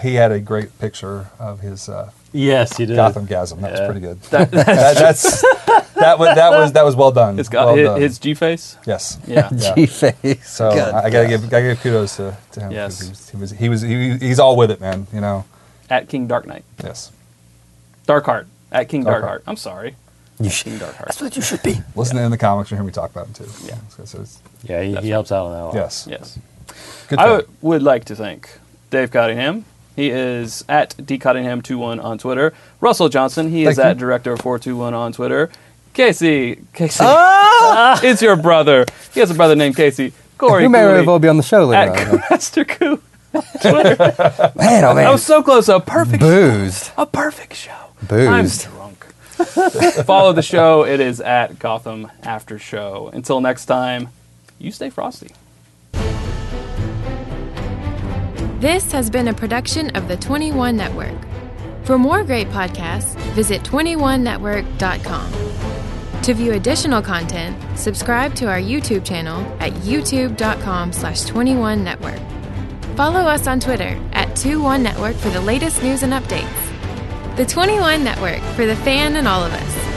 he 0.01 0.15
had 0.15 0.33
a 0.33 0.39
great 0.41 0.79
picture 0.79 1.29
of 1.39 1.61
his 1.61 1.89
uh, 1.89 2.11
Yes, 2.33 2.77
he 2.79 2.87
did. 2.87 2.97
Gotham 2.97 3.27
gasm. 3.27 3.61
That 3.61 3.73
Yeah. 3.75 3.81
was 3.81 3.87
pretty 3.89 4.01
good. 4.01 4.23
That- 4.23 4.51
That, 4.53 4.97
that's 4.97 5.43
that 6.03 6.19
was 6.19 6.35
that 6.35 6.51
was 6.51 6.73
that 6.73 6.85
was 6.85 6.95
well 6.97 7.11
done. 7.13 7.39
It's 7.39 7.49
got 7.49 7.67
well 7.67 7.77
his, 7.77 7.87
done. 7.87 8.01
his 8.01 8.19
G 8.19 8.35
face. 8.35 8.77
yes. 8.87 9.19
Yeah. 9.27 9.49
Yeah. 9.57 9.75
G 9.75 9.87
face. 9.87 10.49
So 10.49 10.69
I, 10.69 10.79
uh, 10.79 11.03
I 11.05 11.11
gotta 11.11 11.29
give 11.29 11.49
gotta 11.51 11.63
give 11.65 11.81
kudos 11.81 12.17
to, 12.17 12.37
to 12.53 12.61
him. 12.61 12.73
'cause 12.73 13.09
Yes. 13.09 13.29
He 13.31 13.37
was 13.37 13.51
he 13.53 13.69
was, 13.69 13.81
he 13.83 13.97
was 13.97 14.21
he, 14.21 14.29
he's 14.29 14.39
all 14.39 14.57
with 14.57 14.71
it, 14.71 14.81
man. 14.81 15.07
You 15.13 15.21
know. 15.21 15.45
At 15.91 16.09
King 16.09 16.27
Dark 16.27 16.47
Knight. 16.47 16.65
Yes. 16.83 17.11
Darkheart. 18.07 18.47
At 18.71 18.89
King 18.89 19.05
Darkheart. 19.05 19.23
Darkheart. 19.23 19.43
I'm 19.47 19.57
sorry. 19.57 19.97
You 20.39 20.45
King 20.45 20.51
should. 20.51 20.73
Darkheart. 20.81 21.05
That's 21.07 21.21
what 21.21 21.37
you 21.37 21.43
should 21.43 21.63
be. 21.63 21.77
Listen 21.97 22.19
in 22.19 22.31
the 22.31 22.39
comics 22.39 22.71
and 22.71 22.79
hear 22.79 22.85
me 22.87 22.93
talk 22.93 23.11
about 23.11 23.27
him 23.29 23.35
too. 23.35 23.49
Yeah. 23.65 23.77
So, 23.91 24.05
so 24.05 24.21
it's, 24.23 24.41
Yeah, 24.65 24.83
he, 24.83 24.95
he 24.97 25.09
helps 25.11 25.31
out 25.31 25.47
on 25.47 25.53
that 25.53 25.61
a 25.63 25.65
lot. 25.67 25.75
yes. 25.75 26.07
Yes. 26.11 26.39
Good. 27.09 27.19
I 27.19 27.43
would 27.61 27.83
like 27.83 28.07
to 28.07 28.17
thank 28.17 28.49
Dave 28.91 29.11
Cottingham. 29.11 29.65
He 29.95 30.09
is 30.09 30.65
at 30.71 30.97
dcottingham21 30.97 32.03
on 32.03 32.17
Twitter. 32.17 32.55
Russell 32.81 33.11
Johnson. 33.11 33.51
He 33.51 33.65
is 33.67 33.77
Thank 33.77 33.99
at 33.99 34.01
you. 34.01 34.07
director421 34.07 34.95
on 34.95 35.13
Twitter. 35.13 35.51
Casey. 35.93 36.63
Casey. 36.73 37.01
Ah! 37.03 38.01
it's 38.03 38.23
your 38.23 38.37
brother. 38.37 38.87
He 39.13 39.21
has 39.21 39.31
a 39.31 39.35
brother 39.35 39.55
named 39.55 39.77
Casey. 39.77 40.13
Corey. 40.39 40.65
Who 40.65 40.69
may 40.69 40.81
Cooley 40.81 40.93
very 40.95 41.07
well 41.07 41.19
be 41.19 41.29
on 41.29 41.37
the 41.37 41.43
show 41.43 41.65
later 41.65 41.93
At 41.93 42.09
on. 42.09 42.23
Master 42.31 42.65
Coo. 42.65 43.01
Man, 43.33 44.85
oh 44.85 44.95
man, 44.95 45.07
I 45.07 45.11
was 45.11 45.25
so 45.25 45.43
close. 45.43 45.69
A 45.69 45.81
perfect 45.81 46.21
Boozed. 46.21 46.91
A 46.97 47.07
perfect 47.07 47.55
show. 47.55 47.77
Boozed. 48.09 48.67
I'm 48.69 48.73
drunk. 48.73 49.07
Follow 50.05 50.33
the 50.33 50.43
show. 50.43 50.85
It 50.85 51.01
is 51.01 51.21
at 51.21 51.59
Gotham 51.59 52.11
After 52.23 52.59
Show. 52.59 53.11
Until 53.13 53.41
next 53.41 53.67
time, 53.67 54.09
you 54.59 54.73
stay 54.73 54.91
frosty. 54.91 55.33
This 58.61 58.93
has 58.93 59.11
been 59.11 59.29
a 59.29 59.35
production 59.35 59.91
of 59.97 60.09
the 60.09 60.17
21 60.17 60.77
Network. 60.77 61.19
For 61.85 61.99
more 61.99 62.23
great 62.23 62.49
podcasts, 62.49 63.17
visit 63.33 63.63
21network.com. 63.63 65.62
To 66.23 66.35
view 66.35 66.53
additional 66.53 67.03
content, 67.03 67.57
subscribe 67.77 68.33
to 68.37 68.47
our 68.49 68.61
YouTube 68.61 69.05
channel 69.05 69.41
at 69.59 69.73
youtube.com 69.83 70.93
slash 70.93 71.23
21network. 71.23 72.21
Follow 72.97 73.23
us 73.23 73.49
on 73.49 73.59
Twitter 73.59 74.01
at 74.13 74.29
21network 74.29 75.17
for 75.17 75.31
the 75.31 75.41
latest 75.41 75.83
news 75.83 76.05
and 76.05 76.13
updates. 76.13 77.37
The 77.37 77.45
21 77.45 78.05
Network 78.05 78.41
for 78.55 78.67
the 78.67 78.77
fan 78.77 79.17
and 79.17 79.27
all 79.27 79.43
of 79.43 79.53
us. 79.53 79.92